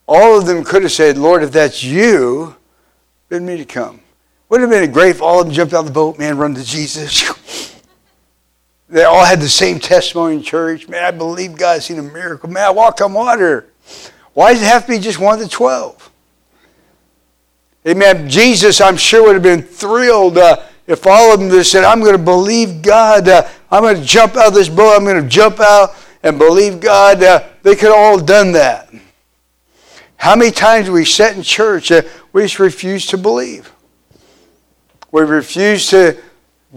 All 0.06 0.38
of 0.38 0.46
them 0.46 0.64
could 0.64 0.82
have 0.82 0.92
said, 0.92 1.16
Lord, 1.16 1.42
if 1.42 1.52
that's 1.52 1.82
you, 1.82 2.56
bid 3.28 3.42
me 3.42 3.56
to 3.56 3.64
come. 3.64 4.00
Wouldn't 4.48 4.70
have 4.70 4.80
been 4.80 4.88
a 4.88 4.92
great 4.92 5.10
if 5.10 5.22
all 5.22 5.40
of 5.40 5.46
them 5.46 5.54
jumped 5.54 5.72
out 5.72 5.80
of 5.80 5.86
the 5.86 5.92
boat, 5.92 6.18
man, 6.18 6.36
run 6.36 6.54
to 6.54 6.64
Jesus. 6.64 7.72
they 8.89 9.05
all 9.05 9.24
had 9.24 9.41
the 9.41 9.49
same 9.49 9.78
testimony 9.78 10.37
in 10.37 10.43
church. 10.43 10.89
Man, 10.89 11.03
I 11.03 11.11
believe 11.11 11.57
God's 11.57 11.87
seen 11.87 11.99
a 11.99 12.03
miracle. 12.03 12.51
Man, 12.51 12.64
I 12.64 12.70
walked 12.70 13.01
on 13.01 13.12
water. 13.12 13.66
Why 14.35 14.53
does 14.53 14.62
it 14.62 14.66
have 14.66 14.87
to 14.87 14.93
be 14.93 14.99
just 14.99 15.18
one 15.18 15.35
of 15.35 15.41
the 15.41 15.49
twelve? 15.49 16.11
Amen. 17.87 18.28
Jesus, 18.28 18.80
I'm 18.80 18.97
sure, 18.97 19.24
would 19.24 19.35
have 19.35 19.43
been 19.43 19.62
thrilled 19.62 20.39
uh, 20.39 20.62
if 20.87 21.07
all 21.07 21.35
of 21.35 21.41
them 21.41 21.51
just 21.51 21.70
said, 21.70 21.85
I'm 21.85 22.01
going 22.01 22.16
to 22.16 22.22
believe 22.22 22.82
God. 22.82 23.28
Uh, 23.28 23.47
I'm 23.70 23.82
going 23.82 23.97
to 23.97 24.05
jump 24.05 24.37
out 24.37 24.49
of 24.49 24.55
this 24.55 24.68
boat. 24.68 24.97
I'm 24.97 25.05
going 25.05 25.22
to 25.22 25.28
jump 25.28 25.61
out 25.61 25.95
and 26.22 26.39
believe 26.39 26.80
God. 26.80 27.22
Uh, 27.22 27.47
they 27.62 27.74
could 27.74 27.89
have 27.89 27.97
all 27.97 28.18
done 28.18 28.53
that. 28.53 28.93
How 30.16 30.35
many 30.35 30.51
times 30.51 30.89
we 30.89 31.05
sat 31.05 31.37
in 31.37 31.43
church, 31.43 31.93
we 32.32 32.43
just 32.43 32.59
refuse 32.59 33.07
to 33.09 33.18
believe. 33.18 33.70
We 35.11 35.22
refuse 35.22 35.89
to 35.89 36.16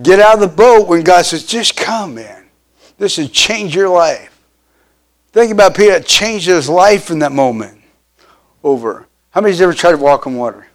get 0.02 0.20
out 0.20 0.36
of 0.36 0.40
the 0.40 0.48
boat 0.48 0.88
when 0.88 1.04
God 1.04 1.26
says, 1.26 1.44
just 1.44 1.76
come, 1.76 2.16
man. 2.16 2.46
This 2.98 3.18
will 3.18 3.28
change 3.28 3.76
your 3.76 3.90
life. 3.90 4.34
Think 5.32 5.52
about 5.52 5.76
Peter 5.76 5.92
that 5.94 6.06
changed 6.06 6.48
his 6.48 6.68
life 6.68 7.12
in 7.12 7.20
that 7.20 7.32
moment 7.32 7.82
over. 8.64 9.08
How 9.32 9.42
many's 9.42 9.62
ever 9.62 9.74
tried 9.74 9.92
to 9.92 9.98
walk 9.98 10.26
on 10.26 10.36
water? 10.36 10.68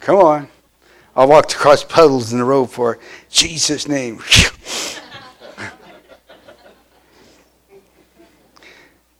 Come 0.00 0.16
on. 0.16 0.48
I 1.16 1.24
walked 1.24 1.54
across 1.54 1.82
puddles 1.82 2.32
in 2.32 2.38
the 2.38 2.44
road 2.44 2.66
for 2.66 3.00
Jesus' 3.28 3.88
name. 3.88 4.18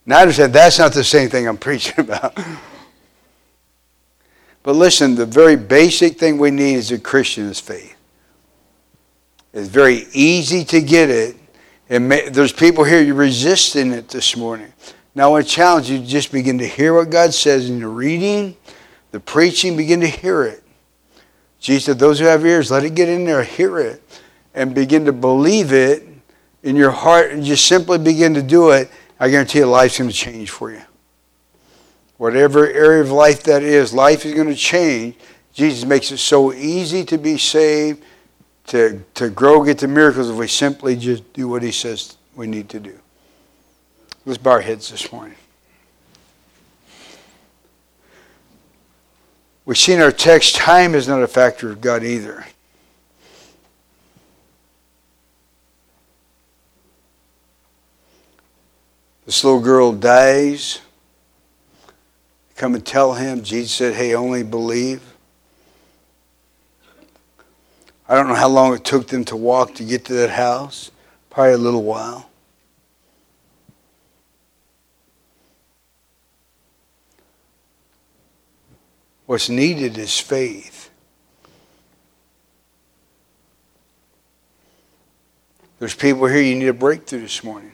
now 0.06 0.18
I 0.18 0.22
understand 0.22 0.52
that's 0.52 0.78
not 0.78 0.92
the 0.92 1.02
same 1.02 1.28
thing 1.28 1.48
I'm 1.48 1.56
preaching 1.58 1.98
about. 1.98 2.38
But 4.62 4.76
listen, 4.76 5.16
the 5.16 5.26
very 5.26 5.56
basic 5.56 6.18
thing 6.18 6.38
we 6.38 6.52
need 6.52 6.76
as 6.76 6.92
a 6.92 6.98
Christian 6.98 7.46
is 7.46 7.58
faith. 7.58 7.97
It's 9.58 9.68
very 9.68 10.06
easy 10.12 10.64
to 10.66 10.80
get 10.80 11.10
it. 11.10 11.36
And 11.90 12.10
there's 12.10 12.52
people 12.52 12.84
here, 12.84 13.02
you're 13.02 13.14
resisting 13.14 13.92
it 13.92 14.08
this 14.08 14.36
morning. 14.36 14.72
Now 15.14 15.24
I 15.24 15.30
want 15.32 15.46
to 15.46 15.50
challenge 15.50 15.90
you 15.90 15.98
to 15.98 16.06
just 16.06 16.30
begin 16.30 16.58
to 16.58 16.66
hear 16.66 16.94
what 16.94 17.10
God 17.10 17.34
says 17.34 17.68
in 17.68 17.80
the 17.80 17.88
reading, 17.88 18.56
the 19.10 19.18
preaching, 19.18 19.76
begin 19.76 20.00
to 20.00 20.06
hear 20.06 20.44
it. 20.44 20.62
Jesus 21.58 21.86
said, 21.86 21.98
Those 21.98 22.20
who 22.20 22.26
have 22.26 22.44
ears, 22.46 22.70
let 22.70 22.84
it 22.84 22.94
get 22.94 23.08
in 23.08 23.24
there, 23.24 23.42
hear 23.42 23.78
it, 23.78 24.02
and 24.54 24.74
begin 24.74 25.04
to 25.06 25.12
believe 25.12 25.72
it 25.72 26.06
in 26.62 26.76
your 26.76 26.90
heart 26.90 27.32
and 27.32 27.42
just 27.42 27.64
simply 27.64 27.98
begin 27.98 28.34
to 28.34 28.42
do 28.42 28.70
it. 28.70 28.90
I 29.18 29.28
guarantee 29.28 29.58
you, 29.58 29.66
life's 29.66 29.98
going 29.98 30.10
to 30.10 30.16
change 30.16 30.50
for 30.50 30.70
you. 30.70 30.82
Whatever 32.16 32.70
area 32.70 33.00
of 33.00 33.10
life 33.10 33.42
that 33.44 33.62
is, 33.62 33.92
life 33.92 34.24
is 34.24 34.34
going 34.34 34.48
to 34.48 34.54
change. 34.54 35.16
Jesus 35.52 35.84
makes 35.84 36.12
it 36.12 36.18
so 36.18 36.52
easy 36.52 37.04
to 37.06 37.18
be 37.18 37.38
saved, 37.38 38.04
to, 38.68 39.02
to 39.14 39.30
grow, 39.30 39.62
get 39.62 39.78
the 39.78 39.88
miracles 39.88 40.30
if 40.30 40.36
we 40.36 40.46
simply 40.46 40.96
just 40.96 41.32
do 41.32 41.48
what 41.48 41.62
he 41.62 41.72
says 41.72 42.16
we 42.36 42.46
need 42.46 42.68
to 42.70 42.80
do. 42.80 42.98
Let's 44.24 44.38
bow 44.38 44.52
our 44.52 44.60
heads 44.60 44.90
this 44.90 45.10
morning. 45.10 45.36
We 49.64 49.74
see 49.74 49.92
in 49.92 50.00
our 50.00 50.12
text, 50.12 50.56
time 50.56 50.94
is 50.94 51.08
not 51.08 51.22
a 51.22 51.28
factor 51.28 51.70
of 51.70 51.80
God 51.80 52.02
either. 52.02 52.46
This 59.26 59.44
little 59.44 59.60
girl 59.60 59.92
dies. 59.92 60.80
Come 62.56 62.74
and 62.74 62.84
tell 62.84 63.12
him. 63.12 63.42
Jesus 63.42 63.72
said, 63.72 63.94
Hey, 63.94 64.14
only 64.14 64.42
believe. 64.42 65.02
I 68.08 68.14
don't 68.14 68.28
know 68.28 68.34
how 68.34 68.48
long 68.48 68.74
it 68.74 68.84
took 68.84 69.08
them 69.08 69.24
to 69.26 69.36
walk 69.36 69.74
to 69.74 69.84
get 69.84 70.06
to 70.06 70.14
that 70.14 70.30
house. 70.30 70.90
Probably 71.28 71.52
a 71.52 71.58
little 71.58 71.82
while. 71.82 72.30
What's 79.26 79.50
needed 79.50 79.98
is 79.98 80.18
faith. 80.18 80.88
There's 85.78 85.94
people 85.94 86.26
here 86.26 86.40
you 86.40 86.54
need 86.54 86.68
a 86.68 86.72
breakthrough 86.72 87.20
this 87.20 87.44
morning. 87.44 87.72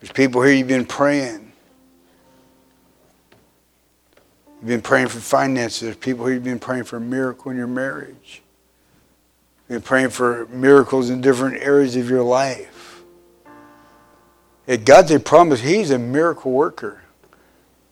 There's 0.00 0.12
people 0.12 0.40
here 0.42 0.54
you've 0.54 0.68
been 0.68 0.86
praying. 0.86 1.52
You've 4.60 4.68
been 4.68 4.82
praying 4.82 5.08
for 5.08 5.18
finances. 5.18 5.80
There's 5.80 5.96
people 5.96 6.26
here 6.26 6.34
you've 6.34 6.44
been 6.44 6.60
praying 6.60 6.84
for 6.84 6.96
a 6.96 7.00
miracle 7.00 7.50
in 7.50 7.56
your 7.56 7.66
marriage. 7.66 8.41
Been 9.68 9.80
praying 9.80 10.10
for 10.10 10.46
miracles 10.46 11.10
in 11.10 11.20
different 11.20 11.62
areas 11.62 11.96
of 11.96 12.10
your 12.10 12.22
life. 12.22 13.02
God's 14.84 15.10
a 15.10 15.20
promise. 15.20 15.60
He's 15.60 15.90
a 15.90 15.98
miracle 15.98 16.52
worker. 16.52 17.02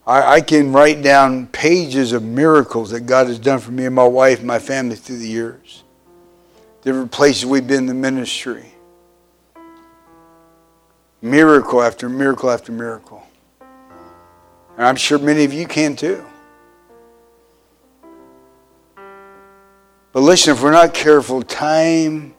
I, 0.06 0.34
I 0.34 0.40
can 0.40 0.72
write 0.72 1.02
down 1.02 1.46
pages 1.48 2.12
of 2.12 2.22
miracles 2.22 2.90
that 2.90 3.02
God 3.02 3.26
has 3.26 3.38
done 3.38 3.58
for 3.58 3.70
me 3.70 3.86
and 3.86 3.94
my 3.94 4.06
wife 4.06 4.38
and 4.38 4.46
my 4.46 4.58
family 4.58 4.96
through 4.96 5.18
the 5.18 5.28
years. 5.28 5.84
Different 6.82 7.12
places 7.12 7.44
we've 7.44 7.66
been 7.66 7.80
in 7.80 7.86
the 7.86 7.94
ministry. 7.94 8.72
Miracle 11.22 11.82
after 11.82 12.08
miracle 12.08 12.50
after 12.50 12.72
miracle. 12.72 13.22
And 14.76 14.86
I'm 14.86 14.96
sure 14.96 15.18
many 15.18 15.44
of 15.44 15.52
you 15.52 15.66
can 15.66 15.94
too. 15.94 16.24
But 20.12 20.20
listen, 20.20 20.54
if 20.54 20.62
we're 20.62 20.72
not 20.72 20.92
careful, 20.92 21.42
time 21.42 22.34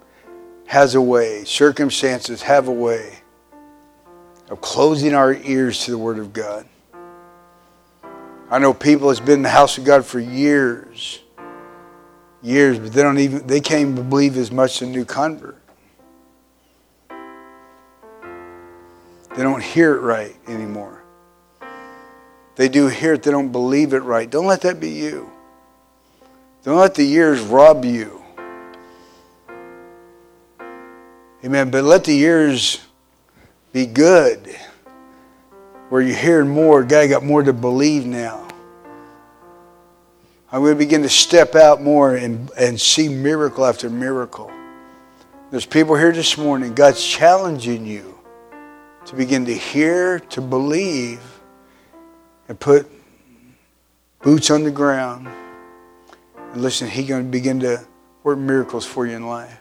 has 0.66 0.96
a 0.96 1.02
way, 1.02 1.46
circumstances 1.46 2.42
have 2.42 2.68
a 2.68 2.72
way 2.72 3.20
of 4.50 4.60
closing 4.60 5.14
our 5.14 5.34
ears 5.34 5.86
to 5.86 5.92
the 5.92 5.98
Word 5.98 6.20
of 6.20 6.34
God. 6.34 6.66
I 8.50 8.60
know 8.60 8.74
people 8.74 9.08
that's 9.08 9.22
been 9.22 9.36
in 9.36 9.42
the 9.44 9.50
house 9.50 9.78
of 9.78 9.86
God 9.86 10.06
for 10.06 10.20
years, 10.20 11.22
years, 12.42 12.78
but 12.78 12.92
they 12.92 13.02
don't 13.02 13.18
even 13.18 13.48
they 13.48 13.62
can't 13.62 13.82
even 13.82 14.10
believe 14.10 14.36
as 14.36 14.52
much 14.52 14.82
as 14.82 14.90
a 14.90 14.92
new 14.92 15.06
convert. 15.06 15.58
They 19.38 19.44
don't 19.44 19.64
hear 19.64 19.96
it 19.96 20.02
right 20.02 20.36
anymore. 20.50 21.02
They 22.58 22.68
do 22.68 22.88
hear 22.88 23.14
it, 23.14 23.24
they 23.24 23.32
don't 23.32 23.54
believe 23.54 23.94
it 23.94 24.00
right. 24.00 24.30
Don't 24.30 24.46
let 24.46 24.60
that 24.62 24.82
be 24.82 24.90
you. 24.90 25.31
Don't 26.64 26.78
let 26.78 26.94
the 26.94 27.04
years 27.04 27.42
rob 27.42 27.86
you. 27.86 28.22
Amen. 31.44 31.72
But 31.72 31.84
let 31.84 32.04
the 32.04 32.14
years 32.14 32.80
be 33.74 33.88
good 33.88 34.56
where 35.90 36.02
you're 36.02 36.16
hearing 36.16 36.50
more. 36.50 36.84
God 36.84 37.10
got 37.10 37.24
more 37.24 37.42
to 37.42 37.52
believe 37.52 38.06
now. 38.06 38.48
I'm 40.52 40.62
going 40.62 40.74
to 40.74 40.78
begin 40.78 41.02
to 41.02 41.10
step 41.10 41.56
out 41.56 41.82
more 41.82 42.16
and, 42.16 42.52
and 42.60 42.80
see 42.80 43.10
miracle 43.10 43.66
after 43.66 43.90
miracle. 43.90 44.52
There's 45.50 45.66
people 45.66 45.96
here 45.96 46.12
this 46.12 46.38
morning, 46.38 46.76
God's 46.76 47.04
challenging 47.04 47.86
you 47.86 48.20
to 49.06 49.16
begin 49.16 49.46
to 49.46 49.54
hear, 49.54 50.20
to 50.20 50.42
believe, 50.42 51.22
and 52.48 52.60
put 52.60 52.90
boots 54.22 54.52
on 54.52 54.64
the 54.64 54.72
ground. 54.72 55.28
And 56.54 56.62
listen, 56.62 56.90
He's 56.90 57.08
going 57.08 57.26
to 57.26 57.30
begin 57.30 57.60
to 57.62 57.86
work 58.24 58.38
miracles 58.38 58.86
for 58.86 59.06
you 59.06 59.16
in 59.16 59.28
life. 59.28 59.58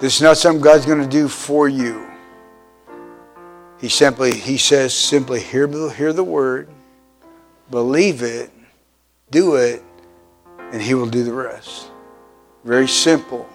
This 0.00 0.16
is 0.16 0.22
not 0.22 0.36
something 0.36 0.62
God's 0.62 0.86
going 0.86 1.00
to 1.00 1.08
do 1.08 1.28
for 1.28 1.68
you. 1.68 2.06
He 3.80 3.88
simply, 3.88 4.32
he 4.32 4.56
says, 4.56 4.94
simply 4.94 5.40
hear, 5.40 5.68
hear 5.90 6.12
the 6.12 6.24
word, 6.24 6.68
believe 7.70 8.22
it, 8.22 8.50
do 9.30 9.56
it, 9.56 9.82
and 10.58 10.82
he 10.82 10.94
will 10.94 11.08
do 11.08 11.22
the 11.22 11.32
rest. 11.32 11.90
Very 12.64 12.88
simple. 12.88 13.48